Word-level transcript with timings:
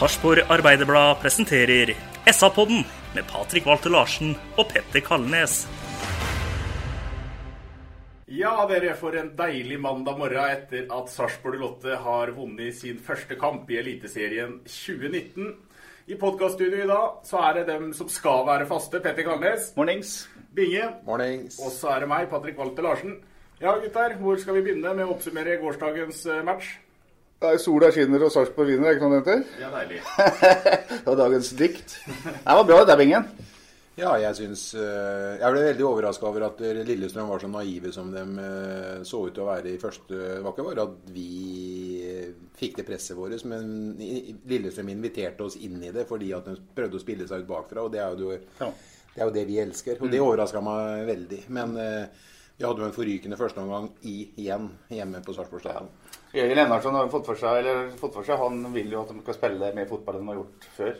Sarpsborg 0.00 0.46
Arbeiderblad 0.48 1.18
presenterer 1.20 1.90
SA-podden 2.32 2.86
med 3.14 3.26
Patrik 3.28 3.66
Walter 3.68 3.92
Larsen 3.92 4.30
og 4.56 4.70
Petter 4.70 5.02
Kalnes. 5.04 5.66
Ja, 8.32 8.54
dere, 8.70 8.94
for 8.96 9.12
en 9.20 9.28
deilig 9.36 9.76
mandag 9.84 10.16
morgen 10.16 10.54
etter 10.54 10.88
at 10.96 11.12
Sarpsborg 11.12 11.60
Lotte 11.60 12.00
har 12.00 12.32
vunnet 12.32 12.80
sin 12.80 12.96
første 12.96 13.36
kamp 13.36 13.68
i 13.68 13.76
Eliteserien 13.82 14.62
2019. 14.64 15.52
I 16.08 16.16
podkaststudioet 16.24 16.86
i 16.86 16.90
dag 16.94 17.20
så 17.28 17.44
er 17.50 17.60
det 17.60 17.68
dem 17.68 17.92
som 17.92 18.08
skal 18.08 18.48
være 18.48 18.72
faste. 18.72 19.04
Petter 19.04 19.28
Kalnes. 19.28 19.74
Mornings. 19.76 20.22
Binge. 20.56 20.94
Mornings. 21.04 21.60
Og 21.60 21.76
så 21.76 21.92
er 21.92 22.06
det 22.06 22.14
meg, 22.16 22.30
Patrik 22.32 22.56
Walter 22.56 22.88
Larsen. 22.88 23.18
Ja, 23.60 23.76
gutter, 23.76 24.16
hvor 24.16 24.40
skal 24.40 24.62
vi 24.62 24.70
begynne 24.70 24.96
med 24.96 25.04
å 25.04 25.18
oppsummere 25.18 25.60
gårsdagens 25.60 26.24
eh, 26.24 26.46
match? 26.48 26.78
Nei, 27.40 27.54
Sola 27.56 27.88
skinner 27.88 28.20
og 28.26 28.32
Sarpsborg 28.34 28.68
vinner, 28.68 28.90
er 28.90 28.98
ikke 28.98 29.06
noe 29.08 29.16
det 29.16 29.20
heter? 29.22 29.44
Ja, 29.62 29.70
deilig. 29.72 30.00
Det 30.90 31.06
var 31.06 31.14
dagens 31.22 31.52
dikt. 31.56 31.94
Det 32.04 32.56
var 32.58 32.66
bra, 32.68 32.82
det, 32.84 32.96
Bingen. 33.00 33.30
Ja, 33.96 34.10
jeg 34.20 34.36
syns 34.38 34.62
eh, 34.78 35.38
Jeg 35.40 35.52
ble 35.52 35.62
veldig 35.64 35.84
overraska 35.84 36.28
over 36.28 36.44
at 36.46 36.60
eh, 36.64 36.82
Lillestrøm 36.86 37.28
var 37.32 37.40
så 37.42 37.48
naive 37.50 37.90
som 37.92 38.12
de 38.12 38.22
eh, 38.44 39.00
så 39.08 39.22
ut 39.26 39.34
til 39.36 39.44
å 39.44 39.48
være 39.48 39.72
i 39.72 39.80
første 39.80 40.14
Det 40.14 40.38
var 40.44 40.54
ikke 40.54 40.66
bare 40.68 40.86
at 40.86 41.10
vi 41.12 41.26
fikk 42.60 42.78
det 42.78 42.86
presset 42.88 43.16
vårt, 43.18 43.44
men 43.48 43.96
Lillestrøm 44.52 44.92
inviterte 44.92 45.48
oss 45.48 45.56
inn 45.60 45.80
i 45.80 45.92
det 45.96 46.04
fordi 46.08 46.30
at 46.36 46.48
de 46.48 46.58
prøvde 46.76 47.00
å 47.00 47.02
spille 47.02 47.28
seg 47.28 47.44
ut 47.44 47.50
bakfra, 47.50 47.84
og 47.84 47.92
det 47.96 48.04
er 48.04 48.14
jo, 48.14 48.30
det, 48.36 48.40
det, 48.60 49.16
er 49.16 49.24
jo 49.24 49.36
det 49.36 49.46
vi 49.48 49.58
elsker. 49.64 50.00
Og 50.00 50.12
det 50.12 50.20
overraska 50.24 50.60
meg 50.64 51.08
veldig. 51.08 51.42
Men 51.56 51.76
vi 51.76 52.66
hadde 52.68 52.84
jo 52.84 52.88
en 52.90 52.96
forrykende 52.96 53.40
førsteomgang 53.40 53.90
igjen 54.04 54.68
hjemme 54.92 55.24
på 55.24 55.36
Sarpsborg 55.36 55.64
stadion. 55.64 55.92
Jørgen 56.34 56.56
Lennartson 56.60 56.94
har 56.94 57.08
fått 57.10 57.26
for 57.26 57.34
seg, 57.40 57.58
eller 57.64 57.88
fått 57.98 58.14
for 58.14 58.26
seg, 58.26 58.38
han 58.38 58.60
vil 58.74 58.92
jo 58.94 59.00
at 59.02 59.08
de 59.10 59.22
skal 59.24 59.34
spille 59.34 59.72
mer 59.74 59.88
fotball 59.90 60.18
enn 60.20 60.26
de 60.28 60.32
har 60.34 60.38
gjort 60.42 60.68
før. 60.76 60.96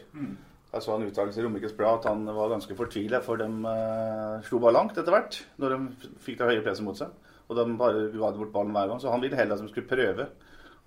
Jeg 0.71 0.83
så 0.85 0.95
en 0.95 1.07
uttalelse 1.07 1.41
i 1.41 1.45
Romerikes 1.45 1.73
Blad 1.79 1.99
at 2.01 2.05
han 2.13 2.25
var 2.35 2.51
ganske 2.53 2.75
fortvilet, 2.79 3.25
for 3.27 3.39
de 3.41 3.47
uh, 3.47 4.37
slo 4.47 4.59
bare 4.63 4.75
langt 4.77 4.99
etter 4.99 5.11
hvert. 5.15 5.41
Når 5.59 5.75
de 5.75 6.11
fikk 6.23 6.39
det 6.39 6.47
høye 6.51 6.63
presset 6.67 6.87
mot 6.87 6.99
seg. 6.99 7.11
Og 7.51 7.57
de 7.59 7.65
bare 7.79 8.05
ga 8.15 8.31
bort 8.39 8.53
ballen 8.55 8.75
hver 8.75 8.87
gang. 8.93 9.01
Så 9.03 9.11
han 9.11 9.23
ville 9.23 9.35
heller 9.39 9.59
at 9.59 9.65
de 9.65 9.71
skulle 9.73 9.91
prøve. 9.91 10.29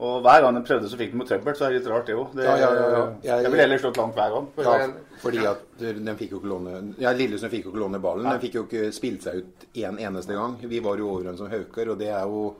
Og 0.03 0.21
hver 0.25 0.41
gang 0.41 0.55
de 0.55 0.61
prøvde, 0.65 0.87
så 0.89 0.97
fikk 0.99 1.11
de 1.11 1.19
mot 1.19 1.27
trøbbel. 1.27 1.55
Så 1.55 1.65
det 1.65 1.67
er 1.67 1.75
litt 1.77 1.89
rart, 1.91 2.07
det 2.07 2.15
òg. 2.15 2.35
Ja, 2.39 2.55
ja, 2.57 2.69
ja, 2.79 2.85
ja. 2.95 3.01
Jeg- 3.27 3.43
Jeg 3.43 3.51
ville 3.51 3.63
heller 3.65 3.77
slått 3.83 3.99
langt 3.99 4.15
hver 4.15 4.31
gang. 4.37 4.47
For 4.55 4.63
Ja, 4.63 4.87
fordi 5.23 5.45
at 5.51 5.65
de 5.79 6.15
fikk 6.19 6.31
jo 6.31 6.39
ikke 6.39 6.51
låne 6.53 6.95
Ja, 6.99 7.11
Lillesund 7.11 7.51
fikk 7.51 7.65
jo 7.67 7.71
ikke 7.73 7.83
låne 7.83 7.99
ballen. 8.01 8.31
De 8.31 8.39
fikk 8.47 8.55
jo 8.55 8.63
ikke 8.63 8.91
spilt 8.95 9.21
seg 9.27 9.35
ut 9.43 9.67
en 9.83 9.97
eneste 9.99 10.33
gang. 10.33 10.55
Vi 10.63 10.79
var 10.79 10.95
jo 10.97 11.09
over 11.11 11.23
dem 11.23 11.37
som 11.37 11.49
hauker, 11.51 11.91
og 11.91 11.99
det 11.99 12.07
er 12.07 12.23
jo 12.23 12.55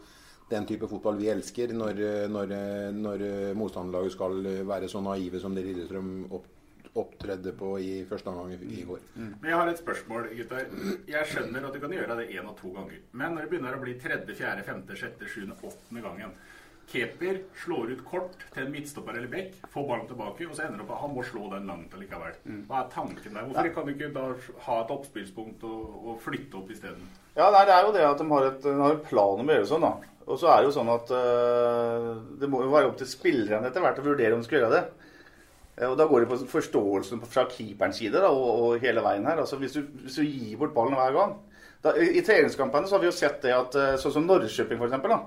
den 0.49 0.65
type 0.69 0.89
fotball 0.91 1.19
vi 1.21 1.29
elsker. 1.33 1.73
Når, 1.77 2.01
når, 2.31 2.55
når 2.97 3.27
motstanderlaget 3.57 4.15
skal 4.15 4.41
være 4.67 4.89
så 4.91 5.01
naive 5.03 5.41
som 5.41 5.55
det 5.55 5.65
Lillestrøm 5.67 6.11
opp, 6.33 6.49
opptredde 6.99 7.55
på 7.57 7.71
i 7.81 7.93
første 8.05 8.29
omgang 8.29 8.53
i, 8.53 8.83
går. 8.85 8.99
Men 9.17 9.47
jeg 9.49 9.57
har 9.57 9.69
et 9.71 9.79
spørsmål, 9.81 10.27
gutter. 10.37 10.67
Jeg 11.09 11.29
skjønner 11.31 11.65
at 11.65 11.73
du 11.73 11.81
kan 11.81 11.95
gjøre 11.95 12.19
det 12.19 12.27
én 12.35 12.49
og 12.49 12.57
to 12.59 12.73
ganger. 12.75 12.99
Men 13.17 13.33
når 13.33 13.47
det 13.47 13.53
begynner 13.53 13.77
å 13.77 13.81
bli 13.81 13.95
tredje, 14.01 14.35
fjerde, 14.37 14.65
femte, 14.67 14.97
sjette, 14.99 15.29
sjuende, 15.31 15.57
åttende 15.63 16.05
gangen 16.05 16.35
Keeper 16.91 17.37
slår 17.63 17.93
ut 17.95 18.01
kort 18.05 18.41
til 18.53 18.65
en 18.65 18.73
midtstopper 18.73 19.15
eller 19.17 19.31
bekk, 19.31 19.55
får 19.71 19.85
ballen 19.87 20.07
tilbake, 20.09 20.47
og 20.49 20.55
så 20.57 20.65
ender 20.65 20.81
det 20.81 20.85
opp 20.85 20.93
at 20.97 21.01
han 21.03 21.13
må 21.15 21.23
slå 21.25 21.47
den 21.53 21.69
langt 21.69 21.95
allikevel. 21.95 22.35
Hva 22.67 22.81
er 22.81 22.89
tanken 22.93 23.37
der? 23.37 23.47
Hvorfor 23.47 23.69
kan 23.77 23.87
du 23.87 23.93
ikke 23.93 24.09
da 24.15 24.25
ha 24.67 24.79
et 24.83 24.93
oppspillspunkt 24.97 25.63
og, 25.69 25.93
og 26.03 26.17
flytte 26.23 26.59
opp 26.59 26.73
isteden? 26.75 27.07
Ja, 27.37 27.47
det 27.55 27.63
er 27.73 27.87
jo 27.87 27.93
det 27.95 28.03
at 28.05 28.19
de 28.19 28.27
har, 28.29 28.49
et, 28.51 28.59
de 28.65 28.75
har 28.77 28.97
en 28.97 29.05
plan 29.07 29.41
om 29.41 29.49
å 29.49 29.55
gjøre 29.57 29.69
sånn, 29.71 29.87
da. 29.87 30.11
Og 30.27 30.39
så 30.39 30.49
er 30.49 30.61
det 30.61 30.69
jo 30.69 30.75
sånn 30.77 30.91
at 30.93 31.09
øh, 31.17 32.09
det 32.39 32.49
må 32.51 32.63
jo 32.63 32.71
være 32.73 32.91
opp 32.91 32.99
til 32.99 33.09
spillerne 33.09 33.67
etter 33.69 33.83
hvert 33.83 33.99
å 33.99 34.05
vurdere 34.05 34.35
om 34.37 34.43
de 34.43 34.47
skal 34.47 34.61
gjøre 34.61 34.77
det. 34.77 34.83
Eh, 35.77 35.87
Og 35.89 35.97
da 35.99 36.07
går 36.09 36.23
det 36.23 36.31
på 36.31 36.39
forståelsen 36.53 37.23
fra 37.27 37.47
keeperens 37.51 37.99
side 37.99 38.19
da, 38.23 38.31
og, 38.31 38.49
og 38.63 38.83
hele 38.83 39.03
veien 39.05 39.27
her. 39.27 39.43
Altså 39.43 39.59
hvis 39.61 39.75
du, 39.75 39.83
hvis 40.05 40.19
du 40.19 40.23
gir 40.23 40.59
bort 40.61 40.75
ballen 40.75 40.95
hver 40.99 41.15
gang 41.17 41.37
da, 41.83 41.95
I, 41.99 42.21
treningskampene 42.23 42.87
så 42.87 42.95
har 42.95 43.03
vi 43.03 43.09
jo 43.09 43.15
sett 43.15 43.41
det 43.43 43.51
at 43.55 43.75
øh, 43.75 43.95
sånn 43.99 44.15
som 44.15 44.27
Norrköping 44.29 44.79
da. 45.11 45.23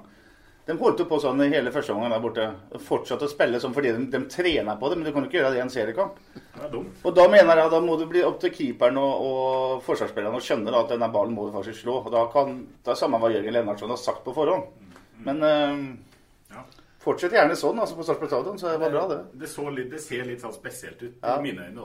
De 0.66 0.74
holdt 0.80 0.98
jo 0.98 1.04
på 1.06 1.18
sånn 1.22 1.38
hele 1.46 1.70
første 1.70 1.94
omgang 1.94 2.10
der 2.10 2.22
borte. 2.24 2.46
Fortsatte 2.82 3.28
å 3.28 3.30
spille 3.30 3.60
sånn 3.62 3.74
fordi 3.76 3.92
de, 3.94 4.06
de 4.10 4.20
trener 4.32 4.80
på 4.80 4.88
det, 4.90 4.96
men 4.98 5.06
du 5.06 5.12
kan 5.12 5.22
jo 5.22 5.28
ikke 5.28 5.38
gjøre 5.38 5.52
det 5.54 5.60
i 5.60 5.62
en 5.62 5.70
seriekamp. 5.70 6.16
Er. 6.56 6.72
Og 7.06 7.12
da 7.14 7.26
mener 7.30 7.60
jeg 7.60 7.70
da 7.70 7.78
må 7.84 7.94
det 8.00 8.08
bli 8.10 8.24
opp 8.26 8.40
til 8.42 8.50
keeperen 8.56 8.98
og, 8.98 9.28
og 9.28 9.84
forsvarsspillerne 9.86 10.40
å 10.40 10.42
skjønne 10.42 10.72
da, 10.72 10.80
at 10.80 10.90
denne 10.96 11.10
ballen 11.14 11.36
må 11.36 11.46
du 11.46 11.54
faktisk 11.54 11.84
slå. 11.84 12.00
Og 12.00 12.10
da 12.16 12.24
kan 12.32 12.56
det 12.82 12.96
er 12.96 12.98
samme 12.98 13.20
hva 13.22 13.30
Jørgen 13.30 13.54
Lennartson 13.54 13.94
har 13.94 14.00
sagt 14.02 14.24
på 14.26 14.34
forhånd. 14.34 14.66
Men 15.24 15.42
eh, 15.42 15.96
Ja. 16.56 16.64
fortsett 17.00 17.32
gjerne 17.32 17.54
sånn 17.56 17.78
altså 17.78 17.96
på 17.96 18.04
Sarpsborg 18.04 18.28
stadion, 18.30 18.58
så 18.58 18.70
det 18.72 18.78
var 18.80 18.90
bra, 18.90 19.08
det. 19.08 19.18
Det, 19.40 19.48
så 19.48 19.68
litt, 19.70 19.90
det 19.90 20.00
ser 20.00 20.24
litt 20.24 20.40
sånn 20.42 20.52
spesielt 20.54 21.02
ut 21.02 21.14
Ja. 21.22 21.38
i 21.38 21.42
mine 21.42 21.68
øyne. 21.68 21.84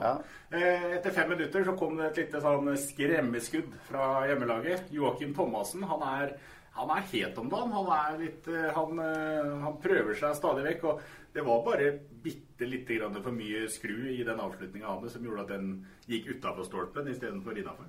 Ja. 0.50 0.58
Eh, 0.58 0.96
Etter 0.98 1.10
fem 1.10 1.28
minutter 1.30 1.64
så 1.64 1.76
kom 1.78 1.96
det 1.96 2.06
et 2.10 2.16
lite 2.26 2.40
sånn 2.40 2.72
skremmeskudd 2.76 3.72
fra 3.88 4.26
hjemmelaget. 4.28 4.90
Joakim 4.92 5.34
Thomassen 5.34 5.82
han 5.82 6.02
er, 6.02 6.36
han 6.74 6.90
er 6.90 7.02
het 7.12 7.38
om 7.38 7.48
dagen. 7.48 7.72
Han, 7.72 8.20
litt, 8.20 8.48
eh, 8.48 8.70
han, 8.74 8.98
eh, 8.98 9.60
han 9.62 9.78
prøver 9.82 10.14
seg 10.14 10.34
stadig 10.36 10.64
vekk. 10.64 10.84
og 10.84 11.00
Det 11.34 11.42
var 11.44 11.62
bare 11.64 11.98
bitte 12.22 12.66
lite 12.68 12.98
grann 12.98 13.22
for 13.22 13.32
mye 13.32 13.66
skru 13.68 14.08
i 14.12 14.22
den 14.22 14.38
avslutninga 14.38 14.84
av 14.86 15.02
det 15.02 15.10
som 15.12 15.22
gjorde 15.24 15.40
at 15.40 15.48
den 15.48 15.86
gikk 16.06 16.26
utafor 16.36 16.64
stolpen 16.64 17.08
istedenfor 17.08 17.56
innafor. 17.56 17.86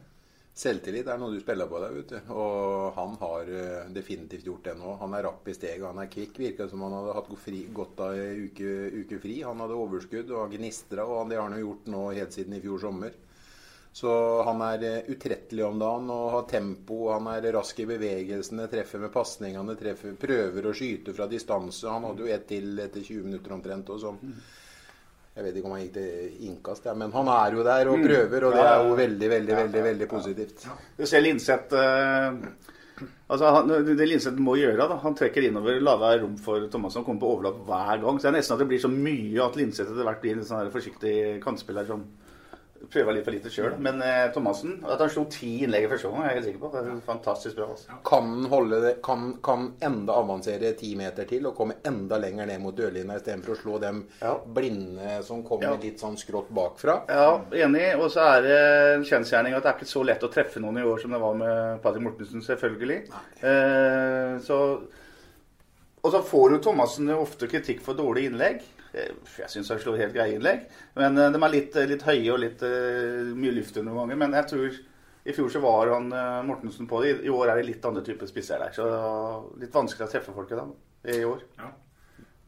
Selvtillit 0.53 1.08
er 1.09 1.18
noe 1.18 1.34
du 1.34 1.40
spiller 1.41 1.66
på 1.66 1.80
deg, 1.81 1.96
vet 1.97 2.12
du. 2.14 2.34
Og 2.38 2.94
han 2.94 3.16
har 3.24 3.47
eh, 3.50 3.88
definitivt 3.94 4.46
gjort 4.46 4.68
det 4.69 4.75
nå. 4.78 4.91
Han 5.02 5.16
er 5.18 5.25
rapp 5.25 5.47
i 5.50 5.56
steget, 5.58 5.86
han 5.88 6.02
er 6.03 6.12
kvikk. 6.14 6.38
Virka 6.44 6.68
som 6.69 6.84
han 6.86 6.94
hadde 6.94 7.16
hatt 7.18 7.31
godt 7.74 8.03
av 8.06 8.14
ei 8.14 8.46
uke, 8.46 8.74
uke 9.02 9.19
fri. 9.24 9.40
Han 9.42 9.63
hadde 9.66 9.80
overskudd 9.81 10.30
og 10.30 10.44
han 10.44 10.53
gnistra, 10.53 11.08
og 11.09 11.31
det 11.31 11.40
har 11.42 11.50
han 11.50 11.58
jo 11.58 11.66
gjort 11.66 11.90
nå 11.90 12.03
helt 12.19 12.38
siden 12.38 12.53
i 12.53 12.62
fjor 12.62 12.86
sommer. 12.86 13.18
Så 13.97 14.13
han 14.46 14.62
er 14.66 14.86
eh, 14.92 15.09
utrettelig 15.09 15.66
om 15.66 15.81
dagen 15.81 16.13
og 16.13 16.31
har 16.36 16.46
tempo. 16.53 17.02
Han 17.09 17.34
er 17.34 17.50
rask 17.58 17.81
i 17.81 17.90
bevegelsene, 17.90 18.69
treffer 18.69 19.02
med 19.02 19.13
pasningene, 19.13 19.78
treffer, 19.78 20.13
prøver 20.22 20.69
å 20.69 20.78
skyte 20.78 21.18
fra 21.18 21.25
distanse. 21.34 21.90
Han 21.90 22.12
hadde 22.12 22.28
jo 22.28 22.33
ett 22.33 22.45
til 22.54 22.78
etter 22.78 23.01
20 23.01 23.25
minutter 23.25 23.57
omtrent. 23.57 23.89
Og 23.89 24.06
så. 24.06 24.13
Jeg 25.33 25.47
vet 25.47 25.56
ikke 25.57 25.65
om 25.65 25.74
han 25.74 25.81
gikk 25.81 25.95
til 25.95 26.50
innkast, 26.50 26.83
ja, 26.85 26.94
men 26.94 27.13
han 27.15 27.30
er 27.33 27.56
jo 27.57 27.63
der 27.65 27.89
og 27.89 28.03
prøver, 28.06 28.44
og 28.45 28.53
det 28.53 28.65
er 28.69 28.83
jo 28.85 28.97
veldig, 29.00 29.30
veldig, 29.31 29.56
veldig, 29.63 29.81
veldig 29.88 30.07
positivt. 30.12 30.68
Du 31.00 31.07
ser 31.09 31.24
Linseth 31.25 31.74
eh, 31.74 32.35
altså 33.33 33.53
han, 33.56 33.71
Det 33.88 34.07
Linseth 34.07 34.44
må 34.45 34.53
gjøre, 34.59 34.85
da, 34.91 35.00
han 35.01 35.18
trekker 35.18 35.47
innover, 35.47 35.80
lager 35.81 36.21
rom 36.21 36.35
for 36.38 36.68
Thomas 36.69 36.94
som 36.94 37.06
kommer 37.07 37.24
på 37.24 37.31
overlapp 37.33 37.63
hver 37.65 38.03
gang. 38.03 38.19
Så 38.19 38.27
det 38.27 38.30
er 38.30 38.38
nesten 38.38 38.56
at 38.56 38.62
det 38.62 38.69
blir 38.75 38.83
så 38.83 38.94
mye 38.94 39.47
at 39.47 39.57
Linseth 39.57 39.89
etter 39.89 40.06
hvert 40.06 40.21
blir 40.21 40.38
en 40.38 40.45
sånn 40.51 40.69
forsiktig 40.75 41.15
kantspiller 41.41 41.89
som 41.89 42.06
prøver 42.91 43.13
litt 43.15 43.24
for 43.25 43.31
lite 43.35 43.50
sjøl. 43.53 43.75
Men 43.80 44.01
eh, 44.03 44.27
Thomassen 44.35 44.80
At 44.85 45.00
han 45.00 45.09
slo 45.09 45.24
ti 45.31 45.63
innlegg 45.63 45.85
i 45.85 45.89
første 45.91 46.09
omgang, 46.09 46.25
er 46.25 46.30
jeg 46.33 46.38
helt 46.41 46.47
sikker 46.50 46.62
på. 46.63 46.71
Det 46.74 46.81
er 46.91 47.00
fantastisk 47.06 47.56
bra. 47.59 47.68
Altså. 47.74 47.97
Kan 48.09 48.30
han 48.33 48.50
holde 48.51 48.80
det, 48.83 48.91
kan, 49.06 49.24
kan 49.45 49.69
enda 49.81 50.18
avansere 50.19 50.74
ti 50.80 50.94
meter 51.00 51.25
til 51.30 51.47
og 51.47 51.56
komme 51.56 51.77
enda 51.88 52.18
lenger 52.19 52.50
ned 52.50 52.59
mot 52.63 52.75
dørlinja 52.75 53.19
istedenfor 53.21 53.56
å 53.56 53.59
slå 53.62 53.80
dem 53.83 54.03
Ja. 54.21 54.33
blinde 54.57 55.24
som 55.24 55.44
kommer 55.44 55.71
Ja. 55.71 55.77
litt 55.81 56.00
sånn 56.03 56.18
skrått 56.19 56.50
bakfra? 56.53 57.00
Ja, 57.09 57.41
enig. 57.65 57.95
Og 58.00 58.12
så 58.12 58.25
er 58.38 58.41
det 58.41 58.59
en 58.97 59.03
kjensgjerning 59.07 59.56
at 59.56 59.63
det 59.63 59.71
er 59.71 59.80
ikke 59.80 59.94
så 59.94 60.03
lett 60.06 60.24
å 60.27 60.31
treffe 60.33 60.59
noen 60.59 60.77
i 60.77 60.88
år 60.88 61.00
som 61.01 61.12
det 61.12 61.21
var 61.21 61.33
med 61.35 61.81
Paddy 61.81 62.00
Mortensen, 62.03 62.41
selvfølgelig. 62.41 63.07
Eh, 63.44 64.39
så 64.44 64.59
Og 66.03 66.12
så 66.12 66.19
får 66.21 66.51
jo 66.51 66.57
Thomassen 66.59 67.07
ofte 67.15 67.47
kritikk 67.47 67.80
for 67.80 67.95
dårlige 67.95 68.27
innlegg. 68.30 68.57
Eh, 68.94 69.12
Jeg 69.40 69.50
syns 69.50 69.69
han 69.74 69.81
slår 69.81 70.01
helt 70.04 70.16
greie 70.16 70.38
innlegg. 70.38 70.66
Men 71.00 71.18
eh, 71.18 71.31
de 71.34 71.42
er 71.44 71.54
litt, 71.54 71.78
litt 71.94 72.07
høye 72.07 72.34
og 72.34 72.42
litt 72.44 72.66
eh, 72.68 73.34
mye 73.36 73.56
luft 73.60 73.78
under 73.81 74.00
ganger. 74.01 74.19
Men 74.24 74.36
jeg 74.40 74.51
tror 74.54 74.81
i 75.24 75.31
fjor 75.38 75.50
så 75.54 75.62
var 75.63 75.94
han 75.95 76.12
eh, 76.12 76.42
Mortensen 76.48 76.90
på 76.90 77.00
det. 77.04 77.16
I 77.24 77.31
år 77.31 77.51
er 77.54 77.62
det 77.62 77.69
litt 77.72 77.86
andre 77.88 78.04
typer 78.06 78.30
spisser 78.30 78.60
der. 78.62 78.75
Så 78.75 78.90
litt 79.62 79.74
vanskelig 79.74 80.07
å 80.07 80.12
treffe 80.12 80.36
folket 80.36 80.60
da, 80.60 80.68
i 81.13 81.24
år. 81.28 81.45
Ja. 81.62 81.72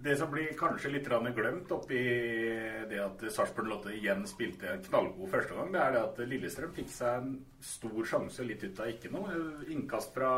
Det 0.05 0.13
som 0.19 0.29
blir 0.29 0.51
kanskje 0.59 0.91
litt 0.91 1.07
glemt 1.07 1.71
oppi 1.71 1.97
det 2.91 2.97
at 3.01 3.21
Sarpsborg 3.31 3.69
Lotte 3.71 3.93
igjen 3.95 4.25
spilte 4.27 4.67
en 4.75 4.83
knallgod 4.83 5.31
første 5.31 5.55
gang, 5.55 5.71
det 5.73 5.79
er 5.81 5.95
det 5.95 6.01
at 6.03 6.19
Lillestrøm 6.29 6.73
fikk 6.75 6.91
seg 6.93 7.21
en 7.23 7.31
stor 7.63 8.03
sjanse 8.05 8.43
litt 8.45 8.61
ut 8.67 8.81
av 8.83 8.91
ikke 8.91 9.09
noe. 9.15 9.37
Innkast 9.73 10.13
fra, 10.13 10.33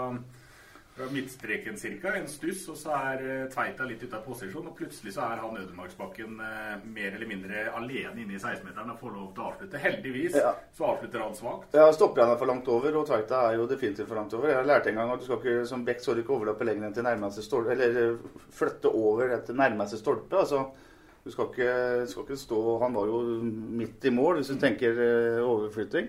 fra 0.98 1.06
midtstreken 1.14 1.78
cirka, 1.78 2.16
en 2.18 2.26
stuss, 2.28 2.64
og 2.72 2.78
så 2.80 2.94
er 2.98 3.22
eh, 3.22 3.42
Tveita 3.54 3.86
litt 3.86 4.02
ute 4.02 4.18
av 4.18 4.24
posisjon. 4.26 4.66
Og 4.72 4.78
plutselig 4.80 5.14
så 5.14 5.28
er 5.28 5.42
han 5.44 5.58
Ødemarksbakken 5.62 6.40
eh, 6.42 6.86
mer 6.90 7.14
eller 7.18 7.30
mindre 7.30 7.66
alene 7.78 8.24
inne 8.24 8.34
i 8.34 8.40
16-meteren 8.42 8.96
og 8.96 8.98
får 9.02 9.14
lov 9.14 9.28
til 9.36 9.44
å 9.44 9.50
avslutte. 9.52 9.82
Heldigvis 9.84 10.38
Ja. 10.40 10.56
så 10.78 10.88
avslutter 10.90 11.22
han 11.22 11.36
svakt. 11.38 11.78
Ja, 11.78 11.86
stopper 11.94 12.24
han 12.26 12.34
er 12.34 12.42
for 12.42 12.50
langt 12.50 12.72
over, 12.74 12.98
og 12.98 13.06
Tveita 13.10 13.44
er 13.52 13.60
jo 13.60 13.68
definitivt 13.70 14.10
for 14.10 14.18
langt 14.18 14.34
over. 14.34 14.50
Jeg 14.56 14.70
lærte 14.72 14.90
en 14.90 15.00
gang 15.02 15.14
at 15.14 15.22
du 15.22 15.28
skal 15.28 15.42
ikke 15.44 15.68
som 15.70 15.86
back 15.86 16.02
så 16.02 16.16
du 16.18 16.24
ikke 16.24 16.34
overlappe 16.40 16.66
lenger 16.66 16.90
enn 16.90 16.98
til 16.98 17.06
nærmeste 17.06 17.46
stolpe, 17.46 17.76
eller 17.78 18.02
eh, 18.02 18.42
flytte 18.58 18.90
over 18.90 19.36
til 19.46 19.60
nærmeste 19.62 20.02
stolpe. 20.02 20.34
altså 20.42 20.66
du 21.28 21.32
skal 21.34 21.50
ikke, 21.52 21.72
skal 22.08 22.24
ikke 22.24 22.38
stå 22.40 22.58
Han 22.80 22.94
var 22.96 23.10
jo 23.10 23.18
midt 23.44 24.06
i 24.08 24.14
mål, 24.16 24.38
hvis 24.40 24.48
du 24.54 24.62
tenker 24.62 24.96
overflytting. 25.44 26.08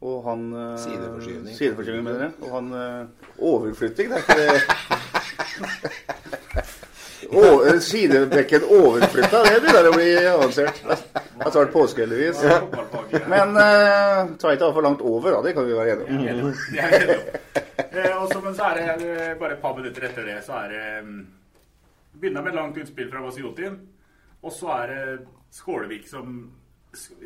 Og 0.00 0.24
han 0.24 0.52
eh, 0.54 0.76
Sideforskyvning. 0.78 1.54
Sideforskyvning, 1.56 2.04
mener 2.04 2.20
jeg. 2.28 2.32
Og 2.46 2.50
han 2.54 2.72
eh, 2.78 3.06
Overflytting, 3.38 4.12
det 4.12 4.16
er 4.16 4.22
ikke 4.24 4.36
det 4.38 4.48
Å, 7.28 7.42
eh, 7.66 7.78
Sidebekken 7.82 8.62
overflytta, 8.64 9.42
det 9.44 9.58
begynner 9.60 9.88
å 9.90 9.96
bli 9.96 10.12
avansert. 10.30 10.78
Det 10.86 11.42
har 11.42 11.56
vært 11.58 11.74
påske, 11.74 12.06
heldigvis. 12.06 12.38
Men 13.28 13.52
uh, 13.58 14.30
Tveita 14.40 14.54
ikke 14.54 14.76
for 14.78 14.86
langt 14.86 15.02
over, 15.04 15.34
da. 15.34 15.42
Det 15.44 15.52
kan 15.58 15.66
vi 15.68 15.76
være 15.76 16.06
enige 16.06 16.46
om. 16.46 16.54
Og 18.22 18.32
så, 18.32 18.40
men 18.44 18.56
så 18.56 18.70
er 18.70 18.80
det 19.02 19.26
bare 19.42 19.58
et 19.58 19.60
par 19.60 19.76
minutter 19.76 20.08
etter 20.08 20.24
det, 20.30 20.38
så 20.46 20.56
er 20.62 20.72
det 20.72 20.86
mm, 21.04 21.20
Begynner 22.18 22.42
med 22.46 22.54
et 22.54 22.58
langt 22.58 22.80
utspill 22.80 23.10
fra 23.12 23.20
Vasiotin, 23.22 23.76
og 24.42 24.54
så 24.54 24.72
er 24.78 24.94
det 24.94 25.04
Skålevik 25.54 26.08
som 26.08 26.40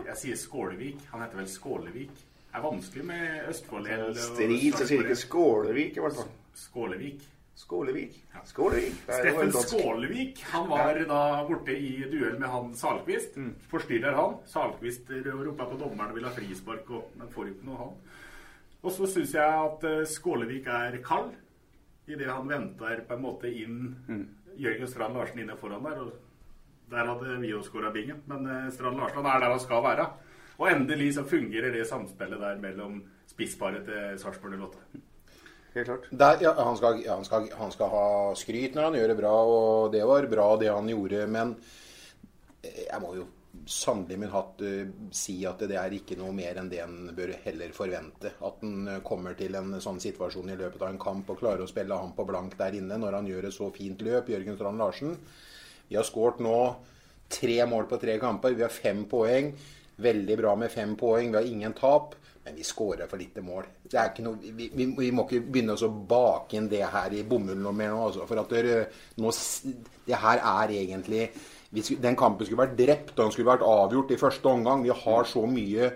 Jeg 0.02 0.18
sier 0.18 0.36
Skålevik, 0.40 0.98
han 1.12 1.22
heter 1.24 1.40
vel 1.44 1.48
Skålevik. 1.48 2.26
Det 2.52 2.58
er 2.60 2.64
vanskelig 2.66 3.04
med 3.08 3.44
Østfold 3.48 3.86
og 3.96 4.16
Strid, 4.20 4.74
så 4.76 4.84
sier 4.84 5.06
ikke 5.06 5.16
Skålevik, 5.16 5.94
i 5.96 6.02
hvert 6.04 6.18
fall. 6.18 6.32
Skålevik. 6.52 7.22
Skålevik. 7.56 8.18
Skålevik. 8.44 8.98
Steffen. 9.06 9.52
Skålevik 9.56 10.42
han 10.50 10.66
var 10.68 10.98
da 11.08 11.20
borte 11.48 11.72
i 11.72 11.94
duell 12.12 12.36
med 12.40 12.50
han 12.52 12.74
Salquist. 12.76 13.38
Mm. 13.40 13.54
Forstyrrer 13.70 14.16
han. 14.18 14.36
Salquist 14.50 15.08
roper 15.24 15.70
på 15.70 15.78
dommeren 15.80 16.12
og 16.12 16.18
vil 16.18 16.28
ha 16.28 16.32
frispark, 16.36 16.90
og 16.92 17.14
men 17.16 17.30
får 17.32 17.52
ikke 17.54 17.68
noe 17.70 17.78
han. 17.80 17.94
Og 18.82 18.92
så 18.92 19.08
syns 19.08 19.32
jeg 19.38 19.62
at 19.62 19.84
eh, 19.88 20.02
Skålevik 20.10 20.68
er 20.68 20.98
kald 21.06 21.32
idet 22.10 22.28
han 22.28 22.50
venter 22.50 23.00
på 23.08 23.16
en 23.16 23.24
måte 23.24 23.48
inn 23.48 23.94
Mm. 24.08 24.26
Jørgen 24.60 24.88
Strand 24.90 25.16
Larsen 25.16 25.38
inne 25.40 25.56
foran 25.56 25.84
der. 25.86 26.02
og 26.02 26.12
Der 26.92 27.06
hadde 27.08 27.38
vi 27.40 27.48
jo 27.54 27.62
skåra 27.64 27.92
bingen, 27.94 28.20
men 28.28 28.44
eh, 28.46 28.70
Strand 28.74 29.00
Larsen 29.00 29.24
er 29.24 29.40
der 29.40 29.54
han 29.54 29.60
skal 29.60 29.82
være. 29.86 30.10
Og 30.62 30.68
endelig 30.70 31.16
så 31.16 31.24
fungerer 31.26 31.74
det 31.74 31.88
samspillet 31.90 32.38
der 32.38 32.60
mellom 32.62 33.00
spissparet 33.26 33.82
til 33.88 34.18
Sarpsborg 34.22 34.60
08. 34.60 35.02
Helt 35.74 35.88
klart. 35.88 36.08
Der, 36.10 36.42
ja, 36.44 36.52
han, 36.54 36.76
skal, 36.78 37.00
ja, 37.02 37.16
han, 37.16 37.24
skal, 37.26 37.48
han 37.58 37.72
skal 37.74 37.88
ha 37.90 38.08
skryt 38.38 38.76
når 38.76 38.90
han 38.90 38.98
gjør 39.00 39.10
det 39.10 39.16
bra, 39.18 39.36
og 39.48 39.92
det 39.94 40.02
var 40.06 40.28
bra 40.30 40.48
det 40.60 40.68
han 40.70 40.90
gjorde. 40.92 41.24
Men 41.32 41.54
eh, 42.62 42.84
jeg 42.84 43.00
må 43.02 43.14
jo 43.16 43.26
sannelig 43.68 44.18
min 44.20 44.30
hatt 44.32 44.62
uh, 44.64 44.92
si 45.14 45.34
at 45.48 45.60
det 45.68 45.76
er 45.78 45.94
ikke 45.96 46.16
noe 46.18 46.32
mer 46.34 46.58
enn 46.60 46.70
det 46.70 46.80
en 46.84 47.10
bør 47.16 47.34
heller 47.44 47.74
forvente. 47.74 48.34
At 48.44 48.62
en 48.66 48.86
eh, 48.94 49.02
kommer 49.06 49.34
til 49.38 49.58
en 49.58 49.74
sånn 49.82 50.00
situasjon 50.02 50.54
i 50.54 50.58
løpet 50.60 50.82
av 50.82 50.92
en 50.92 51.02
kamp 51.02 51.30
og 51.32 51.42
klarer 51.42 51.64
å 51.64 51.70
spille 51.70 51.98
han 51.98 52.14
på 52.16 52.26
blank 52.28 52.56
der 52.60 52.78
inne 52.78 53.00
når 53.00 53.18
han 53.18 53.28
gjør 53.32 53.48
et 53.48 53.56
så 53.56 53.72
fint 53.74 54.02
løp, 54.04 54.30
Jørgen 54.30 54.58
Strand 54.60 54.82
Larsen. 54.82 55.18
Vi 55.88 55.98
har 55.98 56.06
skåret 56.08 56.40
nå 56.44 56.56
tre 57.32 57.62
mål 57.68 57.88
på 57.90 58.00
tre 58.02 58.18
kamper. 58.20 58.56
Vi 58.58 58.66
har 58.66 58.72
fem 58.72 59.06
poeng. 59.08 59.54
Veldig 60.02 60.36
bra 60.40 60.56
med 60.58 60.72
fem 60.72 60.96
poeng. 60.98 61.30
Vi 61.32 61.40
har 61.40 61.48
ingen 61.48 61.76
tap. 61.78 62.16
Men 62.44 62.56
vi 62.58 62.64
skårer 62.66 63.06
for 63.06 63.20
lite 63.22 63.42
mål. 63.44 63.66
Noe, 64.24 64.38
vi, 64.42 64.68
vi, 64.74 64.86
vi 64.98 65.10
må 65.14 65.24
ikke 65.28 65.44
begynne 65.46 65.76
å 65.78 65.90
bake 66.10 66.58
inn 66.58 66.66
det 66.70 66.82
her 66.90 67.14
i 67.14 67.22
bomullen 67.22 67.62
noe 67.62 67.76
mer 67.76 67.92
nå. 67.94 68.00
Altså, 68.08 68.26
for 68.26 68.40
at 68.42 68.54
det, 68.56 68.78
nå, 69.22 69.30
det 70.08 70.22
her 70.24 70.42
er 70.42 70.72
egentlig 70.74 71.28
Den 72.02 72.18
kampen 72.20 72.44
skulle 72.44 72.66
vært 72.66 72.74
drept, 72.76 73.14
og 73.14 73.22
den 73.22 73.30
skulle 73.32 73.48
vært 73.48 73.62
avgjort 73.64 74.10
i 74.12 74.18
første 74.20 74.50
omgang. 74.50 74.82
Vi 74.84 74.92
har 75.04 75.28
så 75.30 75.46
mye 75.48 75.92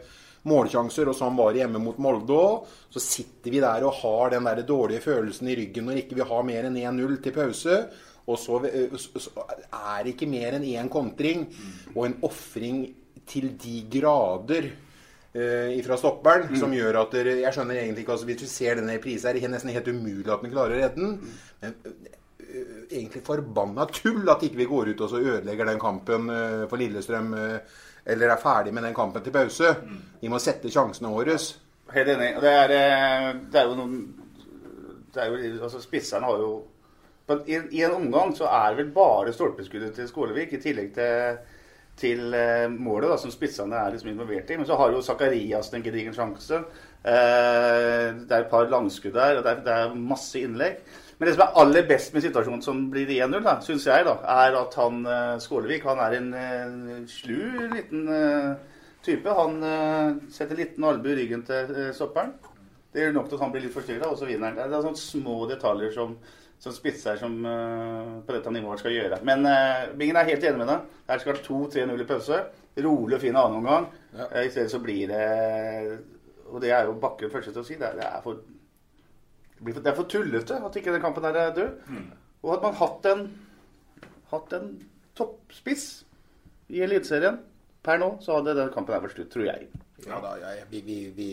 målsjanser, 0.48 1.10
og 1.10 1.16
sånn 1.18 1.36
var 1.36 1.50
det 1.52 1.64
hjemme 1.64 1.82
mot 1.82 1.98
Molde 2.00 2.36
òg. 2.38 2.70
Så 2.94 3.02
sitter 3.02 3.52
vi 3.52 3.60
der 3.64 3.84
og 3.84 3.98
har 4.00 4.32
den 4.32 4.46
der 4.46 4.62
dårlige 4.68 5.04
følelsen 5.04 5.50
i 5.50 5.56
ryggen 5.58 5.90
når 5.90 6.04
ikke 6.04 6.16
vi 6.20 6.28
har 6.30 6.46
mer 6.46 6.68
enn 6.70 6.78
1-0 6.80 7.18
til 7.24 7.34
pause. 7.36 7.80
Og 8.26 8.38
så, 8.40 8.62
så 8.98 9.20
så 9.22 9.44
er 9.44 10.06
det 10.06 10.14
ikke 10.14 10.30
mer 10.30 10.56
enn 10.56 10.64
én 10.66 10.88
kontring 10.90 11.44
og 11.92 12.06
en 12.06 12.16
ofring 12.26 12.86
til 13.28 13.48
de 13.62 13.78
grader 13.90 14.68
eh, 14.68 15.78
fra 15.86 15.98
stopperen 16.00 16.52
som 16.58 16.74
gjør 16.74 17.00
at 17.02 17.16
dere, 17.16 17.38
Jeg 17.44 17.56
skjønner 17.56 17.80
egentlig 17.80 18.04
ikke 18.04 18.14
altså, 18.16 18.28
Hvis 18.28 18.42
du 18.42 18.46
ser 18.50 18.78
denne 18.80 18.98
reprisen, 18.98 19.30
er 19.30 19.40
det 19.40 19.50
nesten 19.50 19.74
helt 19.74 19.88
umulig 19.88 20.30
at 20.32 20.44
den 20.44 20.52
klarer 20.54 20.76
å 20.76 20.82
redde 20.84 21.00
den. 21.00 21.18
Men 21.62 21.74
eh, 22.44 22.94
egentlig 23.00 23.24
forbanna 23.26 23.88
tull 23.90 24.28
at 24.32 24.44
ikke 24.46 24.62
vi 24.62 24.70
går 24.70 24.92
ut 24.92 25.02
og 25.06 25.12
så 25.12 25.22
ødelegger 25.22 25.72
den 25.72 25.82
kampen 25.82 26.30
eh, 26.30 26.64
for 26.70 26.80
Lillestrøm. 26.80 27.34
øh, 27.34 27.82
eller 28.06 28.30
er 28.30 28.38
ferdig 28.38 28.74
med 28.74 28.84
den 28.86 28.94
kampen 28.94 29.22
til 29.22 29.34
pause. 29.34 29.72
Vi 30.20 30.30
må 30.30 30.38
sette 30.38 30.70
sjansene 30.70 31.10
våre. 31.10 31.34
Helt 31.90 32.12
enig. 32.12 32.30
Det 32.42 32.52
er, 32.52 32.74
eh, 32.76 33.32
det 33.50 33.60
er 33.60 33.66
jo 33.66 33.74
noen 33.80 33.98
det 35.14 35.22
er 35.22 35.32
jo, 35.32 35.62
altså 35.64 35.80
Spisserne 35.80 36.28
har 36.28 36.38
jo 36.38 36.50
i, 37.46 37.56
I 37.78 37.82
en 37.82 37.96
omgang 37.96 38.34
så 38.36 38.46
er 38.52 38.76
vel 38.78 38.90
bare 38.94 39.32
stolpeskuddet 39.34 39.94
til 39.96 40.06
Skålevik, 40.06 40.52
i 40.52 40.60
tillegg 40.62 40.92
til, 40.94 41.38
til 41.96 42.34
eh, 42.36 42.66
målet, 42.72 43.08
da, 43.10 43.16
som 43.20 43.32
spissene 43.32 43.78
er 43.78 43.94
liksom 43.94 44.10
involvert 44.12 44.50
i. 44.50 44.58
Men 44.60 44.68
så 44.68 44.76
har 44.78 44.92
jo 44.92 45.02
Zakarias 45.04 45.72
en 45.72 45.84
gedigen 45.84 46.14
sjanse. 46.16 46.60
Eh, 47.00 48.12
det 48.20 48.30
er 48.30 48.44
et 48.44 48.52
par 48.52 48.68
langskudd 48.70 49.16
der, 49.16 49.38
og 49.38 49.44
det 49.46 49.52
er, 49.54 49.62
det 49.64 49.76
er 49.80 49.98
masse 49.98 50.40
innlegg. 50.40 50.80
Men 51.16 51.28
det 51.28 51.36
som 51.36 51.46
er 51.46 51.60
aller 51.62 51.86
best 51.88 52.12
med 52.12 52.26
situasjonen 52.26 52.64
som 52.64 52.82
blir 52.92 53.08
1-0, 53.08 53.38
da, 53.44 53.56
syns 53.64 53.86
jeg, 53.88 54.04
da, 54.04 54.18
er 54.36 54.58
at 54.60 54.76
han 54.76 55.04
eh, 55.08 55.36
Skålevik 55.40 55.86
han 55.88 56.02
er 56.04 56.18
en 56.18 57.06
slu 57.08 57.38
liten 57.72 58.10
type. 59.06 59.38
Han 59.38 59.62
setter 60.34 60.58
liten 60.58 60.84
albue 60.84 61.14
i 61.14 61.20
ryggen 61.22 61.46
til 61.46 61.94
stopperen. 61.96 62.34
Det 62.92 63.04
gjør 63.04 63.14
nok 63.16 63.30
til 63.30 63.38
at 63.38 63.44
han 63.44 63.52
blir 63.54 63.64
litt 63.64 63.76
forstyrra, 63.76 64.10
og 64.10 64.18
så 64.18 64.28
vinner 64.28 64.50
han. 64.50 64.58
Det 64.58 64.76
er 64.76 64.84
sånne 64.84 65.00
små 65.00 65.38
detaljer 65.48 65.94
som, 65.94 66.14
som 66.58 66.72
spisser 66.72 67.18
som 67.20 67.34
uh, 67.44 68.18
på 68.26 68.34
dette 68.34 68.52
nivået 68.54 68.80
skal 68.80 68.94
gjøre. 68.94 69.20
Men 69.28 69.44
uh, 69.46 69.92
Bingen 69.98 70.18
er 70.18 70.28
helt 70.30 70.44
enig 70.44 70.60
med 70.62 70.70
deg. 70.70 70.92
Her 71.10 71.22
skal 71.22 71.38
det 71.38 71.46
2-3-0 71.46 72.02
i 72.02 72.08
pause. 72.08 72.42
Rolig 72.86 73.16
og 73.16 73.22
fin 73.22 73.36
annen 73.36 73.60
omgang. 73.60 73.88
Uh, 74.14 74.38
I 74.42 74.50
stedet 74.50 74.72
så 74.72 74.80
blir 74.82 75.10
det 75.12 75.24
Og 76.50 76.60
det 76.62 76.70
er 76.72 76.86
jo 76.88 76.96
Bakke 77.02 77.30
første 77.32 77.52
til 77.52 77.62
å 77.62 77.66
si. 77.66 77.78
Det 77.80 77.90
er, 77.90 77.98
det 78.00 78.06
er 78.08 78.22
for 78.24 78.40
det, 79.56 79.72
for, 79.72 79.82
det 79.82 79.90
er 79.90 79.98
for 79.98 80.10
tullete 80.10 80.60
at 80.68 80.78
ikke 80.78 80.94
den 80.94 81.04
kampen 81.04 81.24
der 81.24 81.40
er 81.40 81.54
død. 81.56 81.92
Og 82.44 82.54
at 82.54 82.64
man 82.64 82.76
hatt 82.78 83.06
en, 83.10 83.22
hatt 84.30 84.52
en 84.56 84.72
toppspiss 85.16 85.86
i 86.68 86.82
Eliteserien 86.84 87.38
per 87.86 88.00
nå, 88.02 88.16
så 88.20 88.36
hadde 88.36 88.56
den 88.58 88.72
kampen 88.74 88.94
her 88.94 89.02
vært 89.04 89.16
slutt, 89.16 89.30
tror 89.32 89.46
jeg. 89.48 89.68
Ja 90.04 90.18
da, 90.22 90.34
ja, 90.38 90.52
vi, 90.70 90.82
vi, 90.84 90.98
vi, 91.16 91.30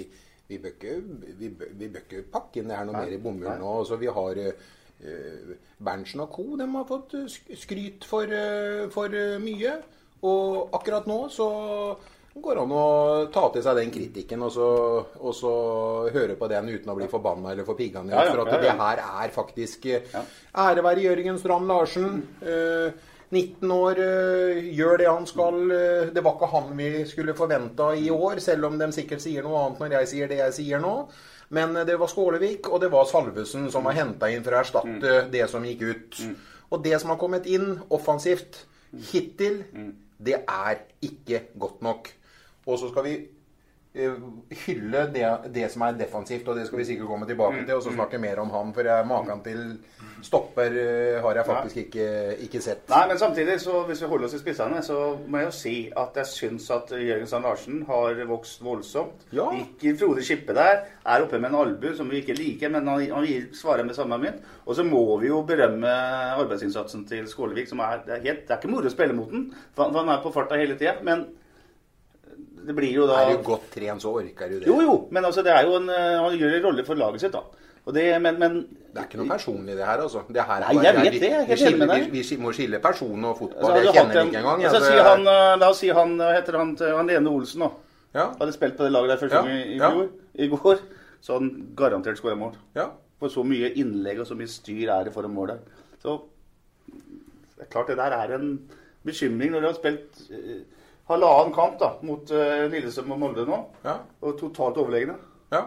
vi 0.47 0.59
bør 0.61 1.99
ikke, 1.99 2.23
pakke 2.31 2.61
inn 2.61 2.71
det 2.71 2.77
her 2.77 2.87
noe 2.87 2.95
Nei. 2.95 3.03
mer 3.05 3.17
i 3.17 3.21
bomull 3.21 3.49
nå. 3.59 3.73
Altså, 3.81 3.99
vi 4.01 4.11
har 4.13 4.39
Berntsen 5.83 6.23
og 6.23 6.31
co. 6.35 6.45
De 6.59 6.67
har 6.75 6.85
fått 6.89 7.13
eh, 7.19 7.55
skryt 7.59 8.05
for, 8.07 8.23
eh, 8.29 8.87
for 8.93 9.13
eh, 9.13 9.37
mye. 9.43 9.77
Og 10.23 10.75
akkurat 10.77 11.07
nå 11.09 11.25
så 11.33 11.47
går 12.33 12.55
det 12.57 12.61
an 12.63 12.71
å 12.73 12.85
ta 13.33 13.43
til 13.53 13.61
seg 13.65 13.75
den 13.77 13.91
kritikken 13.93 14.41
og 14.41 14.51
så, 14.55 14.67
og 15.19 15.33
så 15.37 15.51
høre 16.15 16.37
på 16.39 16.47
den 16.49 16.71
uten 16.71 16.89
å 16.89 16.95
bli 16.97 17.09
forbanna 17.11 17.51
eller 17.51 17.67
få 17.67 17.75
piggene. 17.77 18.09
Ja, 18.15 18.23
ja, 18.25 18.31
For 18.31 18.45
at 18.45 18.55
ja, 18.55 18.61
det 18.63 18.77
her 18.79 19.01
er 19.23 19.33
faktisk 19.35 19.85
eh, 19.91 20.21
Ære 20.63 20.85
være 20.85 21.03
Jørgen 21.05 21.37
Strand 21.41 21.67
Larsen. 21.69 22.23
eh, 22.41 23.09
19 23.33 23.71
år, 23.73 23.97
eh, 23.97 24.63
gjør 24.77 24.97
det 25.01 25.07
han 25.09 25.25
skal. 25.25 25.59
eh, 25.73 26.09
det 26.13 26.23
var 26.23 26.35
ikke 26.37 26.51
han 26.53 26.73
vi 26.77 26.89
skulle 27.09 27.33
forventa 27.37 27.91
i 27.97 28.09
år, 28.13 28.39
selv 28.39 28.65
om 28.69 28.77
de 28.79 28.91
sikkert 28.93 29.21
sier 29.25 29.43
noe 29.45 29.63
annet 29.65 29.79
når 29.81 29.95
jeg 29.99 30.11
sier 30.13 30.27
det 30.29 30.37
jeg 30.37 30.53
sier 30.61 30.83
nå. 30.83 30.95
Men 31.49 31.75
eh, 31.75 31.85
det 31.85 31.99
var 31.99 32.07
Skålevik 32.07 32.69
og 32.69 32.81
det 32.81 32.91
var 32.93 33.05
Salvesen 33.09 33.69
som 33.71 33.83
var 33.83 33.97
henta 33.97 34.29
inn 34.31 34.43
for 34.45 34.55
å 34.55 34.61
erstatte 34.63 35.15
det 35.33 35.47
som 35.51 35.65
gikk 35.65 35.81
ut. 35.81 36.21
Og 36.71 36.83
det 36.83 36.99
som 37.01 37.09
har 37.13 37.19
kommet 37.21 37.45
inn 37.45 37.79
offensivt 37.93 38.63
hittil, 39.11 39.63
det 40.17 40.39
er 40.47 40.79
ikke 41.01 41.43
godt 41.59 41.81
nok. 41.85 42.09
Og 42.65 42.79
så 42.79 42.89
skal 42.89 43.03
vi 43.03 43.15
hylle 43.93 45.01
det, 45.13 45.25
det 45.53 45.67
som 45.69 45.83
er 45.85 45.97
defensivt, 45.97 46.47
og 46.49 46.57
det 46.57 46.65
skal 46.65 46.79
vi 46.79 46.85
sikkert 46.87 47.11
komme 47.11 47.27
tilbake 47.29 47.59
til, 47.61 47.75
og 47.75 47.83
så 47.85 47.91
snakke 47.93 48.17
mer 48.17 48.39
om 48.41 48.49
han. 48.49 48.71
For 48.73 48.87
jeg, 48.89 49.05
maken 49.05 49.43
til 49.45 49.59
stopper 50.25 50.77
eh, 50.81 51.19
har 51.21 51.37
jeg 51.37 51.45
faktisk 51.45 51.77
ikke, 51.83 52.07
ikke 52.47 52.61
sett. 52.63 52.87
Nei, 52.89 53.03
men 53.11 53.19
samtidig, 53.21 53.59
så 53.61 53.83
hvis 53.85 54.01
vi 54.01 54.09
holder 54.09 54.25
oss 54.25 54.37
i 54.37 54.41
spissene, 54.41 54.81
så 54.85 54.97
må 55.27 55.43
jeg 55.43 55.49
jo 55.49 55.53
si 55.59 55.75
at 56.03 56.17
jeg 56.17 56.31
syns 56.31 56.71
at 56.73 56.95
Jørgen 56.95 57.29
Sand 57.29 57.45
Larsen 57.45 57.83
har 57.89 58.23
vokst 58.31 58.63
voldsomt. 58.65 59.27
Ja. 59.35 59.51
Ikke 59.61 59.93
Frode 59.99 60.25
Skippe 60.25 60.57
der. 60.57 60.87
Er 61.05 61.27
oppe 61.27 61.37
med 61.37 61.51
en 61.51 61.59
albu 61.61 61.91
som 61.93 62.09
vi 62.09 62.23
ikke 62.23 62.37
liker, 62.39 62.73
men 62.73 62.89
han, 62.89 63.05
han 63.13 63.29
gir 63.29 63.51
svaret 63.53 63.85
med 63.85 63.97
samme 63.99 64.17
mynt. 64.23 64.41
Og 64.65 64.79
så 64.79 64.87
må 64.87 65.03
vi 65.21 65.29
jo 65.29 65.43
berømme 65.45 65.93
arbeidsinnsatsen 66.39 67.05
til 67.05 67.29
Skålevik, 67.29 67.69
som 67.69 67.83
er 67.83 68.01
Det 68.07 68.17
er, 68.17 68.25
helt, 68.25 68.43
det 68.47 68.55
er 68.55 68.61
ikke 68.61 68.73
moro 68.73 68.89
å 68.89 68.93
spille 68.93 69.13
mot 69.13 69.29
den, 69.29 69.51
for 69.75 69.93
han 69.93 70.09
er 70.09 70.23
på 70.23 70.33
farta 70.33 70.57
hele 70.57 70.79
tida. 70.79 70.97
Det 72.65 72.75
blir 72.75 72.91
jo 72.93 73.07
da 73.07 73.19
Er 73.27 73.37
du 73.37 73.43
godt 73.43 73.69
trent, 73.73 74.01
så 74.01 74.11
orker 74.13 74.49
du 74.49 74.59
det. 74.59 74.67
Jo, 74.67 74.79
jo, 74.81 74.95
men 75.11 75.25
altså, 75.25 75.43
det 75.43 75.51
er 75.53 75.63
jo 75.67 75.75
en, 75.81 75.89
eh, 75.89 76.17
han 76.23 76.37
gjør 76.39 76.55
en 76.57 76.65
rolle 76.65 76.85
for 76.87 76.95
laget 76.95 77.21
sitt, 77.21 77.31
da. 77.35 77.41
Det, 77.93 78.03
men, 78.21 78.37
men 78.39 78.53
Det 78.93 79.01
er 79.01 79.07
ikke 79.09 79.17
noe 79.19 79.27
personlig, 79.27 79.73
det 79.75 79.83
her, 79.85 79.99
altså. 80.05 80.21
Det 80.31 80.41
her 80.47 80.61
er 80.61 80.67
Nei, 80.69 80.75
bare- 80.77 80.85
jeg 80.85 80.95
vet 81.03 81.19
det, 81.21 81.29
jeg 81.29 81.41
er 81.41 81.45
helt 81.49 81.61
enig 81.67 81.79
med 81.79 81.89
deg. 81.89 82.05
vi, 82.13 82.21
vi 82.29 82.37
må 82.39 82.53
skille 82.55 82.79
person 82.79 83.25
og 83.25 83.37
fotball. 83.37 83.71
Altså, 83.73 83.91
hatt 83.91 83.95
kjenner 83.97 84.21
en- 84.21 84.27
ikke 84.31 84.39
engang. 84.39 84.63
Altså, 84.63 84.77
altså, 84.77 84.91
si 84.91 85.07
han, 85.09 85.27
eh, 85.27 85.55
la 85.59 85.69
oss 85.69 85.79
si 85.83 85.89
han 85.89 86.13
heter 86.19 86.57
han, 86.57 86.75
han 86.79 87.07
Lene 87.11 87.29
Olsen, 87.29 87.59
da. 87.65 87.69
Ja. 88.15 88.27
Hadde 88.39 88.53
spilt 88.55 88.77
på 88.77 88.83
det 88.87 88.91
laget 88.93 89.09
der 89.09 89.17
første 89.17 89.35
Ja, 89.35 89.41
gang 89.41 89.51
i, 89.51 89.73
i 89.73 89.77
ja. 89.77 90.07
I 90.35 90.47
går. 90.47 90.79
Så 91.21 91.33
han 91.39 91.49
garantert 91.75 92.17
skåra 92.21 92.35
mål. 92.37 92.55
Ja. 92.75 92.87
For 93.19 93.27
så 93.29 93.43
mye 93.47 93.73
innlegg 93.75 94.19
og 94.19 94.27
så 94.27 94.35
mye 94.35 94.47
styr 94.47 94.89
er 94.89 95.03
det 95.05 95.13
foran 95.13 95.33
mål 95.33 95.47
der. 95.55 95.59
Så 96.03 96.21
det 97.57 97.65
er 97.67 97.71
klart 97.71 97.87
det 97.87 97.97
der 97.97 98.11
er 98.15 98.33
en 98.35 98.59
bekymring 99.05 99.51
når 99.51 99.61
du 99.61 99.67
har 99.67 99.75
spilt 99.77 100.23
eh, 100.31 100.63
halvannen 101.09 101.53
kamp 101.53 101.79
da, 101.79 101.89
mot 102.07 102.31
uh, 102.31 102.65
Lillestrøm 102.71 103.11
og 103.11 103.19
Molde 103.19 103.45
nå, 103.49 103.57
Ja. 103.83 103.97
og 104.21 104.37
totalt 104.39 104.77
overlegne. 104.77 105.15
Ja. 105.51 105.65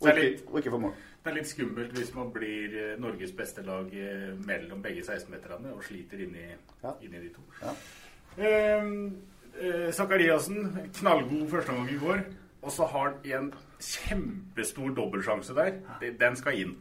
Og 0.00 0.08
ikke, 0.08 0.42
og 0.48 0.58
ikke 0.58 0.70
for 0.70 0.78
mål. 0.86 0.92
Det 1.20 1.30
er 1.30 1.34
litt 1.36 1.48
skummelt 1.50 1.90
hvis 1.92 2.14
man 2.16 2.30
blir 2.32 2.72
eh, 2.80 2.94
Norges 2.98 3.32
beste 3.36 3.60
lag 3.62 3.90
eh, 3.92 4.30
mellom 4.48 4.80
begge 4.82 5.02
16-meterne 5.04 5.74
og 5.74 5.82
sliter 5.84 6.22
inn 6.24 6.32
i, 6.40 6.46
Ja. 6.82 6.94
inni 7.04 7.20
de 7.20 7.28
to. 7.34 7.42
Ja. 7.60 7.74
Ehm, 8.40 9.16
eh, 9.60 9.90
Zakariassen, 9.92 10.70
knallgod 10.96 11.44
førsteomgang 11.52 11.90
i 11.92 11.98
går. 12.00 12.22
Og 12.62 12.72
så 12.72 12.86
har 12.88 13.10
han 13.10 13.20
en 13.24 13.52
kjempestor 13.80 14.94
dobbeltsjanse 14.96 15.54
der. 15.56 15.76
Den 16.20 16.36
skal 16.36 16.58
inn. 16.60 16.74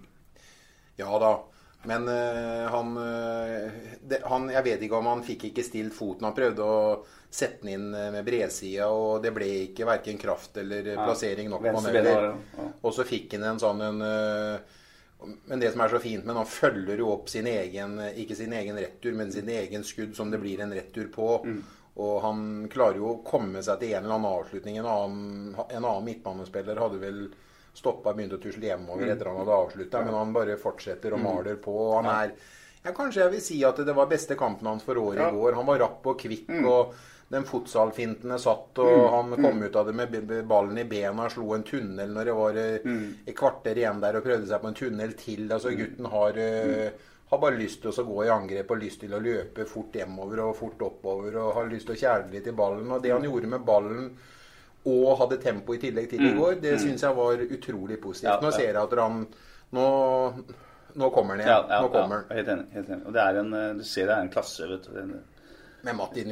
Ja 1.00 1.12
da. 1.20 1.34
Men 1.84 2.08
eh, 2.08 2.72
han, 2.72 2.98
eh, 2.98 3.72
det, 4.02 4.22
han 4.26 4.50
Jeg 4.50 4.64
vet 4.64 4.82
ikke 4.84 5.00
om 5.00 5.08
han 5.08 5.24
fikk 5.24 5.48
ikke 5.50 5.64
stilt 5.64 5.96
foten. 5.96 6.28
Han 6.28 6.36
prøvde 6.36 6.66
å 6.66 6.82
sette 7.30 7.64
den 7.64 7.72
inn 7.76 7.88
eh, 7.96 8.10
med 8.12 8.26
bredsida, 8.28 8.90
og 8.92 9.24
det 9.24 9.32
ble 9.36 9.48
ikke 9.70 9.88
verken 9.88 10.20
kraft 10.20 10.60
eller 10.60 10.92
ja, 10.92 11.00
plassering 11.06 11.50
nok 11.52 11.64
det, 11.64 12.04
ja. 12.04 12.68
Og 12.82 12.96
så 12.96 13.06
fikk 13.08 13.38
han 13.38 13.48
en 13.54 13.62
sånn 13.62 13.86
en 13.86 14.04
eh, 14.04 14.78
Men 15.48 15.60
det 15.64 15.72
som 15.72 15.84
er 15.86 15.94
så 15.94 16.04
fint, 16.04 16.26
men 16.28 16.40
han 16.40 16.48
følger 16.48 17.00
jo 17.00 17.14
opp 17.14 17.32
sin 17.32 17.48
egen 17.48 18.00
Ikke 18.16 18.36
sin 18.36 18.56
egen 18.56 18.80
retur, 18.80 19.16
men 19.16 19.32
sin 19.32 19.50
egen 19.52 19.84
skudd, 19.88 20.16
som 20.16 20.32
det 20.32 20.40
blir 20.44 20.60
en 20.64 20.76
retur 20.76 21.08
på. 21.16 21.34
Mm. 21.46 21.60
Og 22.00 22.22
han 22.24 22.42
klarer 22.72 23.00
jo 23.00 23.14
å 23.14 23.20
komme 23.28 23.64
seg 23.64 23.82
til 23.82 23.94
en 23.94 24.06
eller 24.06 24.16
annen 24.16 24.32
avslutning. 24.32 24.78
En 24.80 24.88
annen, 24.88 25.56
en 25.60 25.84
annen 25.84 26.06
midtbanespiller 26.08 26.80
hadde 26.80 27.00
vel 27.02 27.26
stoppa 27.74 28.10
og 28.10 28.18
begynt 28.18 28.34
å 28.34 28.42
tusle 28.42 28.62
hjemover 28.70 29.06
Mm. 29.06 29.12
etter 29.16 29.26
han 29.28 29.38
hadde 29.38 29.58
avslutta, 29.60 30.04
men 30.06 30.14
han 30.14 30.34
bare 30.34 30.58
fortsetter 30.58 31.14
og 31.14 31.20
maler 31.22 31.56
på. 31.56 31.72
og 31.72 32.04
Han 32.04 32.06
er 32.26 32.32
ja, 32.84 32.92
Kanskje 32.92 33.22
jeg 33.24 33.32
vil 33.32 33.42
si 33.42 33.64
at 33.64 33.76
det 33.78 33.94
var 33.96 34.08
beste 34.08 34.36
kampen 34.36 34.66
hans 34.68 34.84
for 34.84 34.96
året 34.96 35.18
Ja. 35.20 35.30
i 35.30 35.32
går. 35.36 35.54
Han 35.56 35.66
var 35.66 35.80
rapp 35.80 36.06
og 36.08 36.18
kvikk, 36.18 36.48
Mm. 36.48 36.66
og 36.66 36.94
den 37.30 37.44
futsalfintene 37.44 38.40
satt, 38.40 38.80
og 38.80 39.10
han 39.12 39.36
kom 39.44 39.62
ut 39.62 39.76
av 39.76 39.86
det 39.86 39.94
med 39.96 40.48
ballen 40.48 40.78
i 40.80 40.84
bena, 40.84 41.30
slo 41.30 41.54
en 41.54 41.64
tunnel 41.64 42.10
når 42.10 42.26
det 42.26 42.34
var 42.36 42.58
eh, 42.58 42.80
Mm. 42.84 43.16
et 43.28 43.36
kvarter 43.36 43.76
igjen 43.78 44.00
der 44.02 44.16
og 44.18 44.24
prøvde 44.24 44.48
seg 44.48 44.62
på 44.62 44.68
en 44.68 44.74
tunnel 44.74 45.14
til. 45.14 45.48
Altså 45.52 45.70
Gutten 45.78 46.06
har, 46.10 46.30
eh, 46.38 46.90
har 47.30 47.38
bare 47.38 47.58
lyst 47.60 47.82
til 47.84 47.92
å 47.92 48.08
gå 48.08 48.26
i 48.26 48.30
angrep 48.30 48.72
og 48.72 48.80
lyst 48.82 49.00
til 49.02 49.12
å 49.12 49.22
løpe 49.22 49.68
fort 49.68 49.92
hjemover 49.94 50.40
og 50.50 50.56
fort 50.56 50.80
oppover 50.80 51.36
og 51.36 51.54
har 51.54 51.66
lyst 51.70 51.86
til 51.86 51.96
å 51.96 52.00
kjæle 52.00 52.32
litt 52.32 52.48
i 52.48 52.52
ballen. 52.52 52.92
Og 52.92 53.02
det 53.04 53.12
han 53.12 53.22
gjorde 53.24 53.48
med 53.48 53.64
ballen 53.66 54.16
og 54.86 55.18
hadde 55.20 55.38
tempo 55.44 55.74
i 55.74 55.78
tillegg 55.82 56.10
til 56.10 56.22
i 56.26 56.34
går, 56.38 56.62
det 56.62 56.80
syns 56.80 57.02
jeg 57.04 57.16
var 57.16 57.42
utrolig 57.44 58.00
positivt. 58.02 58.30
Ja, 58.32 58.40
Nå 58.42 58.52
ser 58.56 58.70
jeg 58.74 58.76
at 58.78 58.94
han 59.00 59.28
Nå, 59.72 59.84
nå 60.96 61.10
kommer 61.14 61.36
han 61.36 61.42
igjen. 61.44 61.50
Ja, 61.52 61.66
ja, 61.70 61.82
Nå 61.84 61.90
kommer 61.94 62.16
han. 62.16 62.24
ja, 62.30 62.36
helt 62.40 62.48
enig. 62.56 62.66
Helt 62.74 62.90
enig. 62.90 63.06
Og 63.06 63.14
det 63.14 63.22
er 63.22 63.38
en, 63.44 63.54
eh, 63.54 63.74
du 63.78 63.84
ser 63.86 64.08
det 64.10 64.16
er 64.16 64.22
en 64.26 64.30
klasse, 64.34 64.68
vet 64.72 64.88
du. 64.88 65.20
Med 65.84 65.96
Matti 65.96 66.24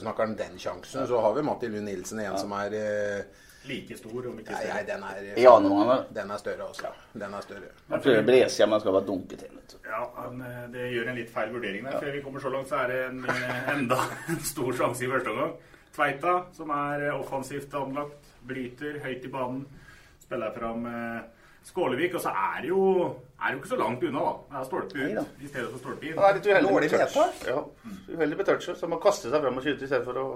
snakker 0.00 0.24
om 0.24 0.34
den 0.36 0.58
sjansen, 0.58 1.06
så 1.06 1.20
har 1.22 1.32
vi 1.36 1.42
Matti 1.46 1.68
Lund 1.68 1.86
Nilsen 1.88 2.20
en 2.20 2.36
som 2.38 2.52
er 2.52 2.74
eh, 2.74 3.22
Like 3.64 3.94
stor, 3.96 4.26
om 4.26 4.38
ikke 4.40 4.50
Nei, 4.56 4.64
nei, 4.72 4.82
den 4.88 5.02
er, 5.06 5.18
Ja, 5.38 5.52
han 5.54 5.66
er- 5.70 6.06
den 6.12 6.30
er 6.34 6.36
større, 6.42 6.66
altså. 6.66 6.88
Den 7.14 7.32
er 7.34 7.40
større. 7.46 7.68
Han 7.92 8.00
prøver 8.02 8.24
bredsida, 8.26 8.66
men 8.66 8.80
skal 8.80 8.92
bare 8.92 9.06
dunke 9.06 9.36
til. 9.38 9.48
Vet 9.54 9.68
du. 9.70 9.76
Ja, 9.86 10.00
han, 10.16 10.40
eh, 10.42 10.66
Det 10.72 10.88
gjør 10.96 11.08
en 11.12 11.16
litt 11.16 11.30
feil 11.30 11.52
vurdering 11.54 11.84
der. 11.84 12.00
Før 12.00 12.12
vi 12.12 12.20
kommer 12.22 12.40
så 12.40 12.50
langt, 12.50 12.68
så 12.68 12.74
er 12.82 12.86
det 12.88 12.98
en, 13.06 13.24
eh, 13.24 13.70
enda 13.76 14.00
en 14.28 14.40
stor 14.40 14.72
sjanse 14.72 15.04
i 15.06 15.08
første 15.14 15.30
omgang. 15.30 15.52
Tveita, 15.92 16.34
som 16.56 16.72
er 16.74 17.06
eh, 17.08 17.14
offensivt 17.18 17.74
anlagt, 17.76 18.32
bryter 18.48 18.98
høyt 19.04 19.26
i 19.28 19.32
banen, 19.32 19.62
spiller 20.22 20.54
fram 20.56 20.86
eh, 20.88 21.18
Skålevik. 21.68 22.16
Og 22.18 22.24
så 22.24 22.32
er 22.32 22.62
det 22.64 22.70
jo, 22.72 22.84
er 23.38 23.44
det 23.44 23.56
jo 23.56 23.60
ikke 23.62 23.72
så 23.74 23.80
langt 23.80 24.06
unna, 24.08 24.22
da. 24.24 24.32
Det 24.48 24.60
er 24.60 24.70
stolpe 24.70 24.98
Nei 24.98 25.10
ut 25.18 25.44
i 25.44 25.50
stedet 25.50 25.68
for 25.68 25.84
stolpe 25.84 26.08
inn. 26.08 26.16
Det 26.16 26.30
er 26.30 26.38
litt 26.38 26.48
uheldig 26.50 26.78
med 26.78 26.96
touch. 26.96 27.44
Ja, 27.48 27.60
uheldig 28.14 28.40
med 28.40 28.48
touch, 28.48 28.70
så 28.80 28.90
man 28.90 29.02
kaster 29.02 29.32
seg 29.32 29.44
fram 29.44 29.60
og 29.60 29.66
skyter 29.66 29.86
i 29.86 29.92
stedet 29.92 30.08
for 30.08 30.22
å 30.22 30.26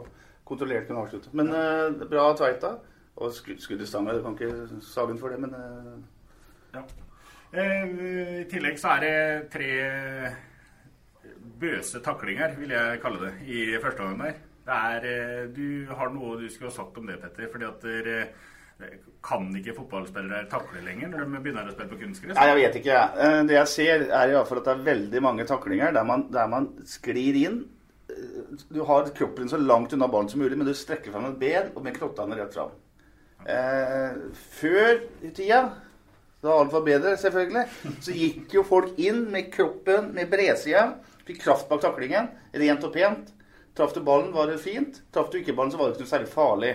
kontrollert 0.46 0.86
kunne 0.86 1.02
avslutte. 1.02 1.32
Men 1.36 1.50
uh, 1.50 2.04
bra 2.06 2.28
Tveita. 2.38 2.76
Og 3.16 3.32
skudd, 3.32 3.80
i 3.80 3.88
stanga, 3.88 4.12
du 4.12 4.20
kan 4.20 4.34
ikke 4.36 4.82
sage 4.84 5.08
den 5.14 5.20
for 5.20 5.32
det, 5.32 5.40
men 5.40 5.54
uh... 5.56 5.96
Ja. 6.76 6.82
Eh, 7.56 7.94
I 8.42 8.44
tillegg 8.50 8.76
så 8.76 8.96
er 8.96 9.04
det 9.06 9.14
tre 9.54 9.70
bøse 11.56 12.02
taklinger, 12.04 12.52
vil 12.60 12.74
jeg 12.74 13.00
kalle 13.00 13.22
det, 13.22 13.32
i 13.48 13.62
første 13.80 14.04
omgang 14.04 14.26
der. 14.26 14.42
Er, 14.66 15.04
eh, 15.06 15.46
du 15.54 15.86
har 15.94 16.10
noe 16.10 16.36
du 16.40 16.48
skulle 16.50 16.70
ha 16.72 16.76
sagt 16.76 16.96
om 16.98 17.06
det, 17.06 17.20
Petter. 17.22 17.48
fordi 17.52 17.64
at 17.68 17.80
dere 17.86 18.28
kan 19.24 19.46
ikke 19.56 19.72
fotballspillere 19.78 20.48
takle 20.52 20.82
lenger 20.84 21.08
når 21.08 21.22
de 21.24 21.38
begynner 21.40 21.68
å 21.70 21.72
spille 21.72 21.88
på 21.94 22.00
kunstgress? 22.02 22.36
Nei, 22.36 22.46
jeg 22.50 22.58
vet 22.58 22.74
ikke. 22.82 22.98
Eh, 23.24 23.38
Det 23.48 23.54
jeg 23.56 23.68
ser, 23.72 24.02
er 24.10 24.28
i 24.28 24.34
hvert 24.36 24.48
fall 24.50 24.58
at 24.58 24.64
det 24.68 24.74
er 24.74 24.84
veldig 24.90 25.22
mange 25.22 25.46
taklinger 25.48 25.94
der 25.96 26.04
man, 26.04 26.26
der 26.30 26.46
man 26.52 26.66
sklir 26.84 27.38
inn. 27.44 27.62
Eh, 28.10 28.42
Du 28.72 28.82
har 28.84 29.08
kroppen 29.16 29.48
så 29.48 29.56
langt 29.56 29.92
unna 29.96 30.08
ballen 30.08 30.28
som 30.28 30.40
mulig, 30.40 30.58
men 30.58 30.66
du 30.66 30.74
strekker 30.74 31.12
fram 31.12 31.24
et 31.30 31.38
ben 31.38 31.70
og 31.74 31.82
med 31.84 31.94
knottene 31.96 32.36
rett 32.36 32.54
fram. 32.54 32.70
Eh, 33.46 34.12
før 34.58 35.00
i 35.22 35.30
tida, 35.30 35.62
da 36.42 36.52
alt 36.58 36.72
var 36.72 36.82
bedre, 36.82 37.16
selvfølgelig, 37.16 37.64
så 38.02 38.12
gikk 38.12 38.52
jo 38.58 38.62
folk 38.66 38.98
inn 38.98 39.30
med 39.32 39.52
kroppen 39.54 40.12
med 40.14 40.28
bredsida. 40.30 40.96
Fikk 41.26 41.40
kraft 41.42 41.68
bak 41.68 41.80
taklingen. 41.80 42.28
Rent 42.54 42.84
og 42.84 42.92
pent. 42.92 43.32
Traff 43.76 43.94
du 43.94 44.02
ballen, 44.04 44.32
var 44.34 44.50
det 44.50 44.60
fint. 44.62 45.02
Traff 45.12 45.30
du 45.32 45.38
ikke 45.38 45.54
ballen, 45.56 45.72
så 45.72 45.80
var 45.80 45.90
det 45.90 45.96
ikke 45.96 46.06
noe 46.06 46.12
særlig 46.14 46.30
farlig. 46.32 46.74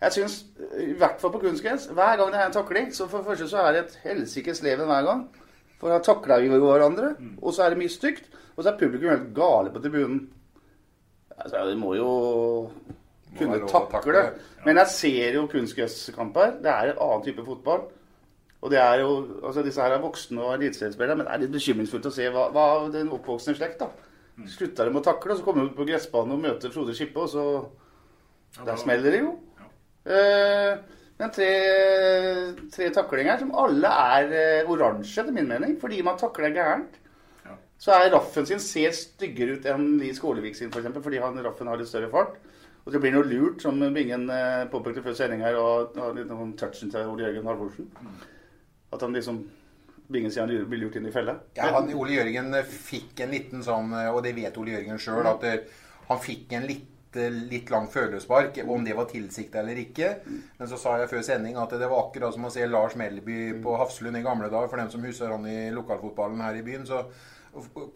Jeg 0.00 0.12
syns, 0.12 0.34
i 0.82 0.92
hvert 0.98 1.20
fall 1.20 1.32
på 1.32 1.40
kunstgress, 1.46 1.86
hver 1.96 2.18
gang 2.20 2.32
det 2.32 2.40
er 2.40 2.50
en 2.50 2.56
takling, 2.56 2.90
så 2.92 3.06
for 3.08 3.22
det 3.22 3.30
første 3.30 3.48
så 3.48 3.62
er 3.64 3.72
det 3.72 3.84
et 3.84 3.98
helsikes 4.04 4.60
leven 4.66 4.90
hver 4.90 5.06
gang. 5.06 5.22
For 5.80 5.92
da 5.92 6.00
takler 6.04 6.42
vi 6.44 6.50
hverandre, 6.52 7.14
og 7.40 7.54
så 7.54 7.64
er 7.64 7.72
det 7.72 7.80
mye 7.80 7.92
stygt. 7.92 8.28
Og 8.56 8.64
så 8.64 8.72
er 8.72 8.78
publikum 8.80 9.10
helt 9.12 9.34
gale 9.36 9.72
på 9.72 9.82
tribunen. 9.84 10.22
Altså, 11.36 11.64
vi 11.68 11.74
må 11.76 11.92
jo 11.94 12.12
kunne 13.36 13.58
må 13.60 13.68
takle. 13.68 13.90
takle. 13.92 14.22
Men 14.64 14.80
jeg 14.80 14.92
ser 14.94 15.36
jo 15.36 15.46
kunstgresskamper. 15.52 16.56
Det 16.64 16.72
er 16.72 16.92
en 16.92 17.02
annen 17.04 17.24
type 17.26 17.44
fotball. 17.44 17.84
Og 18.64 18.72
det 18.72 18.78
er 18.80 19.02
jo, 19.02 19.10
altså 19.44 19.62
Disse 19.62 19.82
her 19.82 19.92
er 19.92 20.00
voksne 20.00 20.42
og 20.42 20.54
eliteseriespillere, 20.54 21.16
men 21.16 21.26
det 21.26 21.34
er 21.34 21.42
litt 21.44 21.52
bekymringsfullt 21.52 22.08
å 22.08 22.14
se 22.16 22.30
hva, 22.32 22.48
hva 22.54 22.66
den 22.90 23.12
oppvoksende 23.12 23.58
slekt 23.58 23.84
da. 23.84 23.90
Slutter 24.44 24.90
de 24.90 24.98
å 24.98 25.04
takle, 25.04 25.32
og 25.32 25.38
så 25.38 25.46
kommer 25.46 25.64
de 25.64 25.76
på 25.76 25.86
gressbanen 25.88 26.36
og 26.36 26.42
møter 26.42 26.72
Frode 26.74 26.94
Skippe, 26.96 27.24
og 27.24 27.30
så 27.32 28.64
Der 28.66 28.76
smeller 28.80 29.12
det 29.12 29.22
jo. 29.22 29.32
Eh, 30.06 30.76
men 31.16 31.32
tre, 31.32 31.48
tre 32.72 32.90
taklinger 32.94 33.40
som 33.40 33.54
alle 33.56 33.90
er 34.12 34.34
eh, 34.36 34.70
oransje, 34.70 35.22
etter 35.22 35.34
min 35.34 35.48
mening, 35.48 35.74
fordi 35.80 36.02
man 36.04 36.18
takler 36.20 36.54
gærent. 36.54 36.98
Ja. 37.46 37.56
Så 37.80 37.96
er 37.96 38.12
Raffen 38.12 38.48
sin 38.48 38.60
ser 38.62 38.92
styggere 38.96 39.56
ut 39.56 39.68
enn 39.72 39.96
Lie 40.00 40.16
Skålevik 40.16 40.56
sin, 40.58 40.70
f.eks., 40.72 40.92
fordi 41.00 41.20
han, 41.24 41.40
Raffen 41.44 41.72
har 41.72 41.80
litt 41.80 41.90
større 41.90 42.12
fart. 42.12 42.36
Og 42.86 42.94
det 42.94 43.00
blir 43.02 43.16
noe 43.16 43.26
lurt, 43.26 43.64
som 43.64 43.80
Bingen 43.96 44.28
eh, 44.30 44.64
påpekte 44.72 45.02
før 45.04 45.16
sending 45.18 45.42
her, 45.44 45.56
og 45.58 45.96
og 45.96 46.16
litt 46.16 46.32
om 46.32 46.52
touchen 46.60 46.92
til 46.92 47.08
Ole 47.10 47.26
Jørgen 47.26 47.48
Halvorsen. 47.50 47.88
At 48.94 49.02
han 49.02 49.16
liksom 49.16 49.42
Bingen 50.08 50.32
siden 50.32 50.48
han 50.48 50.70
ville 50.70 50.86
gjort 50.86 50.98
inn 51.00 51.08
i 51.08 51.14
felle. 51.14 51.38
Ja, 51.58 51.70
han, 51.74 51.88
Ole 51.94 52.18
Jørgen 52.18 52.54
eh, 52.54 52.68
fikk 52.90 53.24
en 53.24 53.32
liten 53.34 53.64
sånn, 53.66 53.94
eh, 53.96 54.10
og 54.12 54.22
det 54.26 54.36
vet 54.36 54.58
Ole 54.60 54.76
Jørgen 54.76 55.00
sjøl, 55.02 55.26
at 55.26 55.46
eh, 55.48 55.80
han 56.06 56.22
fikk 56.22 56.54
en 56.58 56.66
litt, 56.68 56.92
litt 57.16 57.70
lang 57.72 57.86
følespark, 57.88 58.60
om 58.68 58.84
det 58.84 58.94
var 58.94 59.08
tilsikta 59.10 59.62
eller 59.62 59.78
ikke. 59.80 60.10
Men 60.58 60.68
så 60.68 60.78
sa 60.78 60.98
jeg 61.00 61.08
før 61.10 61.22
sending 61.24 61.56
at 61.58 61.72
det 61.72 61.88
var 61.88 62.04
akkurat 62.04 62.34
som 62.34 62.44
å 62.44 62.50
se 62.52 62.66
Lars 62.68 62.94
Melby 63.00 63.54
på 63.64 63.78
Hafslund 63.80 64.20
i 64.20 64.24
gamle 64.26 64.50
dager. 64.52 64.68
For 64.68 64.82
dem 64.82 64.90
som 64.92 65.06
husker 65.06 65.32
han 65.32 65.48
i 65.48 65.70
lokalfotballen 65.72 66.44
her 66.44 66.58
i 66.58 66.66
byen, 66.66 66.84
så 66.86 67.06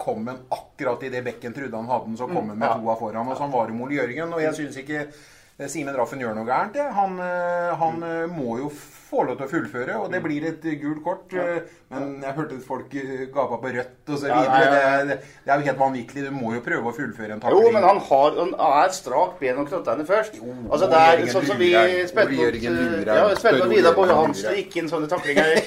kom 0.00 0.24
han 0.30 0.40
akkurat 0.48 1.04
i 1.04 1.10
det 1.12 1.20
bekken 1.26 1.52
trodde 1.52 1.76
han 1.76 1.90
hadde 1.90 2.08
den, 2.08 2.16
så 2.16 2.30
kom 2.30 2.48
han 2.48 2.58
med 2.62 2.80
toa 2.80 2.96
foran. 2.96 3.28
Og 3.28 3.36
sånn 3.36 3.52
var 3.52 3.68
det 3.68 3.76
med 3.76 3.90
Ole 3.90 3.98
Jørgen. 4.00 4.32
Og 4.32 4.42
jeg 4.46 4.56
syns 4.56 4.80
ikke 4.80 5.04
Simen 5.68 5.96
Raffen 5.96 6.22
gjør 6.22 6.38
noe 6.38 6.48
gærent. 6.48 6.78
Han, 6.96 7.18
eh, 7.20 7.74
han 7.80 8.00
mm. 8.00 8.32
må 8.38 8.56
jo 8.62 8.70
få 9.10 9.24
lov 9.26 9.36
til 9.38 9.46
å 9.46 9.50
fullføre, 9.50 9.96
og 9.98 10.12
det 10.12 10.20
blir 10.22 10.44
et 10.48 10.64
eh, 10.64 10.76
gult 10.80 11.02
kort. 11.04 11.34
Ja. 11.34 11.60
Men 11.90 12.20
jeg 12.22 12.36
hørte 12.36 12.58
folk 12.64 12.94
eh, 12.96 13.24
gapa 13.34 13.58
på 13.60 13.72
rødt 13.74 14.12
og 14.14 14.20
så 14.22 14.30
videre. 14.30 14.60
ja, 14.62 14.70
ja. 14.70 15.00
Det, 15.08 15.16
det 15.44 15.52
er 15.52 15.62
jo 15.62 15.66
helt 15.66 15.80
vanvittig. 15.80 16.24
Du 16.28 16.30
må 16.34 16.54
jo 16.54 16.62
prøve 16.64 16.92
å 16.92 16.94
fullføre 16.96 17.36
en 17.36 17.42
takling. 17.42 17.66
Jo, 17.66 17.72
men 17.74 17.86
han, 17.86 18.00
har, 18.10 18.38
han 18.38 18.54
er 18.68 18.94
strak 18.94 19.40
ben 19.42 19.60
og 19.62 19.68
knottene 19.72 20.06
først. 20.08 20.38
Altså, 20.40 20.90
det 20.92 21.02
er 21.02 21.12
Jørgen 21.16 21.34
sånn 21.34 21.48
som 21.50 21.60
vi 21.60 21.72
spilte 22.12 23.58
mot 23.64 23.74
Vidar 23.74 23.98
Boje 23.98 24.20
Hansen. 24.22 24.48
Det 24.52 24.62
gikk 24.62 24.78
inn 24.80 24.92
sånne 24.92 25.10
taklinger. 25.10 25.58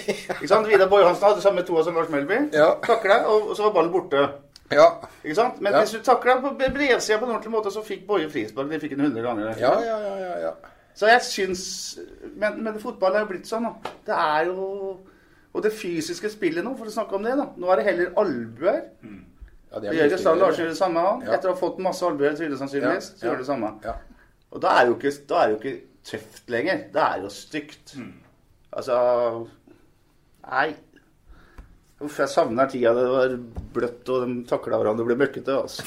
Vidar 0.42 0.90
Boje 0.90 1.10
Hansen 1.10 1.30
hadde 1.30 1.46
samme 1.46 1.68
toa 1.68 1.86
som 1.86 2.00
Lars 2.00 2.12
Melby. 2.14 2.46
Ja. 2.64 2.76
Takla, 2.86 3.24
og 3.28 3.56
så 3.58 3.66
var 3.66 3.74
ballen 3.76 3.92
borte. 3.92 4.28
Ja. 4.72 4.86
Ikke 5.24 5.36
sant? 5.36 5.62
Men 5.62 5.74
hvis 5.80 5.92
du 5.92 6.00
takla 6.04 6.38
på 6.42 6.54
brevsida 6.58 7.18
på 7.20 7.26
en 7.26 7.32
ordentlig 7.36 7.52
måte, 7.52 7.72
så 7.72 7.84
fikk 7.86 8.08
Boje 8.08 8.30
frispark. 8.30 8.70
Det 8.72 8.80
fikk 8.82 8.96
han 8.98 9.06
100 9.06 9.22
ganger. 9.22 9.52
Ja, 9.60 9.74
ja, 9.82 9.98
ja, 10.00 10.16
ja, 10.18 10.38
ja. 10.48 10.52
Så 10.96 11.08
jeg 11.10 11.22
syns 11.26 12.00
Men, 12.38 12.64
men 12.64 12.76
fotball 12.80 13.16
er 13.16 13.20
jo 13.26 13.30
blitt 13.32 13.48
sånn, 13.50 13.64
da. 13.66 13.92
Det 14.06 14.14
er 14.14 14.46
jo 14.52 15.00
Og 15.54 15.64
det 15.64 15.72
fysiske 15.74 16.30
spillet 16.30 16.64
nå, 16.66 16.76
for 16.78 16.86
å 16.90 16.94
snakke 16.94 17.16
om 17.16 17.24
det, 17.24 17.36
da. 17.38 17.48
Nå 17.58 17.70
er 17.70 17.76
det 17.82 17.86
heller 17.86 18.14
albuer. 18.18 18.82
Ja, 19.74 19.80
det 19.80 19.94
Larsen 19.94 20.64
gjør 20.66 20.70
det 20.70 20.78
samme. 20.78 21.00
han. 21.00 21.22
Ja. 21.26 21.34
Etter 21.34 21.50
å 21.50 21.54
ha 21.54 21.60
fått 21.60 21.80
masse 21.82 22.06
albuer, 22.06 22.34
tydelig 22.38 22.58
sannsynligvis, 22.62 23.12
Ja, 23.12 23.18
så 23.20 23.26
gjør 23.28 23.38
det 23.38 23.46
samme. 23.46 23.72
ja. 23.84 23.94
Og 24.54 24.62
da 24.62 24.68
er 24.80 24.86
jo 24.86 24.96
ikke, 24.96 25.12
da 25.30 25.36
er 25.42 25.48
det 25.48 25.54
jo 25.54 25.60
ikke 25.62 25.82
tøft 26.06 26.50
lenger. 26.50 26.84
Det 26.94 27.02
er 27.02 27.22
jo 27.24 27.30
stygt. 27.30 27.96
Altså 28.74 29.48
Nei. 30.52 30.76
Uff, 32.04 32.20
jeg 32.20 32.30
savner 32.32 32.68
tida 32.72 32.92
det 32.98 33.04
var 33.08 33.36
bløtt 33.76 34.10
og 34.12 34.26
de 34.28 34.36
takla 34.50 34.80
hverandre 34.82 35.06
og 35.06 35.10
ble 35.12 35.18
møkkete. 35.22 35.56
Altså. 35.56 35.86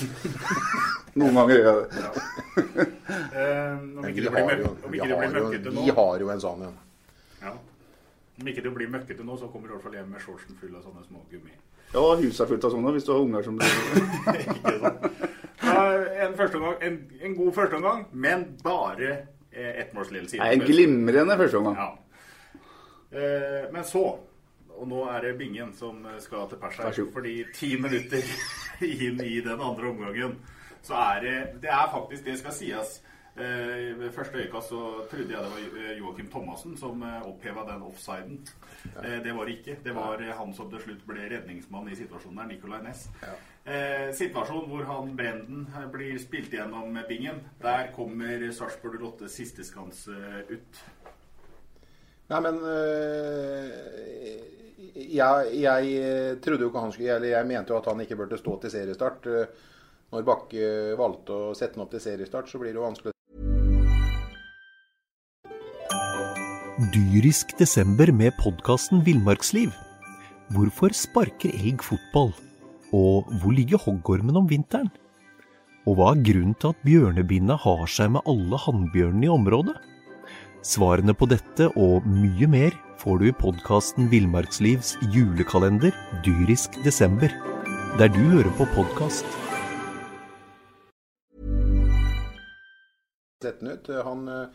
Noen 1.21 1.37
ganger 1.39 1.61
gjør 1.61 1.69
jeg 1.69 1.77
det. 1.83 2.87
Eh, 3.37 3.77
om 3.77 4.05
ikke 4.09 4.25
det 4.25 4.33
blir, 4.33 4.51
møk 4.51 4.85
om 4.85 4.93
vi 4.93 5.01
ikke 5.01 5.09
det 5.09 5.19
blir 5.21 5.31
har 5.31 5.41
jo, 5.41 5.85
vi 5.85 5.95
har 5.99 6.25
jo 6.25 6.33
en 6.33 6.43
sånn 6.43 6.67
en. 6.69 6.77
ja. 7.45 7.55
Om 8.37 8.51
ikke 8.53 8.65
det 8.67 8.73
blir 8.75 8.91
møkkete 8.93 9.25
nå, 9.25 9.37
så 9.41 9.49
kommer 9.49 9.69
du 9.69 9.73
i 9.73 9.77
hvert 9.77 9.87
fall 9.87 9.97
hjem 9.97 10.11
med 10.13 10.25
shortsen 10.25 10.59
full 10.61 10.75
av 10.77 10.85
sånne 10.85 11.05
små 11.07 11.23
gummi. 11.31 11.55
Ja, 11.95 12.03
huset 12.21 12.43
er 12.45 12.51
fullt 12.51 12.67
av 12.69 12.75
sånne 12.75 12.93
hvis 12.97 13.07
du 13.07 13.13
har 13.15 13.23
unger 13.23 13.47
som 13.47 13.57
blir 13.57 13.71
Ikke? 14.43 15.21
Ja, 15.63 15.85
en, 16.27 16.35
førsteomgang, 16.37 16.77
en, 16.85 16.99
en 17.25 17.37
god 17.39 17.53
førsteomgang, 17.57 18.03
men 18.13 18.45
bare 18.65 19.13
eh, 19.53 19.73
ettmålsledelse. 19.85 20.41
En 20.43 20.65
glimrende 20.65 21.37
første 21.41 21.61
omgang. 21.63 21.79
Ja. 21.81 21.89
Eh, 23.17 23.63
men 23.73 23.85
så, 23.89 24.05
og 24.77 24.89
nå 24.89 25.03
er 25.11 25.25
det 25.25 25.39
Bingen 25.39 25.73
som 25.77 26.05
skal 26.23 26.49
til 26.51 26.61
pers 26.61 26.79
her, 26.83 27.03
fordi 27.13 27.35
ti 27.55 27.75
minutter 27.81 28.31
inn 28.87 29.21
i 29.25 29.41
den 29.41 29.61
andre 29.61 29.91
omgangen, 29.91 30.39
så 30.83 30.95
er 30.95 31.21
det 31.25 31.37
Det 31.63 31.71
er 31.71 31.91
faktisk, 31.93 32.25
det 32.25 32.39
skal 32.39 32.53
sies 32.55 33.01
eh, 33.37 33.99
Ved 33.99 34.13
første 34.13 34.39
øyekast 34.39 34.69
så 34.69 34.83
trodde 35.11 35.33
jeg 35.35 35.43
det 35.43 35.51
var 35.53 35.81
eh, 35.83 35.99
Joakim 35.99 36.31
Thomassen 36.31 36.77
som 36.77 37.03
eh, 37.03 37.23
oppheva 37.27 37.65
den 37.73 37.83
offsiden. 37.83 38.47
Eh, 39.03 39.25
det 39.25 39.35
var 39.35 39.45
det 39.45 39.59
ikke. 39.59 39.79
Det 39.85 39.95
var 39.95 40.23
eh, 40.23 40.35
han 40.39 40.55
som 40.55 40.71
til 40.71 40.81
slutt 40.81 41.07
ble 41.07 41.29
redningsmann 41.31 41.89
i 41.91 41.97
situasjonen 41.99 42.39
der, 42.39 42.51
Nicolay 42.53 42.83
Næss. 42.85 43.09
Eh, 43.67 44.13
situasjon 44.15 44.69
hvor 44.71 44.85
han 44.87 45.17
Brenden 45.17 45.67
blir 45.93 46.19
spilt 46.23 46.53
gjennom 46.55 46.99
Bingen. 47.09 47.43
Der 47.63 47.91
kommer 47.97 48.51
Sarpsborg 48.53 49.03
08 49.03 49.29
sisteskanse 49.29 50.45
ut. 50.51 50.85
Nei, 52.27 52.41
men 52.43 52.57
øh, 52.59 53.69
jeg, 54.77 55.53
jeg 55.63 56.39
trodde 56.45 56.67
jo 56.67 56.69
ikke 56.69 56.85
han 56.85 56.93
skulle 56.93 57.17
Eller 57.17 57.33
jeg 57.33 57.49
mente 57.49 57.73
jo 57.73 57.79
at 57.81 57.89
han 57.89 58.01
ikke 58.05 58.19
burde 58.19 58.39
stå 58.41 58.59
til 58.61 58.73
seriestart. 58.75 59.27
Øh, 59.27 59.47
Når 60.13 60.23
Bakke 60.23 60.67
valgte 60.99 61.35
å 61.35 61.55
sette 61.57 61.75
han 61.75 61.87
opp 61.87 61.95
til 61.97 62.03
seriestart, 62.05 62.47
så 62.51 62.61
blir 62.61 62.71
det 62.71 62.79
jo 62.79 62.87
vanskelig 62.87 63.13
Dyrisk 66.93 67.57
desember 67.59 68.13
med 68.13 68.37
podkasten 68.39 69.01
Villmarksliv. 69.03 69.73
Hvorfor 70.53 70.93
sparker 70.95 71.51
elg 71.57 71.83
fotball? 71.83 72.31
Og 72.95 73.27
hvor 73.41 73.57
ligger 73.57 73.81
hoggormen 73.81 74.37
om 74.39 74.47
vinteren? 74.47 74.93
Og 75.89 75.97
hva 75.97 76.13
er 76.13 76.23
grunnen 76.29 76.55
til 76.61 76.75
at 76.75 76.85
bjørnebinna 76.87 77.57
har 77.65 77.87
seg 77.91 78.13
med 78.15 78.29
alle 78.29 78.61
hannbjørnene 78.61 79.27
i 79.27 79.33
området? 79.33 79.75
Svarene 80.67 81.15
på 81.17 81.29
dette 81.31 81.71
og 81.75 82.07
mye 82.07 82.49
mer 82.51 82.77
får 82.99 83.19
du 83.19 83.29
i 83.29 83.35
podkasten 83.37 84.09
Villmarkslivs 84.11 84.95
julekalender 85.15 85.95
Dyrisk 86.25 86.79
desember, 86.85 87.33
der 88.01 88.09
du 88.13 88.23
hører 88.33 88.53
på 88.59 88.67
podkast. 88.75 89.29
Han 94.07 94.29
øh, 94.29 94.47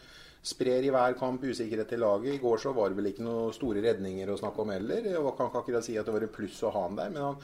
sprer 0.44 0.84
i 0.84 0.90
hver 0.92 1.14
kamp 1.20 1.44
usikkerhet 1.44 1.88
til 1.88 2.02
laget. 2.02 2.34
I 2.34 2.42
går 2.42 2.58
så 2.58 2.74
var 2.74 2.90
det 2.90 2.98
vel 2.98 3.12
ikke 3.12 3.26
noen 3.26 3.54
store 3.56 3.84
redninger 3.86 4.30
å 4.30 4.40
snakke 4.42 4.64
om 4.64 4.74
heller. 4.74 5.06
Jeg 5.14 5.36
kan 5.38 5.52
ikke 5.52 5.62
akkurat 5.62 5.86
si 5.86 5.98
at 6.02 6.10
det 6.10 6.16
var 6.16 6.26
et 6.26 6.34
pluss 6.34 6.64
å 6.66 6.74
ha 6.74 6.88
han 6.88 6.98
der, 6.98 7.14
men 7.14 7.24
han, 7.30 7.40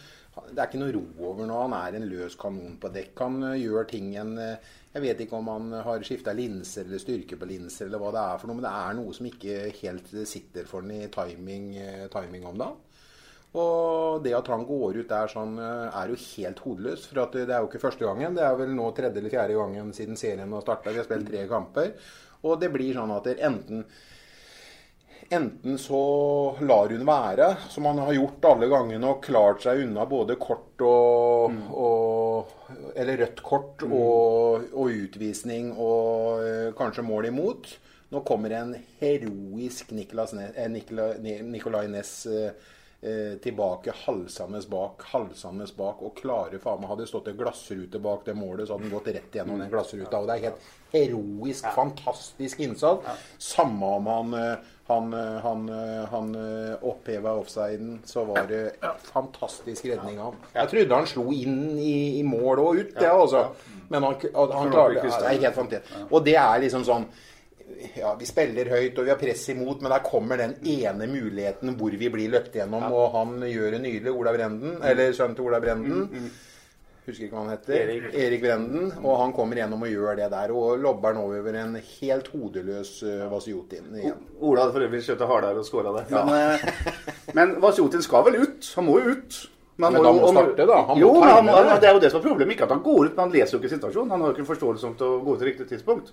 det 0.50 0.58
er 0.58 0.68
ikke 0.68 0.82
noe 0.82 0.96
ro 0.98 1.06
over 1.30 1.48
nå. 1.48 1.62
Han 1.68 1.78
er 1.78 2.00
en 2.00 2.10
løs 2.10 2.36
kanon 2.42 2.76
på 2.82 2.92
dekk. 2.94 3.14
Han 3.24 3.40
øh, 3.54 3.62
gjør 3.62 3.90
ting 3.94 4.12
en 4.18 4.36
øh, 4.42 4.76
Jeg 4.98 5.04
vet 5.04 5.20
ikke 5.28 5.38
om 5.38 5.50
han 5.52 5.74
har 5.86 6.04
skifta 6.06 6.34
linser 6.34 6.88
eller 6.88 7.02
styrke 7.02 7.38
på 7.38 7.46
linser 7.46 7.86
eller 7.86 8.02
hva 8.02 8.10
det 8.16 8.22
er 8.24 8.40
for 8.42 8.50
noe, 8.50 8.58
men 8.58 8.66
det 8.66 8.72
er 8.74 8.96
noe 8.98 9.14
som 9.14 9.28
ikke 9.30 9.58
helt 9.84 10.10
sitter 10.26 10.66
for 10.66 10.82
han 10.82 10.96
i 10.96 11.06
timing, 11.14 11.68
øh, 11.84 12.06
timing 12.10 12.48
om 12.50 12.58
dagen. 12.58 12.80
Og 13.62 14.24
det 14.26 14.34
at 14.34 14.50
han 14.52 14.66
går 14.66 14.98
ut 14.98 15.10
der 15.12 15.30
sånn, 15.32 15.54
eh, 15.62 16.00
er 16.02 16.10
jo 16.10 16.18
helt 16.24 16.60
hodeløs. 16.66 17.06
For 17.08 17.30
det 17.34 17.46
er 17.46 17.62
jo 17.62 17.70
ikke 17.70 17.84
første 17.86 18.06
gangen. 18.06 18.36
Det 18.36 18.44
er 18.44 18.58
vel 18.58 18.74
nå 18.74 18.90
tredje 18.98 19.22
eller 19.22 19.34
fjerde 19.34 19.60
gangen 19.62 19.94
siden 19.94 20.18
serien 20.18 20.58
har 20.58 20.66
starta. 20.66 20.92
Vi 20.92 21.02
har 21.02 21.08
spilt 21.08 21.30
tre 21.30 21.46
kamper. 21.48 21.94
Og 22.44 22.60
det 22.60 22.72
blir 22.74 22.98
sånn 22.98 23.14
at 23.14 23.30
det 23.30 23.38
enten 23.46 23.86
Enten 25.30 25.77
så 25.82 25.99
lar 26.63 26.89
hun 26.93 27.03
være, 27.08 27.49
som 27.69 27.86
han 27.89 27.99
har 27.99 28.13
gjort 28.15 28.45
alle 28.47 28.69
gangene, 28.71 29.10
og 29.12 29.23
klart 29.25 29.65
seg 29.65 29.82
unna 29.84 30.06
både 30.08 30.38
kort 30.39 30.84
og, 30.88 31.58
og 31.73 32.53
Eller 32.95 33.17
rødt 33.23 33.41
kort 33.43 33.84
og, 33.88 34.69
og 34.71 34.88
utvisning 34.93 35.73
og 35.73 36.41
eh, 36.45 36.71
kanskje 36.77 37.03
mål 37.06 37.30
imot. 37.30 37.69
Nå 38.13 38.21
kommer 38.27 38.53
en 38.56 38.73
heroisk 39.01 39.91
Nicolas 39.91 40.34
Ne- 40.34 40.53
eh, 40.56 40.69
Nicolai, 40.71 41.41
Nicolai 41.43 41.86
Næss 41.91 42.13
eh, 42.32 42.51
eh, 43.01 43.36
tilbake 43.43 43.93
halsende 44.06 44.62
bak, 44.71 45.03
halsende 45.12 45.67
bak, 45.77 46.01
og 46.01 46.15
klarer 46.21 46.62
faen 46.63 46.80
meg 46.82 46.93
Hadde 46.93 47.08
stått 47.10 47.27
en 47.34 47.38
glassrute 47.39 47.99
bak 48.03 48.23
det 48.25 48.36
målet, 48.39 48.67
så 48.69 48.77
hadde 48.77 48.88
den 48.88 48.95
gått 48.95 49.12
rett 49.12 49.38
gjennom 49.41 49.60
den 49.62 49.71
glassruta. 49.73 50.21
Og 50.21 50.30
det 50.32 50.38
er 50.38 50.47
helt 50.47 50.71
heroisk, 50.95 51.67
fantastisk 51.75 52.63
innsats. 52.63 53.27
Samme 53.43 53.93
om 53.99 54.08
han 54.13 54.39
eh, 54.39 54.73
han, 54.88 55.13
eh, 55.13 55.39
han, 55.43 55.69
eh, 55.69 56.06
han 56.10 56.36
eh, 56.36 56.76
oppheva 56.82 57.34
offsiden, 57.36 58.00
så 58.06 58.23
var 58.23 58.47
det 58.47 58.71
fantastisk 59.04 59.86
redning 59.86 60.19
av. 60.23 60.36
Jeg 60.54 60.71
trodde 60.71 60.95
han 60.95 61.10
slo 61.12 61.26
inn 61.36 61.58
i, 61.76 62.19
i 62.19 62.23
mål 62.23 62.62
og 62.63 62.80
ut, 62.80 62.93
det, 62.95 63.10
altså. 63.12 63.50
Men 63.89 64.08
han, 64.08 64.15
han, 64.34 64.71
klarte 64.71 65.02
ja, 65.02 65.10
Det 65.12 65.32
er 65.34 65.41
helt 65.41 65.60
fantastisk. 65.60 66.06
Og 66.08 66.23
det 66.23 66.38
er 66.39 66.62
liksom 66.63 66.88
sånn 66.88 67.08
ja, 67.97 68.13
vi 68.15 68.26
spiller 68.26 68.69
høyt 68.71 68.95
og 68.97 69.06
vi 69.06 69.12
har 69.12 69.19
press 69.19 69.43
imot, 69.52 69.82
men 69.84 69.91
der 69.91 70.06
kommer 70.06 70.39
den 70.39 70.56
ene 70.63 71.08
muligheten 71.12 71.76
hvor 71.78 71.91
vi 72.00 72.10
blir 72.13 72.32
løpt 72.32 72.56
gjennom, 72.56 72.88
og 72.88 73.12
han 73.17 73.41
gjør 73.43 73.76
det 73.76 73.82
nydelig, 73.84 74.13
Olav 74.15 74.39
Brenden, 74.39 74.78
eller 74.88 75.12
sønnen 75.15 75.36
til 75.36 75.50
Olav 75.50 75.67
Brenden. 75.67 76.30
Husker 77.08 77.24
ikke 77.30 77.38
hva 77.38 77.43
han 77.46 77.54
heter. 77.54 77.74
Erik. 77.80 78.08
Erik 78.20 78.41
Brenden. 78.43 78.89
Og 79.00 79.13
han 79.22 79.32
kommer 79.36 79.56
gjennom 79.62 79.84
og 79.86 79.91
gjør 79.93 80.17
det 80.20 80.26
der, 80.34 80.52
og 80.52 80.82
lobber 80.84 81.13
nå 81.15 81.22
over 81.30 81.56
en 81.62 81.78
helt 81.80 82.28
hodeløs 82.34 82.89
uh, 83.08 83.28
Vasjotin 83.32 83.93
igjen. 83.96 84.17
Ola 84.43 84.65
hadde 84.65 84.76
for 84.76 84.88
øvrig 84.89 85.00
skjøtet 85.06 85.30
hardere 85.32 85.63
og 85.63 85.67
skåra 85.70 85.93
det. 85.96 86.04
Men, 86.12 86.34
eh, 86.36 87.32
men 87.38 87.56
Vasjotin 87.63 88.04
skal 88.04 88.26
vel 88.28 88.41
ut? 88.43 88.74
Han 88.76 88.89
må 88.89 88.98
jo 89.00 89.15
ut. 89.15 89.39
Men 89.78 89.93
da 89.93 90.02
må 90.12 90.26
om- 90.28 90.36
starte, 90.36 90.65
da. 90.67 90.82
Han 90.89 90.98
må 90.98 91.02
jo, 91.06 91.13
men 91.22 91.30
han, 91.30 91.48
han, 91.54 91.65
det. 91.70 91.80
det 91.82 91.89
er 91.89 91.93
jo 91.96 92.04
det 92.04 92.12
som 92.12 92.20
er 92.20 92.28
problemet. 92.28 92.56
Ikke 92.58 92.67
at 92.67 92.76
han 92.76 92.84
går 92.84 93.02
ut, 93.06 93.15
men 93.15 93.24
han 93.24 93.32
leser 93.38 93.56
jo 93.56 93.62
ikke 93.63 93.72
situasjonen. 93.78 94.12
Han 94.12 94.22
har 94.26 94.34
jo 94.34 94.36
ikke 94.36 94.52
forståelse 94.52 94.88
om 94.91 94.96
til 95.00 95.08
å 95.08 95.20
gå 95.24 95.36
ut 95.38 95.39
til 95.46 95.52
riktig 95.54 95.67
tidspunkt. 95.72 96.12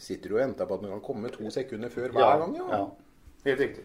Sitter 0.00 0.30
du 0.32 0.36
og 0.38 0.40
venter 0.46 0.64
på 0.70 0.76
at 0.78 0.84
han 0.86 0.94
kan 0.96 1.04
komme 1.04 1.28
to 1.34 1.50
sekunder 1.52 1.90
før 1.92 2.08
hver 2.14 2.22
Ja, 2.24 2.36
gang, 2.40 2.54
ja. 2.56 2.68
ja. 2.78 2.84
Helt 3.50 3.60
riktig. 3.66 3.84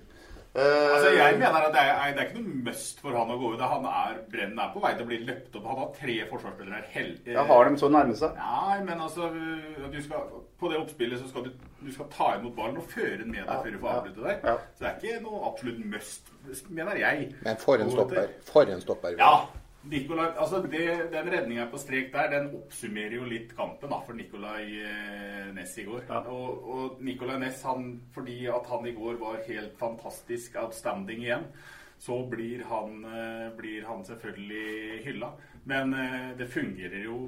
Altså, 0.55 1.09
jeg 1.11 1.33
mener 1.39 1.65
at 1.67 1.73
det 1.75 1.81
er, 1.83 2.13
det 2.15 2.21
er 2.21 2.27
ikke 2.29 2.39
noe 2.41 2.61
must 2.69 3.01
for 3.03 3.11
han 3.17 3.31
å 3.33 3.35
gå 3.41 3.49
ut. 3.55 3.63
Han 3.73 3.87
er, 3.89 4.13
Brenn 4.31 4.59
er 4.63 4.69
på 4.71 4.79
vei 4.83 4.91
til 4.95 5.03
å 5.03 5.09
bli 5.09 5.17
løpt 5.27 5.57
opp. 5.59 5.65
Han 5.67 5.81
har 5.81 5.89
tre 5.97 6.15
forsvarsspillere 6.29 6.77
her. 6.79 6.85
Hel, 6.93 7.09
Ja, 7.27 7.43
har 7.49 7.69
de 7.69 7.81
så 7.81 7.89
nærme 7.91 8.15
seg? 8.15 8.37
Nei, 8.39 8.77
men 8.87 9.01
altså 9.03 9.27
du 9.33 9.99
skal, 10.05 10.29
På 10.59 10.71
det 10.71 10.79
oppspillet 10.79 11.19
så 11.19 11.27
skal 11.27 11.49
du, 11.49 11.51
du 11.83 11.91
skal 11.91 12.07
ta 12.15 12.29
imot 12.39 12.55
ballen 12.55 12.79
og 12.79 12.87
føre 12.93 13.17
den 13.19 13.33
med 13.33 13.41
deg 13.43 13.51
Ja, 13.51 13.59
før 13.65 13.75
du 13.75 13.79
får 13.83 13.93
avbryte 13.97 14.23
der. 14.29 14.39
ja. 14.47 14.55
Så 14.77 14.85
det 14.85 14.91
er 14.93 14.95
ikke 15.03 15.23
noe 15.27 15.43
absolutt 15.51 15.83
must, 15.91 16.31
mener 16.69 16.95
jeg. 17.03 17.29
Men 17.43 17.57
for 17.59 17.83
en 17.83 17.91
stopper. 17.91 18.31
For 18.47 18.71
en 18.77 18.81
stopper. 18.81 19.19
Ja. 19.19 19.33
Nikolai, 19.85 20.31
altså 20.41 20.61
det, 20.65 21.11
Den 21.13 21.29
redninga 21.29 21.67
på 21.69 21.77
strek 21.77 22.11
der, 22.13 22.31
den 22.33 22.51
oppsummerer 22.57 23.17
jo 23.19 23.27
litt 23.29 23.53
kampen 23.57 23.91
da, 23.93 23.99
for 24.05 24.17
Nicolay 24.17 24.71
Ness 25.53 25.53
Næss 25.55 25.77
i 25.83 25.85
går. 25.87 26.05
Og, 26.33 26.69
og 26.75 27.01
Nicolay 27.05 27.39
Næss, 27.41 27.61
han, 27.67 27.91
fordi 28.15 28.45
at 28.49 28.69
han 28.71 28.87
i 28.89 28.95
går 28.97 29.19
var 29.21 29.43
helt 29.47 29.77
fantastisk 29.79 30.57
outstanding 30.61 31.21
igjen, 31.25 31.45
så 31.97 32.17
blir 32.29 32.63
han, 32.69 33.05
eh, 33.05 33.49
blir 33.57 33.85
han 33.87 34.05
selvfølgelig 34.05 35.03
hylla. 35.05 35.31
Men 35.63 35.93
eh, 35.93 36.31
det 36.37 36.49
fungerer 36.53 37.03
jo 37.05 37.19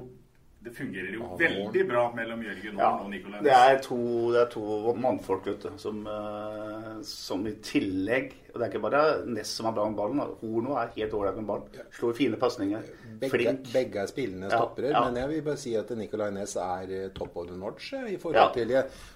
det 0.68 0.74
fungerer 0.76 1.14
jo 1.16 1.28
veldig 1.40 1.84
bra 1.88 2.02
mellom 2.16 2.42
Jørgen 2.44 2.80
Ja, 2.80 2.88
og 3.00 3.08
Nicolai 3.12 3.40
det 3.46 3.52
er 3.56 3.78
to, 3.84 3.96
det 4.34 4.40
er 4.42 4.50
to 4.52 4.94
mannfolk 5.00 5.46
vet 5.48 5.62
du, 5.64 5.70
som, 5.80 6.02
eh, 6.06 6.98
som 7.08 7.46
i 7.48 7.54
tillegg 7.64 8.34
Og 8.52 8.58
det 8.60 8.66
er 8.66 8.72
ikke 8.72 8.82
bare 8.84 9.02
Ness 9.28 9.52
som 9.58 9.68
er 9.70 9.74
bra 9.76 9.84
med 9.88 9.96
ballen. 9.98 10.20
Horno 10.42 10.74
er 10.80 10.90
helt 10.96 11.12
ålreit 11.14 11.36
med 11.38 11.46
ballen. 11.46 11.82
Slår 11.94 12.14
fine 12.16 12.38
pasninger. 12.40 12.82
Begge, 13.20 13.30
Flink. 13.34 13.68
begge 13.72 14.00
er 14.02 14.10
spillende 14.10 14.48
Ja, 14.50 14.58
stoppere, 14.62 14.90
ja. 14.90 15.02
men 15.04 15.16
jeg 15.20 15.28
vil 15.32 15.42
bare 15.46 15.60
si 15.60 15.74
at 15.78 15.90
Nicolai 15.96 16.30
Ness 16.34 16.56
er 16.56 16.92
eh, 16.96 17.08
top 17.14 17.36
of 17.36 17.46
the 17.50 17.56
notch 17.60 17.92
eh, 17.94 18.08
i 18.14 18.18
forhold 18.20 18.40
Ja. 18.40 18.48
til 18.56 18.74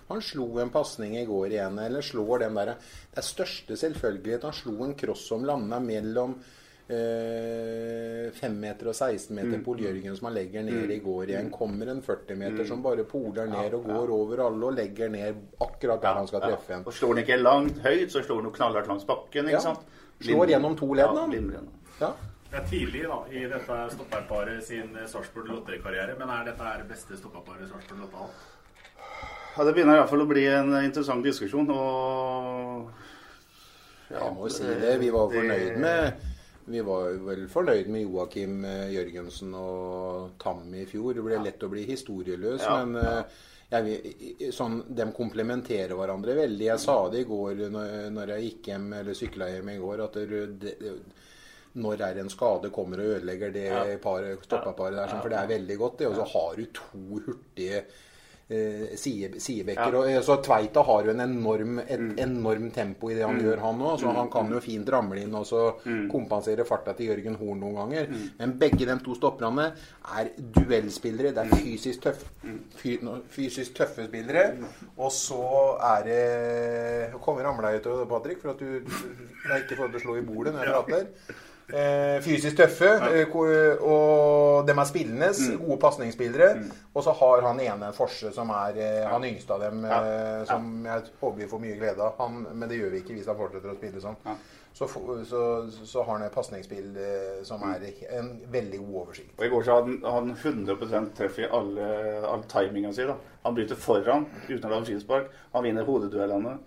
Han 0.08 0.20
slo 0.22 0.48
en 0.62 0.70
pasning 0.70 1.16
i 1.16 1.24
går 1.26 1.46
igjen, 1.56 1.78
eller 1.78 2.00
slår 2.04 2.44
den 2.46 2.54
der 2.60 2.74
Det 2.76 3.18
er 3.18 3.28
største 3.28 3.76
selvfølgelighet. 3.76 4.42
Han 4.48 4.52
slo 4.52 4.84
en 4.84 4.94
cross 4.94 5.30
om 5.32 5.44
landa 5.44 5.80
mellom 5.80 6.36
5 6.92 8.56
meter 8.60 8.88
og 8.88 8.94
16 8.94 9.34
meter 9.36 9.58
Mm. 9.58 9.64
Pol 9.64 9.78
som 10.16 10.26
han 10.26 10.34
legger 10.34 10.62
ned 10.62 10.84
Mm. 10.86 10.90
i 10.90 10.98
går 10.98 11.26
igjen. 11.28 11.50
Kommer 11.50 11.86
en 11.90 12.02
40 12.02 12.34
meter 12.36 12.62
Mm. 12.64 12.68
som 12.68 12.82
bare 12.82 13.04
poler 13.04 13.46
ned 13.46 13.74
og 13.74 13.84
går 13.84 14.10
over 14.10 14.46
alle 14.46 14.64
og 14.66 14.74
legger 14.74 15.08
ned 15.10 15.34
akkurat 15.60 16.00
der 16.02 16.14
han 16.14 16.26
skal 16.26 16.40
treffe 16.40 16.70
en. 16.74 16.84
Og 16.86 16.92
slår 16.92 17.14
han 17.14 17.24
ikke 17.24 17.42
langt 17.42 17.78
høyt, 17.82 18.10
så 18.10 18.22
slår 18.22 18.42
han 18.42 18.52
knallhardt 18.52 18.88
langs 18.88 19.04
bakken. 19.04 19.44
ikke 19.46 19.50
Ja. 19.52 19.58
sant? 19.60 19.78
Slår 20.20 20.46
gjennom 20.48 20.76
to 20.76 20.86
ledd, 20.94 21.06
Ja, 21.06 21.14
da. 21.26 22.06
Ja. 22.06 22.12
Det 22.52 22.60
er 22.60 22.66
tidlig 22.68 23.02
da, 23.02 23.24
i 23.32 23.48
dette 23.48 23.90
stopperparet 23.90 24.62
sin 24.62 24.94
eh, 24.96 25.06
Sarpsborg 25.06 25.46
Lotte-karriere, 25.48 26.18
men 26.18 26.28
er 26.28 26.44
dette 26.44 26.78
det 26.78 26.88
beste 26.88 27.16
stopperparet 27.16 27.68
Sarpsborg 27.70 28.00
Lotte 28.00 28.16
har? 28.16 28.28
Ja, 29.56 29.64
det 29.64 29.74
begynner 29.74 29.94
i 29.96 30.00
hvert 30.00 30.08
fall 30.10 30.20
å 30.20 30.28
bli 30.28 30.46
en 30.46 30.84
interessant 30.84 31.24
diskusjon. 31.24 31.70
Og 31.70 32.90
ja, 34.10 34.18
Jeg 34.24 34.34
må 34.36 34.48
si 34.50 34.64
det. 34.64 34.98
Vi 35.00 35.10
var 35.10 35.28
fornøyd 35.30 35.76
med 35.78 36.12
vi 36.66 36.80
var 36.86 37.16
vel 37.26 37.46
fornøyd 37.50 37.88
med 37.90 38.04
Joakim 38.04 38.64
eh, 38.68 38.90
Jørgensen 38.94 39.54
og 39.58 40.36
Tam 40.42 40.66
i 40.74 40.84
fjor. 40.86 41.14
Det 41.16 41.24
ble 41.26 41.40
lett 41.42 41.64
å 41.66 41.70
bli 41.72 41.86
historieløs, 41.88 42.62
Ja, 42.62 42.84
men 42.84 43.00
ja. 43.02 43.24
jeg, 43.72 44.52
sånn, 44.54 44.82
de 44.94 45.06
komplementerer 45.16 45.96
hverandre 45.98 46.36
veldig. 46.38 46.66
Jeg 46.70 46.82
sa 46.84 46.96
det 47.10 47.24
i 47.24 47.28
går 47.28 47.64
når, 47.72 47.96
når 48.14 48.34
jeg 48.36 48.48
gikk 48.50 48.72
hjem, 48.72 48.88
eller 49.00 49.18
sykla 49.18 49.48
hjem 49.54 49.72
i 49.74 49.78
går, 49.82 50.04
at 50.06 50.20
det, 50.30 50.42
det, 50.62 50.94
når 51.82 52.02
er 52.04 52.18
en 52.20 52.28
skade 52.32 52.68
kommer 52.74 53.00
og 53.00 53.14
ødelegger 53.16 53.52
det 53.54 53.66
Ja. 53.70 53.82
par, 54.02 54.26
stoppaparet 54.44 54.98
der, 54.98 55.08
sånn, 55.08 55.22
for 55.24 55.32
det 55.32 55.38
er 55.40 55.52
veldig 55.54 55.76
godt. 55.80 55.98
det. 56.02 56.08
Og 56.10 56.18
så 56.20 56.26
har 56.34 56.56
du 56.60 56.66
to 56.76 57.22
hurtige 57.26 57.78
eh, 57.86 58.00
sidebekker. 58.50 59.92
Ja. 59.92 59.98
Og, 59.98 60.08
eh, 60.10 60.20
så 60.20 60.36
Tveita 60.42 60.82
har 60.84 61.04
jo 61.04 61.10
en 61.10 61.20
enorm, 61.20 61.78
et 61.80 62.00
enormt 62.20 62.72
tempo 62.74 63.08
i 63.10 63.14
det 63.14 63.22
han 63.24 63.36
Mm. 63.38 63.44
gjør, 63.44 63.58
han 63.60 63.78
òg. 63.80 63.98
Så 64.00 64.06
Mm. 64.08 64.14
han 64.16 64.30
kan 64.30 64.50
jo 64.50 64.60
fint 64.60 64.88
ramle 64.88 65.22
inn 65.22 65.34
og 65.34 65.44
så 65.46 65.74
kompensere 66.10 66.64
farta 66.66 66.94
til 66.96 67.06
Jørgen 67.08 67.36
Horn 67.36 67.60
noen 67.60 67.74
ganger. 67.74 68.06
Men 68.38 68.52
begge 68.58 68.84
de 68.86 68.98
to 69.04 69.14
stopperne 69.14 69.72
er 70.18 70.30
duellspillere. 70.38 71.32
Det 71.34 71.38
er 71.38 71.56
fysisk, 71.56 72.00
tøff, 72.02 72.24
fy, 72.76 72.98
fysisk 73.30 73.74
tøffe 73.74 74.06
spillere. 74.08 74.58
Og 74.98 75.10
så 75.10 75.78
er 75.80 76.02
det 76.04 77.20
Kommer 77.22 77.42
ramla 77.44 77.70
jeg 77.72 77.86
ut, 77.86 78.08
Patrick, 78.08 78.40
for 78.40 78.50
at 78.50 78.58
du 78.58 78.80
du 78.82 79.48
er 79.52 79.60
ikke 79.62 79.76
får 79.76 79.90
til 79.92 80.00
å 80.00 80.02
slå 80.02 80.18
i 80.18 80.22
bordet 80.22 80.54
når 80.54 80.64
jeg 80.64 80.74
prater. 80.74 81.06
Eh, 81.72 82.18
fysisk 82.20 82.56
tøffe, 82.56 82.88
eh, 83.14 83.78
og 83.80 84.66
dem 84.66 84.78
er 84.78 84.84
spillende. 84.84 85.28
Gode 85.58 85.78
pasningsspillere. 85.80 86.64
Og 86.94 87.04
så 87.04 87.12
har 87.16 87.42
han 87.46 87.60
ene 87.60 87.86
en 87.86 87.92
forse 87.96 88.32
som 88.34 88.50
er 88.50 88.76
eh, 88.76 89.06
han 89.08 89.24
yngste 89.24 89.54
av 89.54 89.60
dem, 89.60 89.84
eh, 89.84 90.44
som 90.48 90.84
jeg 90.84 91.02
håper 91.20 91.38
vi 91.38 91.48
får 91.48 91.60
mye 91.62 91.78
glede 91.78 92.02
av. 92.02 92.14
Han, 92.18 92.46
men 92.52 92.68
det 92.68 92.78
gjør 92.80 92.90
vi 92.90 93.00
ikke 93.04 93.14
hvis 93.16 93.26
han 93.30 93.36
fortsetter 93.38 93.72
å 93.72 93.76
spille 93.78 94.00
sånn. 94.02 94.16
Så, 94.74 94.86
så, 95.28 95.40
så 95.84 96.02
har 96.02 96.14
han 96.16 96.22
et 96.26 96.32
pasningsspill 96.34 96.96
eh, 96.96 97.42
som 97.44 97.62
er 97.68 97.82
en 98.18 98.30
veldig 98.52 98.78
god 98.82 98.94
oversikt. 99.02 99.32
Og 99.38 99.44
I 99.44 99.50
går 99.52 99.62
så 99.66 99.74
hadde 99.78 99.98
han- 100.02 100.12
han 100.12 100.36
100 100.36 101.10
treff 101.14 101.38
i 101.38 101.44
alle, 101.48 101.88
all 102.26 102.42
timinga 102.48 102.92
si. 102.92 103.04
Han 103.44 103.54
bryter 103.54 103.76
foran 103.76 104.26
uten 104.48 104.64
å 104.64 104.72
lage 104.72 104.86
frispark. 104.86 105.28
Han 105.52 105.64
vinner 105.64 105.84
hodeduellene. 105.84 106.58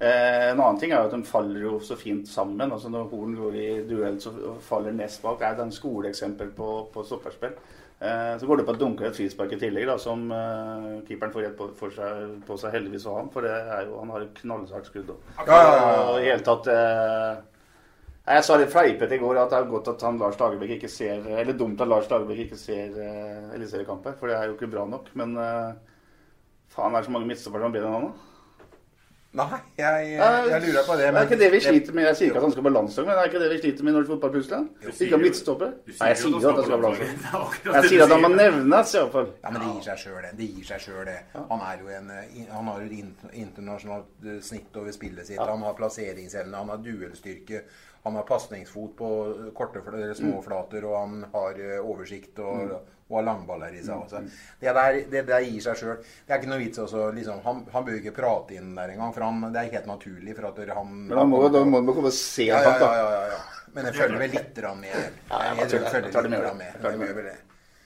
Eh, 0.00 0.50
en 0.50 0.58
annen 0.58 0.80
ting 0.80 0.90
er 0.90 1.06
at 1.06 1.14
de 1.14 1.22
faller 1.26 1.62
jo 1.62 1.78
så 1.78 1.96
fint 1.96 2.28
sammen. 2.28 2.72
altså 2.72 2.90
Når 2.90 3.08
Horn 3.12 3.36
går 3.38 3.54
i 3.60 3.68
duell, 3.88 4.18
så 4.20 4.32
faller 4.60 4.92
nest 4.92 5.22
bak. 5.22 5.38
Det 5.38 5.46
er 5.46 5.64
et 5.64 5.78
skoleeksempel 5.78 6.50
på, 6.56 6.70
på 6.92 7.06
stopperspill. 7.06 7.54
Eh, 8.04 8.38
så 8.38 8.46
går 8.46 8.60
det 8.60 8.66
på 8.66 8.74
å 8.74 8.78
dunke 8.80 9.06
et 9.06 9.16
frispark 9.16 9.54
i 9.54 9.58
tillegg, 9.60 9.86
da, 9.88 9.94
som 10.02 10.26
uh, 10.34 10.98
keeperen 11.06 11.32
får 11.32 11.44
rett 11.46 11.54
på, 11.56 11.90
seg, 11.94 12.34
på 12.44 12.56
seg 12.60 12.74
heldigvis 12.74 13.06
å 13.08 13.14
ha. 13.16 13.22
For 13.32 13.46
det 13.46 13.54
er 13.54 13.86
jo, 13.86 14.00
han 14.02 14.12
har 14.12 14.26
et 14.26 14.40
knallsvart 14.42 14.90
skudd. 14.90 15.14
Og, 15.14 15.30
Ja, 15.38 15.46
ja, 15.46 15.70
ja, 15.70 15.78
ja. 15.78 16.02
og 16.10 16.18
i 16.18 16.26
hele 16.26 16.44
tatt 16.44 16.68
eh, 16.74 17.30
jeg 18.24 18.44
sa 18.44 18.58
litt 18.58 18.72
fleipete 18.72 19.16
i 19.16 19.20
går 19.20 19.38
at 19.40 19.52
det 19.52 19.60
er 19.60 19.70
godt 19.70 19.88
at 19.92 20.04
han 20.06 20.18
Lars 20.20 20.36
Dagerbæk 20.40 20.78
ikke 20.78 20.88
ser 20.88 21.26
Eller 21.28 21.56
dumt 21.60 21.82
at 21.84 21.90
Lars 21.90 22.06
Dagerbæk 22.08 22.46
ikke 22.46 22.56
ser 22.56 22.94
uh, 22.96 23.50
eliteseriekamper, 23.54 24.18
for 24.18 24.32
det 24.32 24.38
er 24.40 24.48
jo 24.48 24.58
ikke 24.58 24.72
bra 24.74 24.84
nok. 24.90 25.10
Men 25.20 25.36
uh, 25.38 25.72
faen, 26.74 26.92
er 26.92 26.98
det 26.98 27.08
så 27.08 27.14
mange 27.14 27.30
midtstoppere 27.30 27.62
som 27.62 27.70
er 27.70 27.78
bedre 27.78 27.90
enn 27.92 27.98
han, 28.00 28.08
da? 28.10 28.33
Nei, 29.34 29.58
jeg, 29.78 30.10
jeg 30.14 30.60
lurer 30.62 30.84
på 30.86 30.94
det. 30.94 31.06
Det 31.10 31.18
er 31.18 31.24
ikke 31.26 31.38
det 31.40 31.46
vi 31.50 31.58
sliter 31.64 31.94
med? 31.96 32.04
Jeg 32.06 32.16
sier 32.20 32.28
ikke 32.30 32.38
at 32.38 32.44
han 32.46 32.52
skal 32.54 32.66
på 32.66 32.70
landslaget, 32.70 33.08
men 33.08 33.16
det 33.18 33.22
er 33.24 33.30
ikke 33.32 33.40
det 33.42 33.48
vi 33.50 33.56
sliter 33.64 33.86
med 33.88 33.96
når 33.96 34.04
det 34.06 34.14
er 34.14 34.34
plutselig? 34.34 34.60
Ikke 35.06 35.16
om 35.18 35.24
midtstoppet. 35.24 35.72
midtstopper? 35.74 36.04
Nei, 36.04 36.10
jeg 36.12 36.20
sier 36.20 36.30
jo 36.30 36.50
at 36.52 36.60
han 36.60 36.68
skal 36.68 36.78
på 36.78 36.84
landslaget. 36.84 37.64
Jeg 37.74 37.90
sier 37.90 38.04
at 38.04 38.12
han 38.14 38.22
må 38.22 38.30
nevnes, 38.34 38.92
iallfall. 38.94 39.26
Ja, 39.42 39.50
men 39.50 39.58
det 39.64 39.72
gir 39.72 39.88
seg 39.88 40.02
sjøl, 40.04 40.20
det. 40.22 40.30
Det 40.38 40.48
gir 40.54 40.68
seg 40.70 40.84
selv, 40.86 41.00
det. 41.10 41.16
Han, 41.34 41.64
er 41.66 41.82
jo 41.82 41.90
en, 41.98 42.12
eh, 42.14 42.38
han 42.52 42.70
har 42.70 42.84
jo 42.84 42.86
et 42.86 43.34
internasjonalt 43.44 44.28
eh, 44.30 44.38
snitt 44.44 44.78
over 44.80 44.94
spillet 44.94 45.26
sitt. 45.32 45.42
Han 45.42 45.66
har 45.66 45.74
plasseringsevne, 45.78 46.54
han 46.62 46.70
har 46.74 46.84
duellstyrke, 46.86 47.64
han 48.04 48.18
har 48.20 48.26
pasningsfot 48.28 48.94
på 48.98 49.10
korte, 49.56 49.82
eller 49.90 50.14
små 50.14 50.36
Mm. 50.38 50.42
flater, 50.46 50.84
og 50.86 50.96
han 51.00 51.24
har 51.34 51.58
eh, 51.58 51.80
oversikt 51.82 52.38
og, 52.38 52.78
og 53.10 53.18
har 53.18 53.26
langballer 53.26 53.74
i 53.76 53.82
seg 53.84 53.96
også. 53.98 54.22
Det 54.60 54.72
der, 54.78 55.00
det 55.12 55.24
der 55.28 55.44
gir 55.44 55.64
seg 55.64 55.80
sjøl. 55.80 55.98
Det 56.24 56.32
er 56.32 56.40
ikke 56.40 56.52
noe 56.52 56.62
vits 56.62 56.80
også, 56.80 57.08
liksom, 57.16 57.42
han, 57.44 57.64
han 57.74 57.88
bør 57.88 57.98
ikke 57.98 58.14
prate 58.16 58.56
inn 58.56 58.70
der 58.78 58.94
engang, 58.94 59.12
for 59.16 59.26
han, 59.26 59.42
det 59.52 59.60
er 59.60 59.74
helt 59.76 59.90
naturlig. 59.90 60.36
for 60.38 60.48
at 60.50 60.62
han... 60.78 60.94
Men 61.10 61.20
han 61.20 61.32
må, 61.32 61.42
da 61.52 61.64
må 61.68 61.82
han 61.82 61.90
komme 61.90 62.12
og 62.12 62.16
se 62.16 62.48
ja, 62.48 62.62
ja, 62.64 62.78
ja, 62.80 62.94
ja, 63.00 63.10
ja, 63.18 63.26
ja. 63.34 63.42
Men 63.74 63.90
jeg 63.90 63.98
følger 63.98 64.22
vel 64.22 64.32
litt 64.38 64.62
med. 64.78 64.94
Jeg 64.94 65.68
følger 65.90 66.08
litt 66.08 66.56
med, 66.62 66.80
jeg 66.80 67.02
gjør 67.02 67.18
vel 67.18 67.28
det. 67.28 67.36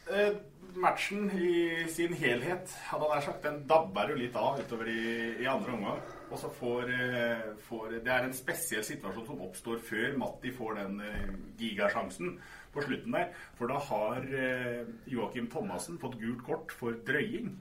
Eh, 0.09 0.31
matchen 0.78 1.31
i 1.35 1.52
sin 1.90 2.14
helhet, 2.16 2.74
hadde 2.90 3.09
han 3.09 3.18
nær 3.18 3.24
sagt, 3.24 3.42
den 3.44 3.62
dabber 3.68 4.12
jo 4.12 4.18
litt 4.20 4.37
av 4.38 4.61
utover 4.61 4.90
i, 4.92 5.00
i 5.42 5.48
andre 5.48 5.74
omgang. 5.74 6.00
Og 6.28 6.38
så 6.38 6.48
får, 6.52 6.90
eh, 6.92 7.56
får 7.68 7.88
Det 8.04 8.12
er 8.12 8.24
en 8.24 8.34
spesiell 8.34 8.84
situasjon 8.84 9.26
som 9.26 9.40
oppstår 9.40 9.78
før 9.80 10.16
Matti 10.18 10.50
får 10.52 10.74
den 10.74 11.00
eh, 11.00 11.30
gigasjansen 11.58 12.38
på 12.72 12.82
slutten 12.82 13.12
der. 13.12 13.32
For 13.56 13.66
da 13.66 13.78
har 13.78 14.28
eh, 14.28 14.84
Joakim 15.06 15.48
Thomassen 15.50 15.98
fått 15.98 16.18
gult 16.20 16.44
kort 16.44 16.72
for 16.72 16.92
drøying. 16.92 17.56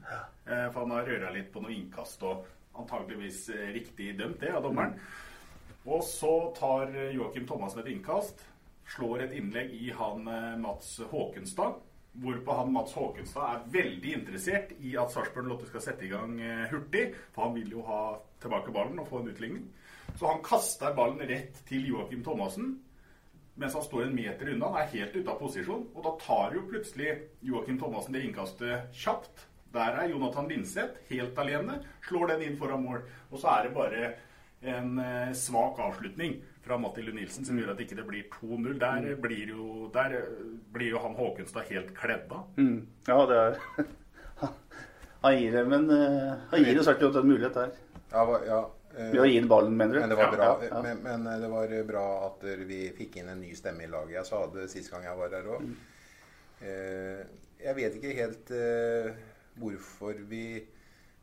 For 0.47 0.79
han 0.79 0.91
har 0.91 1.07
røra 1.07 1.31
litt 1.31 1.51
på 1.51 1.61
noe 1.63 1.73
innkast 1.75 2.21
og 2.23 2.45
antageligvis 2.77 3.49
riktig 3.75 4.13
dømt 4.19 4.39
det 4.39 4.53
av 4.55 4.63
dommeren. 4.63 4.99
Og 5.85 6.03
så 6.03 6.53
tar 6.55 6.91
Joakim 7.11 7.47
Thomassen 7.47 7.81
et 7.81 7.91
innkast, 7.91 8.43
slår 8.87 9.25
et 9.25 9.35
innlegg 9.39 9.73
i 9.75 9.91
han 9.91 10.23
Mats 10.61 10.97
Håkenstad. 11.11 11.81
Hvorpå 12.17 12.55
han 12.57 12.71
Mats 12.73 12.95
Håkenstad 12.97 13.51
er 13.51 13.65
veldig 13.73 14.13
interessert 14.17 14.71
i 14.81 14.95
at 14.97 15.11
Sarpsborg 15.13 15.51
Lotte 15.51 15.67
skal 15.69 15.83
sette 15.85 16.07
i 16.07 16.09
gang 16.09 16.39
eh, 16.41 16.65
hurtig. 16.71 17.11
For 17.35 17.45
han 17.45 17.57
vil 17.57 17.75
jo 17.75 17.83
ha 17.85 18.01
tilbake 18.41 18.73
ballen 18.73 18.97
og 19.01 19.09
få 19.09 19.21
en 19.21 19.31
utligning. 19.33 19.67
Så 20.17 20.29
han 20.29 20.41
kaster 20.45 20.95
ballen 20.97 21.21
rett 21.29 21.59
til 21.69 21.85
Joakim 21.91 22.23
Thomassen. 22.25 22.77
Mens 23.57 23.73
han 23.73 23.85
står 23.85 24.07
en 24.07 24.15
meter 24.17 24.49
unna, 24.53 24.71
han 24.73 24.83
er 24.83 24.91
helt 24.95 25.15
ute 25.17 25.33
av 25.33 25.39
posisjon. 25.41 25.85
Og 25.93 26.03
da 26.05 26.15
tar 26.21 26.57
jo 26.57 26.65
plutselig 26.69 27.13
Joakim 27.45 27.77
Thomassen 27.81 28.17
det 28.17 28.25
innkastet 28.25 28.97
kjapt. 28.97 29.45
Der 29.73 29.97
er 30.01 30.09
Jonathan 30.09 30.49
Linseth 30.49 31.11
helt 31.11 31.37
alene. 31.37 31.81
Slår 32.07 32.33
den 32.33 32.47
inn 32.47 32.57
foran 32.57 32.85
mål. 32.85 33.03
Og 33.29 33.41
så 33.41 33.51
er 33.53 33.67
det 33.67 33.75
bare 33.77 34.13
en 34.65 34.97
eh, 35.01 35.33
svak 35.37 35.77
avslutning 35.85 36.39
fra 36.67 36.77
Matti 36.77 37.03
Nilsen 37.05 37.45
som 37.47 37.57
gjør 37.59 37.73
at 37.73 37.81
ikke 37.83 37.97
det 37.97 38.05
blir 38.07 38.27
2-0. 38.33 38.77
Der, 38.81 39.07
blir 39.21 39.53
jo, 39.53 39.87
der 39.93 40.17
eh, 40.19 40.31
blir 40.73 40.93
jo 40.93 41.03
han 41.03 41.15
Håkenstad 41.17 41.69
helt 41.71 41.93
kledd 41.97 42.31
av. 42.33 42.47
Mm. 42.59 42.81
Ja, 43.07 43.19
det 43.29 43.39
er 43.43 43.59
Han 45.23 45.37
gir 45.39 45.55
det, 45.55 45.63
men 45.65 45.87
eh, 45.89 46.33
han 46.51 46.63
gir 46.63 46.77
jo 46.77 46.83
sagt 46.85 47.01
en 47.01 47.25
mulighet 47.25 47.55
der. 47.57 47.71
Ja, 48.11 48.23
ja, 48.45 48.59
eh, 48.93 49.09
Ved 49.15 49.23
å 49.23 49.25
gi 49.25 49.39
den 49.39 49.49
ballen, 49.49 49.73
mener 49.79 49.97
du? 49.97 50.01
Men 50.03 50.13
det 50.13 50.19
var 50.19 50.35
bra, 50.35 50.51
ja, 50.61 50.69
ja. 50.69 50.81
Men, 50.85 51.01
men 51.03 51.41
det 51.41 51.49
var 51.51 51.73
bra 51.89 52.05
at 52.27 52.45
vi 52.69 52.83
fikk 52.95 53.17
inn 53.21 53.31
en 53.33 53.41
ny 53.41 53.55
stemme 53.57 53.87
i 53.87 53.91
laget. 53.91 54.19
Jeg 54.19 54.29
sa 54.29 54.43
det 54.53 54.69
sist 54.71 54.93
gang 54.93 55.07
jeg 55.07 55.17
var 55.17 55.33
her 55.33 55.49
òg. 55.55 55.65
jeg 57.63 57.75
vet 57.77 57.97
ikke 57.97 58.15
helt 58.17 58.53
hvorfor 59.57 60.21
vi 60.29 60.45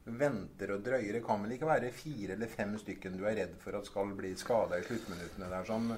venter 0.05 0.75
og 0.75 0.85
drøyer. 0.85 1.17
Det 1.17 1.25
kan 1.25 1.43
vel 1.43 1.57
ikke 1.57 1.71
være 1.71 1.95
fire 1.95 2.37
eller 2.37 2.53
fem 2.53 2.77
stykken 2.81 3.17
du 3.19 3.25
er 3.25 3.39
redd 3.41 3.57
for 3.63 3.79
at 3.79 3.89
skal 3.89 4.13
bli 4.17 4.35
skada 4.37 4.79
i 4.79 4.87
sluttminuttene 4.87 5.51
der. 5.51 5.67
Sånn. 5.69 5.91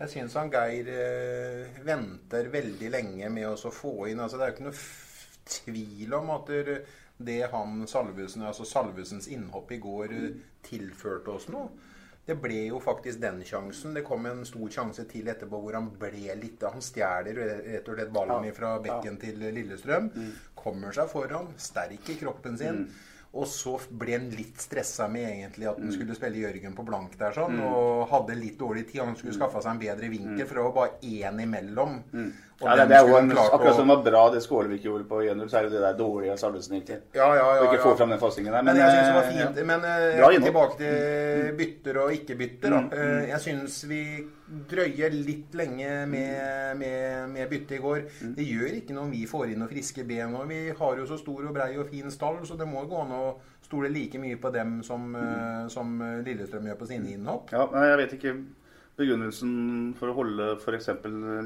Jeg 0.00 0.12
syns 0.14 0.38
han 0.38 0.50
Geir 0.52 0.88
eh, 0.94 1.80
venter 1.84 2.48
veldig 2.52 2.88
lenge 2.94 3.28
med 3.34 3.50
å 3.50 3.72
få 3.74 4.08
inn 4.08 4.22
altså 4.24 4.38
Det 4.38 4.46
er 4.46 4.52
jo 4.52 4.56
ikke 4.56 4.68
noe 4.70 4.84
tvil 5.50 6.14
om 6.16 6.32
at 6.38 6.52
det, 7.20 7.40
han 7.52 7.84
Salvesen, 7.90 8.46
altså 8.48 8.64
Salvesens 8.64 9.28
innhopp 9.28 9.74
i 9.76 9.80
går 9.82 10.14
eh, 10.16 10.38
tilførte 10.64 11.34
oss 11.34 11.50
noe. 11.52 11.68
Det 12.24 12.36
ble 12.38 12.62
jo 12.68 12.78
faktisk 12.80 13.18
den 13.20 13.40
sjansen. 13.44 13.94
Det 13.96 14.04
kom 14.06 14.26
en 14.28 14.44
stor 14.46 14.72
sjanse 14.72 15.04
til 15.10 15.28
etterpå 15.32 15.58
hvor 15.64 15.74
han 15.74 15.88
ble 15.98 16.36
litt 16.38 16.62
Han 16.62 16.84
stjeler 16.84 17.40
rett 17.64 17.88
og 17.88 17.96
slett 17.96 18.12
ballen 18.14 18.46
fra 18.54 18.76
bekken 18.84 19.16
til 19.18 19.40
Lillestrøm. 19.40 20.12
Kommer 20.54 20.94
seg 20.94 21.10
foran, 21.10 21.50
sterk 21.58 22.12
i 22.12 22.18
kroppen 22.20 22.60
sin. 22.60 22.84
Mm. 23.32 23.40
Og 23.40 23.46
så 23.46 23.78
ble 23.90 24.12
han 24.18 24.30
litt 24.30 24.56
stressa 24.58 25.08
med 25.08 25.28
egentlig 25.28 25.68
at 25.68 25.78
han 25.78 25.86
Mm. 25.88 25.92
skulle 25.92 26.14
spille 26.16 26.36
Jørgen 26.42 26.74
på 26.74 26.84
blank 26.84 27.16
der 27.16 27.30
sånn, 27.32 27.56
Mm. 27.60 27.72
og 27.72 28.08
hadde 28.10 28.34
litt 28.36 28.58
dårlig 28.58 28.90
tid. 28.90 29.02
Han 29.04 29.14
skulle 29.16 29.34
skaffa 29.34 29.62
seg 29.62 29.70
en 29.72 29.78
bedre 29.78 30.10
vinkel, 30.10 30.38
Mm. 30.40 30.46
for 30.48 30.54
det 30.54 30.64
var 30.64 30.72
bare 30.72 31.00
én 31.02 31.40
imellom. 31.40 32.02
Ja, 32.60 32.74
det, 32.76 32.84
det 32.90 32.96
er 32.98 33.06
jo 33.08 33.16
en, 33.16 33.30
akkurat 33.32 33.76
som 33.76 33.88
det 33.88 33.94
var 33.94 34.02
bra 34.04 34.22
det 34.34 34.42
Skålevik 34.44 34.82
gjorde 34.84 35.06
på 35.08 35.22
1-0, 35.24 35.46
så 35.48 35.56
er 35.58 35.66
jo 35.66 35.70
det 35.72 35.80
der 35.80 35.94
dårlige 35.96 36.34
Salvesen 36.36 36.74
gikk 36.76 36.86
til. 36.90 36.98
Ja, 37.16 37.28
ja, 37.38 37.46
ja, 37.56 37.62
ikke 37.64 37.78
få 37.86 37.94
fram 37.96 38.12
den 38.12 38.20
fastingen 38.20 38.52
der. 38.52 38.66
Men 38.66 38.76
jeg 38.76 38.90
syns 38.92 39.08
det 39.08 39.14
var 39.16 39.24
eh, 39.24 39.30
fint. 39.30 39.60
ja. 39.62 39.64
Men 39.70 39.86
eh, 39.88 40.18
Bra 40.18 40.28
tilbake 40.44 40.76
til 40.82 41.56
bytter 41.56 42.00
og 42.02 42.12
ikke-bytter. 42.18 42.76
Mm, 42.76 42.90
mm. 42.90 43.00
Eh, 43.00 43.30
Jeg 43.30 43.40
syns 43.46 43.78
vi 43.88 44.02
drøyer 44.74 45.16
litt 45.16 45.56
lenge 45.56 45.88
med, 46.10 46.76
med, 46.82 47.28
med 47.32 47.48
bytte 47.54 47.78
i 47.78 47.82
går. 47.86 48.04
Mm. 48.20 48.36
Det 48.36 48.48
gjør 48.50 48.78
ikke 48.82 48.96
noe 48.98 49.06
om 49.08 49.16
vi 49.16 49.24
får 49.30 49.48
inn 49.54 49.64
noen 49.64 49.72
friske 49.72 50.04
ben. 50.04 50.36
og 50.36 50.48
Vi 50.52 50.62
har 50.82 51.00
jo 51.00 51.08
så 51.08 51.20
stor 51.22 51.48
og 51.48 51.56
brei 51.56 51.72
og 51.80 51.88
fin 51.88 52.12
stall, 52.12 52.42
så 52.44 52.60
det 52.60 52.68
må 52.68 52.84
gå 52.90 53.00
an 53.06 53.16
å 53.16 53.24
stole 53.64 53.88
like 53.88 54.20
mye 54.20 54.36
på 54.42 54.52
dem 54.52 54.82
som, 54.84 55.14
eh, 55.16 55.68
som 55.72 55.96
Lillestrøm 56.26 56.68
gjør 56.68 56.82
på 56.84 56.92
sine 56.92 57.14
innhopp. 57.16 57.54
Ja, 57.56 57.70
men 57.72 57.88
jeg 57.88 58.02
vet 58.04 58.18
ikke 58.20 58.40
begrunnelsen 59.00 59.52
for 59.98 60.12
å 60.12 60.14
holde 60.20 60.46
f.eks. 60.60 60.88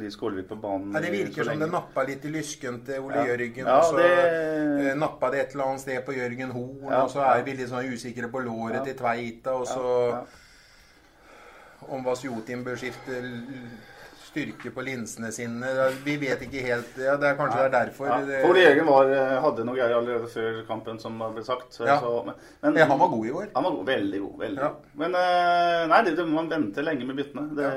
Lise 0.01 0.17
Skålevik 0.17 0.49
på 0.51 0.59
banen 0.61 0.93
Ja, 0.95 1.01
Det 1.05 1.13
virker 1.15 1.47
som 1.49 1.63
det 1.63 1.71
nappa 1.73 2.05
litt 2.09 2.25
i 2.27 2.33
lysken 2.35 2.81
til 2.87 3.01
Ole 3.07 3.23
Ja. 3.23 3.27
Jørgen. 3.33 3.65
Ja, 3.67 3.79
og 3.79 3.85
så 3.91 3.97
det- 3.97 4.91
eh, 4.91 4.95
nappa 4.99 5.31
det 5.31 5.41
et 5.41 5.55
eller 5.55 5.65
annet 5.71 5.81
sted 5.81 6.05
på 6.07 6.17
Jørgen 6.17 6.51
Horn, 6.53 6.91
Ja, 6.91 7.03
og 7.05 7.11
så 7.11 7.23
er 7.25 7.43
vi 7.43 7.53
litt 7.57 7.69
sånn 7.71 7.89
usikre 7.93 8.31
på 8.31 8.43
låret 8.45 8.85
til 8.85 8.95
Tveita, 8.95 9.55
og 9.55 9.67
så. 9.67 10.27
Om 11.89 12.05
Vasjotin 12.05 12.65
bør 12.65 12.77
skifte 12.81 13.19
styrke 14.35 14.71
på 14.75 14.83
linsene 14.83 15.31
sine. 15.33 15.71
Vi 16.05 16.17
vet 16.19 16.43
ikke 16.43 16.63
helt. 16.67 16.97
Ja, 16.99 17.15
det 17.21 17.29
er 17.31 17.37
kanskje 17.39 17.61
det 17.63 17.67
er 17.69 17.75
derfor. 17.87 18.07
Ja, 18.11 18.19
det- 18.27 18.43
Jørgen 18.65 18.87
var, 18.87 19.11
eh, 19.15 19.41
hadde 19.43 19.65
noe 19.65 19.75
greier 19.77 19.95
allerede 19.97 20.29
før 20.29 20.67
kampen, 20.67 20.99
som 21.01 21.19
ble 21.19 21.45
sagt. 21.45 21.79
Ja. 21.81 22.01
så, 22.01 22.25
men, 22.27 22.35
men, 22.63 22.77
Ja, 22.77 22.87
han 22.87 22.99
var 22.99 23.09
god 23.09 23.27
i 23.27 23.31
år. 23.31 23.49
Han 23.55 23.65
var 23.65 23.71
god, 23.71 23.87
veldig 23.87 24.21
god. 24.21 24.39
veldig 24.39 24.59
Ja. 24.63 24.69
god. 24.69 24.85
Men 24.95 25.15
eh, 25.15 25.87
nei, 25.87 26.03
det, 26.05 26.17
det, 26.17 26.27
man 26.29 26.49
venter 26.49 26.83
lenge 26.83 27.07
med 27.07 27.17
byttene. 27.17 27.55
Det, 27.55 27.71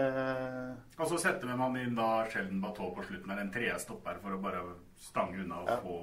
Og 1.00 1.08
så 1.08 1.20
setter 1.20 1.56
man 1.56 1.76
inn 1.78 1.94
da 1.96 2.26
Sheldon 2.32 2.62
Bateau 2.62 2.90
på 2.96 3.04
slutten 3.06 3.32
en 3.38 3.52
tredje 3.52 3.78
stopper 3.80 4.18
for 4.22 4.32
å 4.34 4.42
bare 4.42 4.64
stange 4.98 5.44
unna 5.44 5.62
og 5.62 5.84
få 5.84 5.98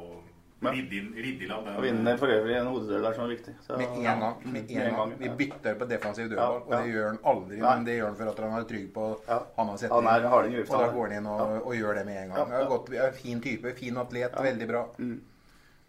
Ja. 0.62 0.70
ridd 0.70 1.42
i 1.42 1.46
land 1.46 1.66
Og 1.68 1.82
vinner 1.82 2.16
for 2.16 2.26
øvrig 2.32 2.54
en 2.56 2.66
hodedøl 2.66 3.02
der 3.02 3.12
som 3.12 3.24
er 3.24 3.28
viktig. 3.34 3.54
Så, 3.60 3.76
Med 3.76 3.86
en 3.98 4.20
gang. 4.20 4.52
Med 4.52 4.70
en 4.70 4.94
gang. 4.94 5.12
Vi 5.18 5.28
bytter 5.28 5.74
på 5.74 5.84
defensiv 5.90 6.28
dødball, 6.30 6.62
Ja, 6.70 6.76
og 6.78 6.84
det 6.84 6.92
gjør 6.94 7.06
han 7.08 7.18
aldri. 7.24 7.58
Nei. 7.60 7.74
Men 7.76 7.84
det 7.84 7.96
gjør 7.98 8.06
han 8.06 8.16
for 8.16 8.30
at 8.30 8.38
han 8.38 8.52
er 8.60 8.64
trygg 8.64 8.88
på 8.94 9.04
Ja. 9.28 9.38
han 9.56 9.66
har 9.68 9.76
sett 9.76 9.90
Han 9.92 10.06
er 10.06 10.20
inn. 10.20 10.28
harding 10.30 10.58
Og 10.60 10.66
da 10.66 10.88
går 10.92 11.08
han 11.08 11.12
inn 11.18 11.26
og, 11.26 11.38
Ja. 11.40 11.60
og 11.60 11.74
gjør 11.74 11.94
det 11.94 12.06
med 12.06 12.16
en 12.22 12.28
gang. 12.34 12.48
Ja, 12.48 12.56
er 12.56 12.60
ja. 12.60 12.68
godt, 12.68 12.92
er 12.94 13.12
fin 13.12 13.40
type, 13.40 13.74
fin 13.74 13.96
atlet, 13.96 14.32
veldig 14.42 14.68
bra. 14.68 14.86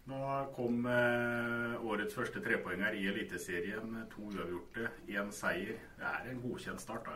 Nå 0.08 0.54
kom 0.56 0.86
eh, 0.86 1.86
årets 1.86 2.14
første 2.14 2.40
trepoenger 2.44 2.94
i 2.94 3.08
Eliteserien. 3.08 3.96
To 4.14 4.22
uavgjorte, 4.22 4.90
én 5.10 5.32
seier. 5.32 5.80
Det 5.98 6.06
er 6.06 6.30
en 6.30 6.42
godkjent 6.42 6.80
start. 6.82 7.06
da. 7.06 7.12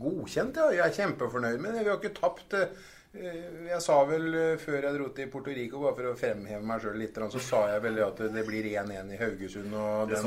Godkjent, 0.00 0.56
ja. 0.56 0.70
Jeg 0.70 0.86
er 0.86 0.94
kjempefornøyd 1.02 1.58
med 1.60 1.74
det. 1.74 1.84
Vi 1.84 1.90
har 1.90 1.98
ikke 1.98 2.14
tapt. 2.20 2.54
eh, 2.54 2.68
Jeg 3.14 3.78
sa 3.78 3.96
vel 4.08 4.24
eh, 4.34 4.54
før 4.58 4.80
jeg 4.88 4.94
dro 4.96 5.04
til 5.14 5.28
Porto 5.30 5.52
Rico, 5.54 5.78
bare 5.84 5.94
for 5.94 6.08
å 6.10 6.14
fremheve 6.18 6.66
meg 6.66 6.80
sjøl 6.82 6.96
litt, 6.98 7.20
så 7.30 7.42
sa 7.42 7.60
jeg 7.70 7.82
vel 7.84 8.00
at 8.02 8.22
det 8.34 8.42
blir 8.48 8.66
1-1 8.72 9.12
i 9.14 9.18
Haugesund. 9.20 9.76
Og 9.78 10.10
den, 10.10 10.26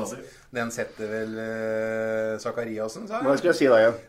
den 0.55 0.71
setter 0.71 1.11
vel 1.11 1.35
uh, 1.35 2.37
Sakariassen, 2.39 3.09
sa 3.09 3.19
Hva 3.25 3.35
skal 3.39 3.51
jeg 3.51 3.59
si 3.59 3.67
da 3.67 3.81
igjen? 3.81 3.99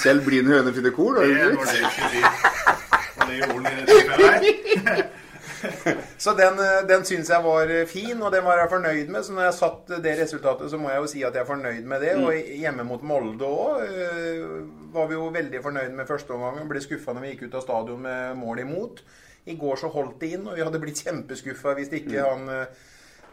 Selv 0.00 0.24
blind 0.24 0.48
høne 0.48 0.72
finner 0.72 0.96
korn? 0.96 1.20
Det 1.20 1.52
var 1.52 1.68
det 1.68 1.82
jeg 1.82 1.92
skulle 1.98 2.14
si. 2.14 2.24
Og 3.14 3.28
det 3.28 3.42
gjorde 3.42 3.60
han 3.60 3.68
i 3.68 3.76
dette 3.82 4.00
tilfellet 4.00 4.88
her. 4.88 5.06
Så 6.24 6.34
den, 6.38 6.58
eh, 6.60 6.82
den 6.88 7.04
syns 7.04 7.28
jeg 7.30 7.44
var 7.44 7.70
eh, 7.70 7.86
fin, 7.86 8.22
og 8.22 8.32
den 8.32 8.44
var 8.44 8.58
jeg 8.62 8.70
fornøyd 8.70 9.08
med. 9.12 9.22
Så 9.26 9.32
når 9.36 9.44
jeg 9.48 9.54
satt 9.58 9.92
det 10.04 10.14
resultatet, 10.20 10.70
så 10.70 10.78
må 10.78 10.90
jeg 10.90 11.02
jo 11.02 11.06
si 11.14 11.22
at 11.24 11.34
jeg 11.34 11.42
er 11.44 11.50
fornøyd 11.50 11.84
med 11.90 12.00
det. 12.04 12.14
Mm. 12.18 12.24
Og 12.24 12.32
hjemme 12.62 12.84
mot 12.88 13.02
Molde 13.02 13.44
òg 13.44 13.84
var 14.94 15.06
vi 15.10 15.14
jo 15.18 15.28
veldig 15.34 15.62
fornøyd 15.64 15.92
med 15.98 16.06
førsteomgangen. 16.08 16.68
Ble 16.70 16.80
skuffa 16.84 17.12
når 17.16 17.24
vi 17.26 17.32
gikk 17.34 17.46
ut 17.48 17.54
av 17.60 17.64
stadion 17.66 18.02
med 18.04 18.36
mål 18.40 18.62
imot. 18.64 19.04
I 19.46 19.56
går 19.60 19.76
så 19.76 19.90
holdt 19.92 20.20
det 20.22 20.32
inn, 20.38 20.46
og 20.48 20.56
vi 20.56 20.64
hadde 20.64 20.80
blitt 20.80 21.02
kjempeskuffa 21.04 21.74
hvis 21.76 21.90
ikke 21.92 22.14
Mm. 22.14 22.28
han 22.30 22.48
eh, 22.48 22.66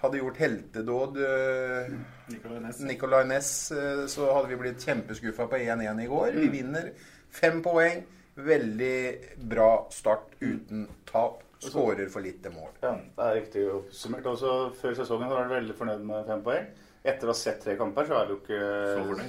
hadde 0.02 0.18
gjort 0.18 0.38
heltedåd. 0.42 1.18
eh, 1.22 1.92
Nicolai 2.34 2.60
Næss. 2.66 2.80
Nicolai 2.90 3.24
Næss, 3.30 3.52
eh, 3.72 4.08
så 4.08 4.34
hadde 4.34 4.50
vi 4.50 4.56
blitt 4.64 4.82
kjempeskuffa 4.84 5.46
på 5.48 5.56
1-1 5.62 6.02
i 6.04 6.08
går. 6.10 6.32
Vi 6.36 6.46
Mm. 6.48 6.52
vinner. 6.52 6.90
Fem 7.32 7.62
poeng. 7.64 8.04
Veldig 8.36 9.16
bra 9.50 9.88
start 9.92 10.36
uten 10.42 10.88
tap. 11.06 11.44
Skårer 11.62 12.10
for 12.10 12.26
lite 12.26 12.50
mål. 12.54 12.72
Ja, 12.82 12.96
det 13.18 13.26
er 13.26 13.36
riktig 13.38 13.66
oppsummert. 13.70 14.26
Også 14.32 14.54
før 14.80 14.96
sesongen 14.98 15.30
var 15.30 15.46
du 15.46 15.54
veldig 15.54 15.76
fornøyd 15.78 16.08
med 16.08 16.26
fem 16.30 16.42
poeng. 16.46 16.72
Etter 17.02 17.30
å 17.30 17.34
ha 17.34 17.38
sett 17.38 17.62
tre 17.64 17.76
kamper, 17.78 18.06
så 18.06 18.18
er 18.18 18.30
du 18.30 18.36
ikke 18.36 18.58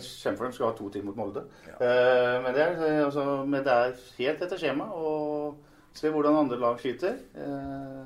kjempefornøyd. 0.04 0.56
Skal 0.56 0.68
ha 0.68 0.72
to 0.76 0.88
ting 0.92 1.04
mot 1.06 1.16
Molde. 1.16 1.44
Eh, 1.72 2.36
men, 2.44 2.50
det 2.56 2.64
er, 2.64 2.74
eh, 2.88 3.04
altså, 3.04 3.26
men 3.48 3.64
det 3.64 3.76
er 3.76 3.94
helt 4.18 4.44
etter 4.44 4.60
skjema. 4.60 4.88
Og 4.96 5.96
se 5.96 6.12
hvordan 6.12 6.40
andre 6.42 6.60
lag 6.60 6.80
skyter. 6.80 7.20
Eh, 7.36 8.02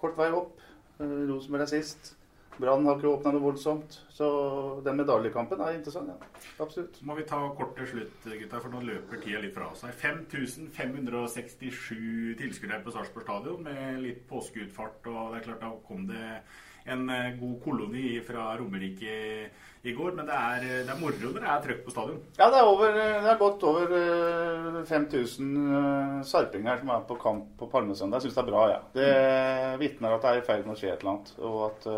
kort 0.00 0.16
vei 0.20 0.28
opp. 0.36 0.60
Rosenborg 1.00 1.64
er 1.64 1.72
sist. 1.72 2.14
Brann 2.60 2.84
har 2.86 2.96
ikke 2.98 3.08
åpna 3.10 3.32
noe 3.34 3.46
voldsomt. 3.46 3.90
Så 4.12 4.26
den 4.84 4.98
medaljekampen 5.00 5.60
er 5.64 5.76
interessant. 5.78 6.08
Ja. 6.12 6.16
Absolutt. 6.64 6.94
Så 6.98 7.02
må 7.08 7.12
vi 7.18 7.28
ta 7.28 7.38
kort 7.58 7.74
til 7.78 7.86
slutt, 7.94 8.18
gutta, 8.26 8.60
for 8.60 8.70
nå 8.74 8.80
løper 8.86 9.16
tida 9.22 9.38
litt 9.42 9.56
fra 9.56 9.66
oss 9.72 9.84
her. 9.86 9.94
5567 9.96 12.36
tilskuere 12.42 12.84
på 12.84 12.94
Sarpsborg 12.94 13.26
stadion 13.26 13.64
med 13.66 13.82
litt 14.04 14.22
påskeutfart. 14.30 15.00
Og 15.08 15.20
det 15.32 15.38
er 15.40 15.46
klart, 15.48 15.64
da 15.64 15.70
kom 15.88 16.00
det 16.10 16.26
en 16.92 17.02
eh, 17.10 17.36
god 17.38 17.56
koloni 17.62 18.08
fra 18.26 18.42
Romerike 18.58 19.14
i 19.82 19.92
går. 19.96 20.12
Men 20.18 20.28
det 20.28 20.36
er, 20.36 20.66
eh, 20.66 20.82
det 20.86 20.92
er 20.94 21.00
moro 21.00 21.30
når 21.32 21.40
det 21.40 21.50
er 21.54 21.64
trøkk 21.66 21.82
på 21.86 21.94
stadion. 21.94 22.20
Ja, 22.38 22.46
det 22.52 22.58
er, 22.60 22.66
over, 22.70 22.88
det 22.98 23.30
er 23.32 23.40
godt 23.40 23.60
over 23.66 23.96
eh, 23.98 24.82
5000 24.90 25.56
eh, 25.62 26.20
sarpinger 26.28 26.82
som 26.82 26.92
er 26.94 27.08
på 27.08 27.18
kamp 27.22 27.44
på 27.58 27.70
Palmesøndag. 27.72 28.20
Jeg 28.20 28.28
syns 28.28 28.38
det 28.38 28.44
er 28.44 28.52
bra, 28.52 28.62
ja. 28.70 28.80
Det 28.94 29.10
vitner 29.82 30.16
at 30.16 30.22
det 30.26 30.30
er 30.30 30.42
i 30.42 30.46
ferd 30.46 30.62
med 30.66 30.76
å 30.76 30.80
skje 30.80 30.92
et 30.92 31.02
eller 31.02 31.16
annet. 31.16 31.34
Og 31.40 31.58
at 31.70 31.90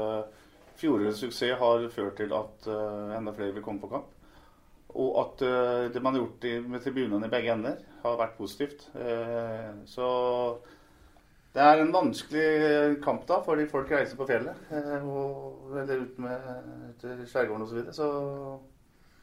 fjorårets 0.85 1.23
suksess 1.25 1.59
har 1.61 1.89
ført 1.93 2.19
til 2.21 2.35
at 2.37 2.69
eh, 2.69 3.17
enda 3.17 3.33
flere 3.37 3.57
vil 3.57 3.65
komme 3.65 3.83
på 3.83 3.93
kamp. 3.95 4.13
Og 4.95 5.17
at 5.25 5.43
eh, 5.47 5.89
det 5.95 6.03
man 6.03 6.15
har 6.15 6.25
gjort 6.25 6.47
i, 6.47 6.55
med 6.61 6.85
tribunene 6.85 7.29
i 7.29 7.33
begge 7.33 7.55
ender, 7.57 7.81
har 8.05 8.21
vært 8.21 8.37
positivt. 8.39 8.89
Eh, 8.95 9.71
så 9.91 10.09
det 11.55 11.63
er 11.63 11.81
en 11.81 11.95
vanskelig 11.95 13.01
kamp 13.03 13.25
da, 13.31 13.41
fordi 13.47 13.67
folk 13.71 13.91
reiser 13.95 14.19
på 14.19 14.27
fjellet. 14.29 14.69
og, 15.07 15.75
eller 15.81 16.05
ut 16.05 16.23
med 16.23 16.95
til 17.01 17.27
skjærgården 17.31 17.67
osv. 17.67 17.71
Så, 17.71 17.79
videre. 17.79 17.95
så 17.95 18.09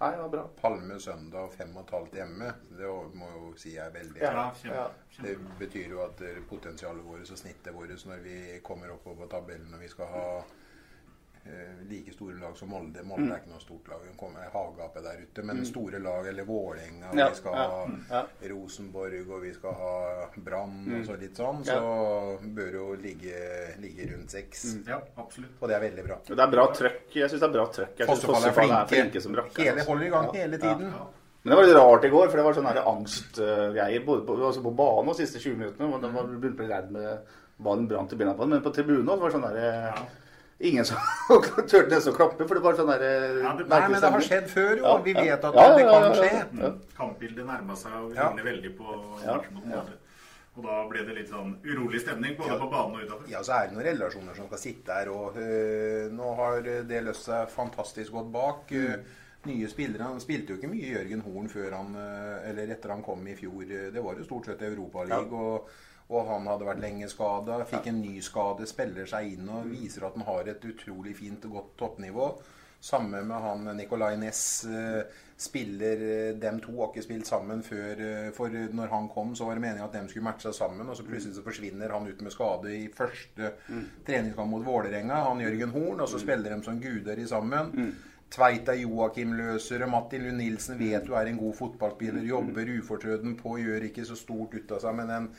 nei, 0.02 0.12
det 0.16 0.22
var 0.24 0.32
bra. 0.34 0.46
Palme 0.62 1.00
søndag 1.04 1.52
fem 1.54 1.76
og 1.76 1.84
et 1.84 1.94
halvt 1.98 2.18
hjemme. 2.22 2.54
Det 2.80 2.96
må 3.20 3.30
jo 3.36 3.52
si 3.60 3.76
er 3.76 3.92
veldig 3.94 4.24
Ja, 4.24 4.48
ja. 4.72 4.88
Det 5.22 5.36
betyr 5.60 5.94
jo 5.94 6.02
at 6.08 6.24
potensialet 6.50 7.06
vårt 7.06 7.36
og 7.36 7.44
snittet 7.44 7.76
vårt 7.76 8.08
når 8.08 8.24
vi 8.26 8.40
kommer 8.64 8.96
oppover 8.96 9.26
på 9.26 9.32
tabellen 9.36 9.76
og 9.76 9.84
vi 9.84 9.92
skal 9.92 10.10
ha 10.16 10.26
like 11.90 12.14
store 12.14 12.36
lag 12.40 12.56
som 12.58 12.70
Molde 12.70 13.02
Molde 13.04 13.26
Mm. 13.26 13.32
er 13.34 13.40
ikke 13.42 13.50
noe 13.50 13.60
stort 13.60 13.88
lag. 13.90 14.00
Hun 14.06 14.16
kommer 14.18 14.44
i 14.46 14.52
havgapet 14.54 15.04
der 15.04 15.18
ute. 15.24 15.44
Men 15.44 15.66
store 15.66 16.00
lag, 16.00 16.28
eller 16.28 16.44
Vålerenga, 16.46 17.10
Ja, 17.18 17.30
vi 17.30 17.36
skal 17.36 17.54
ja, 17.54 17.68
ha 17.68 17.88
ja. 18.10 18.26
Rosenborg, 18.50 19.30
og 19.32 19.42
vi 19.42 19.54
skal 19.54 19.74
ha 19.74 20.30
Brann 20.38 20.86
Mm. 20.86 21.00
og 21.00 21.06
så 21.08 21.20
litt 21.20 21.36
sånn, 21.36 21.66
Ja. 21.66 21.80
så 21.82 22.38
bør 22.56 22.72
jo 22.74 22.94
ligge, 22.96 23.76
ligge 23.80 24.12
rundt 24.14 24.30
seks. 24.32 24.76
Mm. 24.76 24.88
Ja, 24.88 25.02
absolutt. 25.18 25.52
Og 25.62 25.68
det 25.70 25.76
er 25.76 25.90
veldig 25.90 26.06
bra. 26.08 26.18
Det 26.28 26.40
er 26.40 26.52
bra 26.52 26.68
trøkk. 26.68 27.10
Jeg 27.16 27.30
syns 27.30 27.40
det 27.40 27.50
er 27.50 27.54
bra 27.58 27.66
trøkk. 27.68 28.06
Fossefall 28.06 28.44
er 28.44 28.48
er 28.48 28.54
flinke. 28.54 28.88
flinke 28.88 29.22
som 29.22 29.34
rakkeren. 29.36 29.66
Hele, 29.66 29.80
altså. 29.80 29.88
holder 29.88 30.06
i 30.06 30.10
gang 30.10 30.26
Ja. 30.26 30.32
hele 30.42 30.58
tiden. 30.58 30.94
Men 31.44 31.50
det 31.50 31.56
var 31.58 31.64
litt 31.66 31.76
rart 31.76 32.04
i 32.06 32.10
går, 32.10 32.30
for 32.30 32.38
det 32.38 32.46
var 32.46 32.54
sånne 32.54 32.86
angstgreier 32.86 34.06
både 34.06 34.26
på, 34.28 34.38
altså 34.38 34.62
på 34.62 34.76
banen 34.76 35.10
og 35.10 35.16
siste 35.16 35.40
20 35.40 35.58
minuttene. 35.58 35.90
Man 35.90 36.40
begynte 36.40 36.54
å 36.54 36.58
bli 36.58 36.68
redd 36.68 36.92
med 36.92 37.20
ballen 37.60 37.88
brant 37.88 38.14
i 38.14 38.16
bena 38.16 38.34
på 38.36 38.40
den. 38.42 38.50
Men 38.50 38.62
på 38.62 38.74
tribunen 38.74 39.06
var 39.20 39.30
det 39.30 39.34
sånn 39.40 39.54
der 39.54 39.94
Ingen 40.62 40.86
som 40.86 40.98
turte 41.72 41.88
nesten 41.90 42.14
å 42.14 42.16
klappe, 42.18 42.46
for 42.48 42.54
det 42.60 42.64
var 42.64 42.76
sånn 42.78 42.92
der 42.92 43.04
Ja, 43.42 43.54
det- 43.58 43.68
Nei, 43.72 43.80
men 43.90 44.02
det 44.04 44.12
har 44.14 44.22
skjedd 44.28 44.48
før, 44.52 44.76
jo. 44.78 44.84
Ja, 44.86 44.98
Vi 45.08 45.14
vet 45.18 45.44
at 45.50 45.56
Ja, 45.56 45.64
ja, 45.68 45.76
det 45.78 45.86
ja, 45.86 45.92
kan 45.92 46.04
ja, 46.04 46.14
skje. 46.20 46.32
ja, 46.36 46.46
ja. 46.68 46.72
Kampbildet 46.98 47.46
nærma 47.48 47.76
seg 47.76 47.94
og 47.98 48.14
Ja. 48.16 48.30
ligner 48.30 48.44
veldig 48.52 48.72
på 48.78 48.96
Ja, 49.26 49.36
matchen 49.38 49.54
mot 49.58 49.66
Molde. 49.66 49.98
Og 50.58 50.64
da 50.68 50.84
ble 50.90 51.06
det 51.08 51.16
litt 51.16 51.30
sånn 51.32 51.56
urolig 51.64 52.02
stemning 52.04 52.36
både 52.38 52.58
på 52.60 52.70
banen 52.70 52.96
og 53.00 53.06
utafor. 53.08 53.30
Ja, 53.32 53.40
så 53.42 53.54
er 53.56 53.68
det 53.70 53.78
noen 53.78 53.86
relasjoner 53.88 54.36
som 54.36 54.48
skal 54.52 54.58
sitte 54.60 54.92
her. 54.94 55.10
Og 55.10 55.38
øh, 55.40 56.12
nå 56.12 56.36
har 56.36 56.62
det 56.62 57.04
løst 57.06 57.24
seg 57.26 57.50
fantastisk 57.50 58.12
godt 58.12 58.32
bak. 58.32 58.70
Mm 58.72 59.04
nye 59.44 59.66
spillere. 59.68 60.04
Han 60.06 60.20
spilte 60.22 60.54
jo 60.54 60.58
ikke 60.60 60.70
mye 60.70 60.92
Jørgen 60.94 61.22
Horn 61.26 61.48
før 61.50 61.72
han, 61.74 61.96
eller 62.46 62.68
etter 62.76 62.92
han 62.94 63.02
kom 63.02 63.26
i 63.26 63.34
fjor. 63.34 63.64
Det 63.92 64.04
var 64.04 64.14
jo 64.20 64.24
stort 64.28 64.46
sett 64.46 64.62
Europaligaen. 64.62 65.32
Og, 65.34 65.66
og 66.12 66.28
han 66.28 66.48
hadde 66.52 66.68
vært 66.68 66.82
lenge 66.84 67.08
skada. 67.10 67.62
Fikk 67.66 67.88
en 67.88 68.02
ny 68.04 68.18
skade, 68.22 68.68
spiller 68.68 69.06
seg 69.08 69.34
inn 69.38 69.48
og 69.50 69.70
viser 69.72 70.04
at 70.10 70.18
han 70.20 70.28
har 70.28 70.50
et 70.52 70.66
utrolig 70.68 71.16
fint 71.16 71.46
og 71.48 71.52
godt 71.60 71.78
toppnivå. 71.80 72.32
Samme 72.82 73.20
med 73.22 73.38
han 73.44 73.68
Nicolay 73.78 74.16
Næss. 74.18 74.66
eh, 74.66 75.04
Spiller 75.42 76.02
eh, 76.06 76.34
Dem 76.38 76.60
to 76.62 76.72
har 76.80 76.90
ikke 76.92 77.04
spilt 77.06 77.28
sammen 77.30 77.62
før. 77.64 78.00
eh, 78.02 78.32
For 78.34 78.50
når 78.50 78.90
han 78.90 79.08
kom, 79.10 79.36
så 79.38 79.46
var 79.46 79.56
det 79.58 79.62
meningen 79.62 79.86
at 79.86 79.94
dem 79.94 80.08
skulle 80.10 80.26
matche 80.28 80.48
seg 80.50 80.56
sammen. 80.58 80.90
Og 80.90 80.98
så 80.98 81.06
plutselig 81.06 81.36
så 81.38 81.44
forsvinner 81.46 81.94
han 81.94 82.08
ut 82.10 82.22
med 82.26 82.34
skade 82.34 82.74
i 82.74 82.88
første 82.94 83.54
treningskamp 84.06 84.50
mot 84.50 84.66
Vålerenga. 84.66 85.22
Han 85.30 85.42
Jørgen 85.46 85.70
Horn. 85.78 86.02
Og 86.02 86.10
så 86.10 86.20
spiller 86.22 86.56
de 86.56 86.64
som 86.66 86.82
guder 86.82 87.22
i 87.22 87.28
sammen. 87.30 87.94
Tveita 88.32 88.74
Joakim 88.80 89.34
Løsere. 89.38 89.88
Martin 89.90 90.24
Lund 90.26 90.38
Nilsen 90.42 90.78
vet 90.80 91.06
du 91.06 91.14
er 91.14 91.26
en 91.30 91.38
god 91.38 91.54
fotballspiller. 91.62 92.24
Jobber 92.24 92.66
ufortrøden 92.80 93.38
på, 93.38 93.58
gjør 93.62 93.90
ikke 93.90 94.06
så 94.06 94.16
stort 94.16 94.54
ut 94.58 94.72
av 94.72 94.80
seg. 94.86 94.96
Men 94.96 95.10
en, 95.20 95.30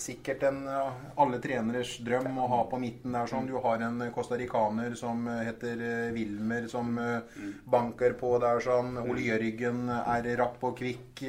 sikkert 0.00 0.42
en 0.46 0.62
alle 0.68 1.38
treneres 1.42 1.96
drøm 2.04 2.38
å 2.42 2.48
ha 2.52 2.60
på 2.70 2.78
midten 2.80 3.14
der. 3.16 3.28
sånn. 3.30 3.48
Du 3.48 3.56
har 3.62 3.82
en 3.86 4.04
costaricaner 4.14 4.94
som 4.98 5.26
eh, 5.30 5.42
heter 5.48 5.82
eh, 5.82 6.12
Wilmer, 6.16 6.68
som 6.70 6.96
eh, 7.00 7.42
banker 7.64 8.16
på 8.20 8.36
der 8.42 8.62
sånn. 8.64 8.96
Ole 9.04 9.26
Jørgen 9.26 9.86
er 9.96 10.30
rapp 10.38 10.62
og 10.66 10.76
kvikk. 10.78 11.24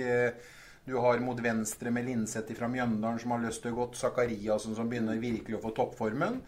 Du 0.88 0.96
har 1.04 1.20
mot 1.20 1.40
venstre 1.44 1.92
med 1.92 2.08
Linseth 2.08 2.56
fra 2.56 2.70
Mjøndalen 2.72 3.20
som 3.20 3.34
har 3.36 3.44
lyst 3.44 3.64
til 3.64 3.76
å 3.76 3.82
gå. 3.82 3.90
Zakariassen 4.00 4.76
som 4.78 4.90
begynner 4.90 5.20
virkelig 5.20 5.60
å 5.60 5.64
få 5.66 5.74
toppformen. 5.76 6.40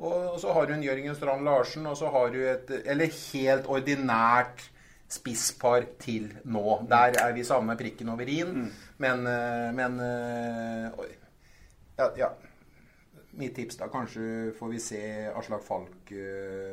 Og 0.00 0.36
så 0.40 0.52
har 0.56 0.68
du 0.68 0.76
en 0.76 0.84
Jørgen 0.84 1.16
Strand 1.16 1.44
Larsen, 1.44 1.88
og 1.90 1.98
så 1.98 2.08
har 2.14 2.30
du 2.32 2.38
et 2.48 2.70
Eller 2.88 3.10
helt 3.12 3.66
ordinært 3.68 4.62
spisspar 5.10 5.84
til 6.00 6.30
nå. 6.46 6.78
Der 6.88 7.18
er 7.18 7.34
vi 7.34 7.42
samme 7.44 7.74
prikken 7.76 8.12
over 8.14 8.30
i-en. 8.30 8.70
Men, 9.02 9.26
men. 9.74 9.98
Ja, 12.00 12.08
ja. 12.18 12.30
Mitt 13.38 13.54
tips 13.54 13.78
da, 13.78 13.86
kanskje 13.92 14.50
får 14.58 14.72
vi 14.72 14.80
se 14.82 15.02
Aslak 15.30 15.62
Falk 15.62 16.10
uh, 16.12 16.72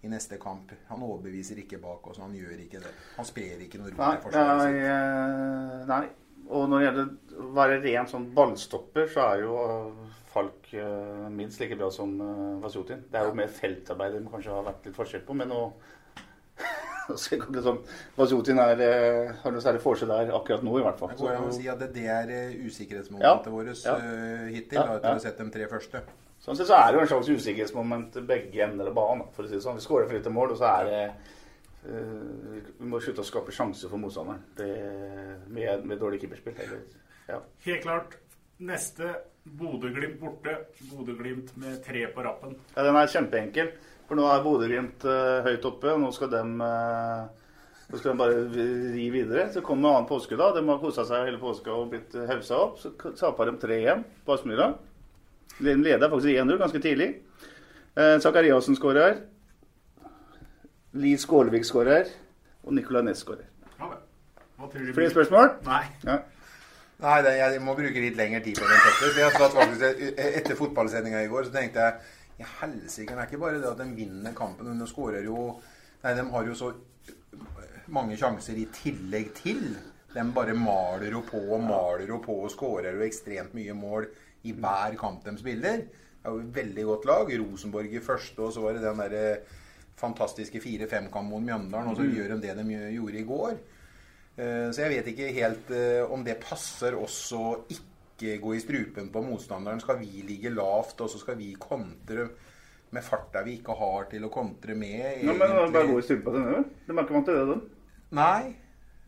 i 0.00 0.08
neste 0.08 0.38
kamp. 0.40 0.72
Han 0.88 1.04
overbeviser 1.04 1.60
ikke 1.60 1.80
bak 1.82 2.06
oss, 2.08 2.22
han 2.22 2.32
gjør 2.34 2.56
ikke 2.64 2.80
det. 2.80 2.94
Han 3.18 3.28
sprer 3.28 3.60
ikke 3.66 3.82
noe 3.82 3.92
rot 3.92 4.00
i 4.00 4.22
forsvaret 4.24 4.62
sitt. 4.64 4.78
eh, 4.88 5.74
nei. 5.90 6.04
Og 6.50 6.64
når 6.70 6.80
det 6.80 6.86
gjelder 6.86 7.42
å 7.44 7.50
være 7.58 7.76
ren 7.84 8.08
sånn 8.10 8.30
ballstopper, 8.34 9.10
så 9.12 9.26
er 9.26 9.44
jo 9.44 9.58
eh, 9.66 10.16
Falk 10.30 10.70
minst 11.34 11.58
like 11.58 11.74
bra 11.74 11.88
som 11.90 12.12
Vasjutin. 12.62 13.00
Det 13.10 13.18
er 13.18 13.26
jo 13.26 13.34
mer 13.34 13.48
feltarbeid 13.50 14.12
de 14.14 14.20
kanskje 14.30 14.52
har 14.54 14.68
vært 14.68 14.84
litt 14.86 14.94
forskjell 14.94 15.24
på, 15.26 15.34
men 15.34 15.50
nå 15.50 15.64
ikke 17.36 17.62
sånn, 17.64 17.78
Vasjotin 18.16 18.60
er, 18.62 18.82
eh, 18.86 19.34
har 19.42 19.54
noe 19.54 19.62
særlig 19.64 19.82
seg 19.84 20.08
der 20.10 20.32
akkurat 20.36 20.64
nå, 20.66 20.78
i 20.78 20.84
hvert 20.86 20.98
fall. 21.00 21.12
Det 21.12 21.20
går 21.20 21.36
an 21.36 21.50
å 21.50 21.54
si 21.56 21.68
at 21.70 21.82
det, 21.82 21.90
det 21.96 22.06
er 22.10 22.32
usikkerhetsmomentet 22.66 23.48
Ja, 23.48 23.54
vårt 23.54 23.84
ja. 23.84 23.96
eh, 23.98 24.48
hittil, 24.54 24.78
Ja, 24.78 24.86
da, 24.86 24.96
etter 24.98 25.08
å 25.08 25.14
ja. 25.14 25.18
ha 25.18 25.24
sett 25.26 25.38
de 25.42 25.48
tre 25.54 25.68
første. 25.70 26.02
Sånn 26.40 26.56
sett 26.56 26.70
så 26.70 26.78
er 26.78 26.88
det 26.88 26.96
jo 26.96 27.02
en 27.04 27.10
slags 27.10 27.28
usikkerhetsmoment 27.34 28.16
begge 28.28 28.64
ender 28.64 28.88
av 28.88 28.96
banen. 28.96 29.26
for 29.36 29.44
å 29.44 29.50
si 29.50 29.58
det 29.58 29.64
sånn. 29.64 29.76
Vi 29.76 29.84
skårer 29.84 30.08
for 30.08 30.16
lite 30.16 30.32
mål, 30.32 30.54
og 30.54 30.60
så 30.62 30.70
er 30.70 30.88
det 30.88 31.02
uh, 31.84 32.56
Vi 32.78 32.88
må 32.88 33.00
slutte 33.04 33.20
å 33.20 33.28
skape 33.28 33.52
sjanser 33.52 33.92
for 33.92 34.00
motstanderen 34.00 34.40
det, 34.56 34.70
med, 35.52 35.84
med 35.84 36.00
dårlig 36.00 36.22
keeperspill. 36.22 36.56
Eller, 36.64 36.80
ja. 37.28 37.42
Helt 37.66 37.84
klart. 37.84 38.16
Neste 38.70 39.12
Bodø-Glimt 39.44 40.16
borte. 40.20 40.56
Bodø-Glimt 40.88 41.52
med 41.60 41.82
tre 41.84 42.06
på 42.14 42.24
rappen. 42.24 42.56
Ja, 42.74 42.84
Den 42.88 42.96
er 42.96 43.12
kjempeenkel. 43.12 43.72
For 44.10 44.18
nå 44.18 44.24
er 44.26 44.40
Bodø-Glimt 44.42 45.04
eh, 45.06 45.44
høyt 45.46 45.66
oppe, 45.68 45.92
og 45.94 46.00
nå 46.02 46.08
skal 46.10 46.32
de 46.32 46.40
nå 46.50 47.98
skal 47.98 48.10
de 48.10 48.18
bare 48.18 48.40
ri 48.90 49.04
videre. 49.14 49.44
Så 49.54 49.62
kommer 49.62 49.92
annen 49.92 50.08
påske, 50.08 50.34
da. 50.38 50.48
De 50.56 50.64
har 50.66 50.80
kosa 50.82 51.04
seg 51.06 51.28
hele 51.28 51.38
påska 51.38 51.70
og 51.70 51.92
blitt 51.92 52.16
eh, 52.18 52.26
hausa 52.26 52.58
opp. 52.58 52.80
Så 52.82 52.90
taper 53.18 53.52
de 53.52 53.60
3-1 53.62 54.02
på 54.26 54.34
Aspmyra. 54.34 54.72
De 55.60 55.76
leder 55.78 56.10
faktisk 56.10 56.42
1-0 56.42 56.58
ganske 56.58 56.82
tidlig. 56.82 57.08
Eh, 57.94 58.16
Zakariassen 58.26 58.78
skårer. 58.78 59.22
Li 60.98 61.14
Skålevik 61.14 61.70
skårer. 61.70 62.10
Og 62.66 62.74
Nicolay 62.74 63.06
Næss 63.06 63.22
skårer. 63.22 63.46
Flere 64.70 65.10
spørsmål? 65.14 65.54
Nei. 65.70 65.84
Ja. 66.02 66.18
Nei, 67.00 67.20
jeg 67.38 67.62
må 67.64 67.78
bruke 67.78 68.02
litt 68.02 68.18
lengre 68.18 68.42
tid 68.44 68.58
på 68.58 68.66
den 68.66 68.82
Petter. 68.84 69.20
Jeg 69.22 69.38
satt 69.38 69.54
faktisk 69.54 70.18
Etter 70.20 70.58
fotballsendinga 70.58 71.22
i 71.24 71.30
går 71.30 71.46
så 71.46 71.54
tenkte 71.54 71.86
jeg 71.86 72.18
i 72.40 72.46
helsike, 72.60 73.12
det 73.14 73.20
er 73.22 73.28
ikke 73.28 73.40
bare 73.42 73.60
det 73.60 73.68
at 73.70 73.78
de 73.82 73.86
vinner 73.96 74.32
kampen, 74.36 74.66
men 74.70 74.80
de 74.80 74.88
skårer 74.90 75.26
jo 75.28 75.60
Nei, 76.00 76.14
de 76.16 76.22
har 76.32 76.46
jo 76.48 76.54
så 76.56 76.70
mange 77.92 78.16
sjanser 78.16 78.56
i 78.56 78.64
tillegg 78.72 79.34
til. 79.36 79.64
De 80.14 80.22
bare 80.34 80.54
maler 80.56 81.12
jo 81.12 81.20
på 81.26 81.40
og 81.52 81.60
maler 81.60 82.06
jo 82.08 82.16
på 82.24 82.38
og 82.46 82.50
skårer 82.54 82.96
jo 82.96 83.04
ekstremt 83.04 83.52
mye 83.58 83.74
mål 83.76 84.06
i 84.48 84.54
hver 84.56 84.96
kamp 84.96 85.26
de 85.26 85.34
spiller. 85.38 85.82
Det 85.84 86.24
er 86.24 86.32
jo 86.32 86.40
et 86.40 86.54
veldig 86.56 86.86
godt 86.88 87.04
lag. 87.10 87.34
Rosenborg 87.42 87.92
i 87.92 88.00
første, 88.00 88.38
og 88.40 88.54
så 88.56 88.64
var 88.64 88.78
det 88.78 88.82
den 88.86 89.02
der 89.04 89.44
fantastiske 90.00 90.62
4-5-kamp 90.64 91.28
mot 91.28 91.44
Mjøndalen, 91.44 91.90
og 91.92 91.96
så 92.00 92.02
Mm. 92.08 92.14
gjør 92.16 92.28
de 92.34 92.40
det 92.46 92.56
de 92.56 92.94
gjorde 92.96 93.18
i 93.20 93.28
går. 93.28 93.54
Eh, 94.38 94.70
Så 94.72 94.80
jeg 94.82 94.90
vet 94.96 95.06
ikke 95.12 95.32
helt 95.36 95.70
eh, 95.70 96.10
om 96.10 96.24
det 96.24 96.40
passer 96.40 96.96
også 96.96 97.36
å 97.36 97.64
ikke 98.20 98.38
gå 98.44 98.54
i 98.54 98.60
strupen 98.62 99.08
på 99.10 99.22
motstanderen. 99.24 99.80
Skal 99.80 99.98
vi 100.02 100.22
ligge 100.28 100.52
lavt, 100.54 101.00
og 101.00 101.08
så 101.10 101.18
skal 101.22 101.38
vi 101.40 101.54
kontre 101.60 102.28
med 102.92 103.04
farta 103.06 103.42
vi 103.46 103.56
ikke 103.60 103.74
har 103.78 104.08
til 104.10 104.24
å 104.26 104.30
kontre 104.34 104.74
med? 104.78 105.22
Nå, 105.24 105.34
men 105.38 105.72
bare 105.72 105.86
gå 105.88 105.98
i 106.00 106.04
strupen 106.04 106.34
til 106.36 106.44
nede. 106.44 106.64
De 106.88 106.92
er 106.96 107.02
ikke 107.04 107.16
vant 107.16 107.30
til 107.30 107.38
det, 107.40 107.46
de. 107.54 107.58
Nei. 108.18 108.42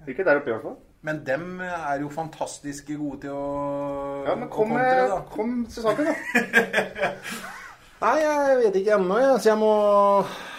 Ikke 0.09 0.25
der 0.27 0.41
oppe, 0.41 0.51
i 0.51 0.55
hvert 0.57 0.65
fall. 0.67 0.79
Men 1.03 1.19
dem 1.27 1.61
er 1.67 1.99
jo 2.05 2.09
fantastisk 2.15 2.93
gode 2.95 3.25
til 3.25 3.35
å, 3.35 3.47
Ja, 4.29 4.37
men 4.39 4.47
kom, 4.55 4.71
kontre, 4.71 5.09
da. 5.11 5.17
kom 5.35 5.57
til 5.67 5.83
saken, 5.83 6.07
da. 6.07 7.11
Nei, 8.03 8.15
jeg 8.23 8.59
vet 8.61 8.77
ikke 8.81 8.97
ennå, 9.01 9.19
jeg. 9.19 9.41
Så 9.43 9.51
jeg 9.53 9.59
må 9.59 9.73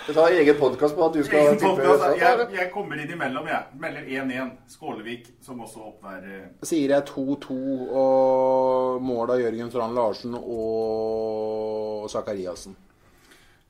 Du 0.07 0.13
tar 0.13 0.31
egen 0.31 0.55
podkast 0.59 0.95
på 0.95 1.05
at 1.05 1.13
du 1.15 1.21
skal 1.23 1.53
tippe 1.55 1.79
jeg, 1.79 1.87
resultat, 1.87 2.49
jeg 2.51 2.71
kommer 2.73 2.99
innimellom, 2.99 3.45
jeg. 3.47 3.77
Melder 3.79 4.07
1-1. 4.11 4.49
Skålevik, 4.73 5.29
som 5.45 5.61
også 5.63 5.85
åpner 5.87 6.25
eh, 6.27 6.49
sier 6.67 6.91
jeg 6.91 7.05
2-2 7.07 7.55
og 8.01 8.99
mål 8.99 9.31
av 9.37 9.43
Jørgen 9.45 9.71
Strand 9.71 9.95
Larsen 9.95 10.35
og 10.35 12.09
Zakariassen. 12.11 12.75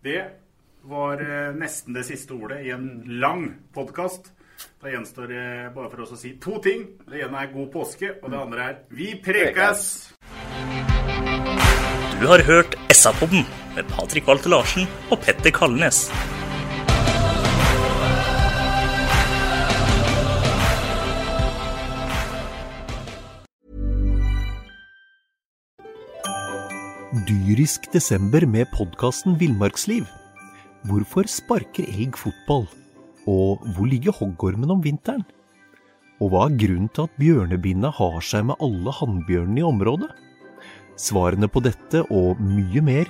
Det 0.02 0.24
var 0.90 1.22
eh, 1.22 1.52
nesten 1.54 1.94
det 1.94 2.08
siste 2.10 2.34
ordet 2.34 2.64
i 2.66 2.74
en 2.74 2.88
lang 3.22 3.46
podkast. 3.76 4.32
Da 4.82 4.90
gjenstår 4.90 5.30
det 5.30 5.48
bare 5.76 5.92
for 5.92 6.08
oss 6.08 6.16
å 6.18 6.20
si 6.20 6.34
to 6.42 6.58
ting. 6.66 6.88
Det 7.06 7.22
ene 7.28 7.46
er 7.46 7.54
god 7.54 7.70
påske, 7.78 8.16
og 8.24 8.34
det 8.34 8.42
andre 8.42 8.72
er 8.72 8.80
vi 8.90 9.14
prekes! 9.22 9.86
Du 12.18 12.26
har 12.32 12.42
hørt 12.48 12.74
SA-podden 12.90 13.46
med 13.76 13.90
Patrik 13.90 14.28
Walter 14.30 14.52
Larsen 14.54 14.88
og 15.12 15.22
Petter 15.24 15.54
Kalnes. 15.54 16.06
Dyrisk 27.24 27.88
desember 27.94 28.46
med 28.50 28.70
podkasten 28.74 29.38
Villmarksliv. 29.40 30.06
Hvorfor 30.90 31.30
sparker 31.30 31.86
elg 31.88 32.18
fotball? 32.20 32.66
Og 33.30 33.62
hvor 33.76 33.88
ligger 33.88 34.16
hoggormen 34.18 34.74
om 34.74 34.82
vinteren? 34.84 35.24
Og 36.22 36.34
hva 36.34 36.48
er 36.48 36.58
grunnen 36.60 36.90
til 36.94 37.08
at 37.08 37.16
bjørnebinna 37.22 37.94
har 37.96 38.20
seg 38.26 38.46
med 38.50 38.60
alle 38.64 38.94
hannbjørnene 39.00 39.62
i 39.62 39.68
området? 39.68 40.10
Svarene 41.00 41.50
på 41.50 41.64
dette 41.64 42.04
og 42.14 42.42
mye 42.44 42.84
mer 42.86 43.10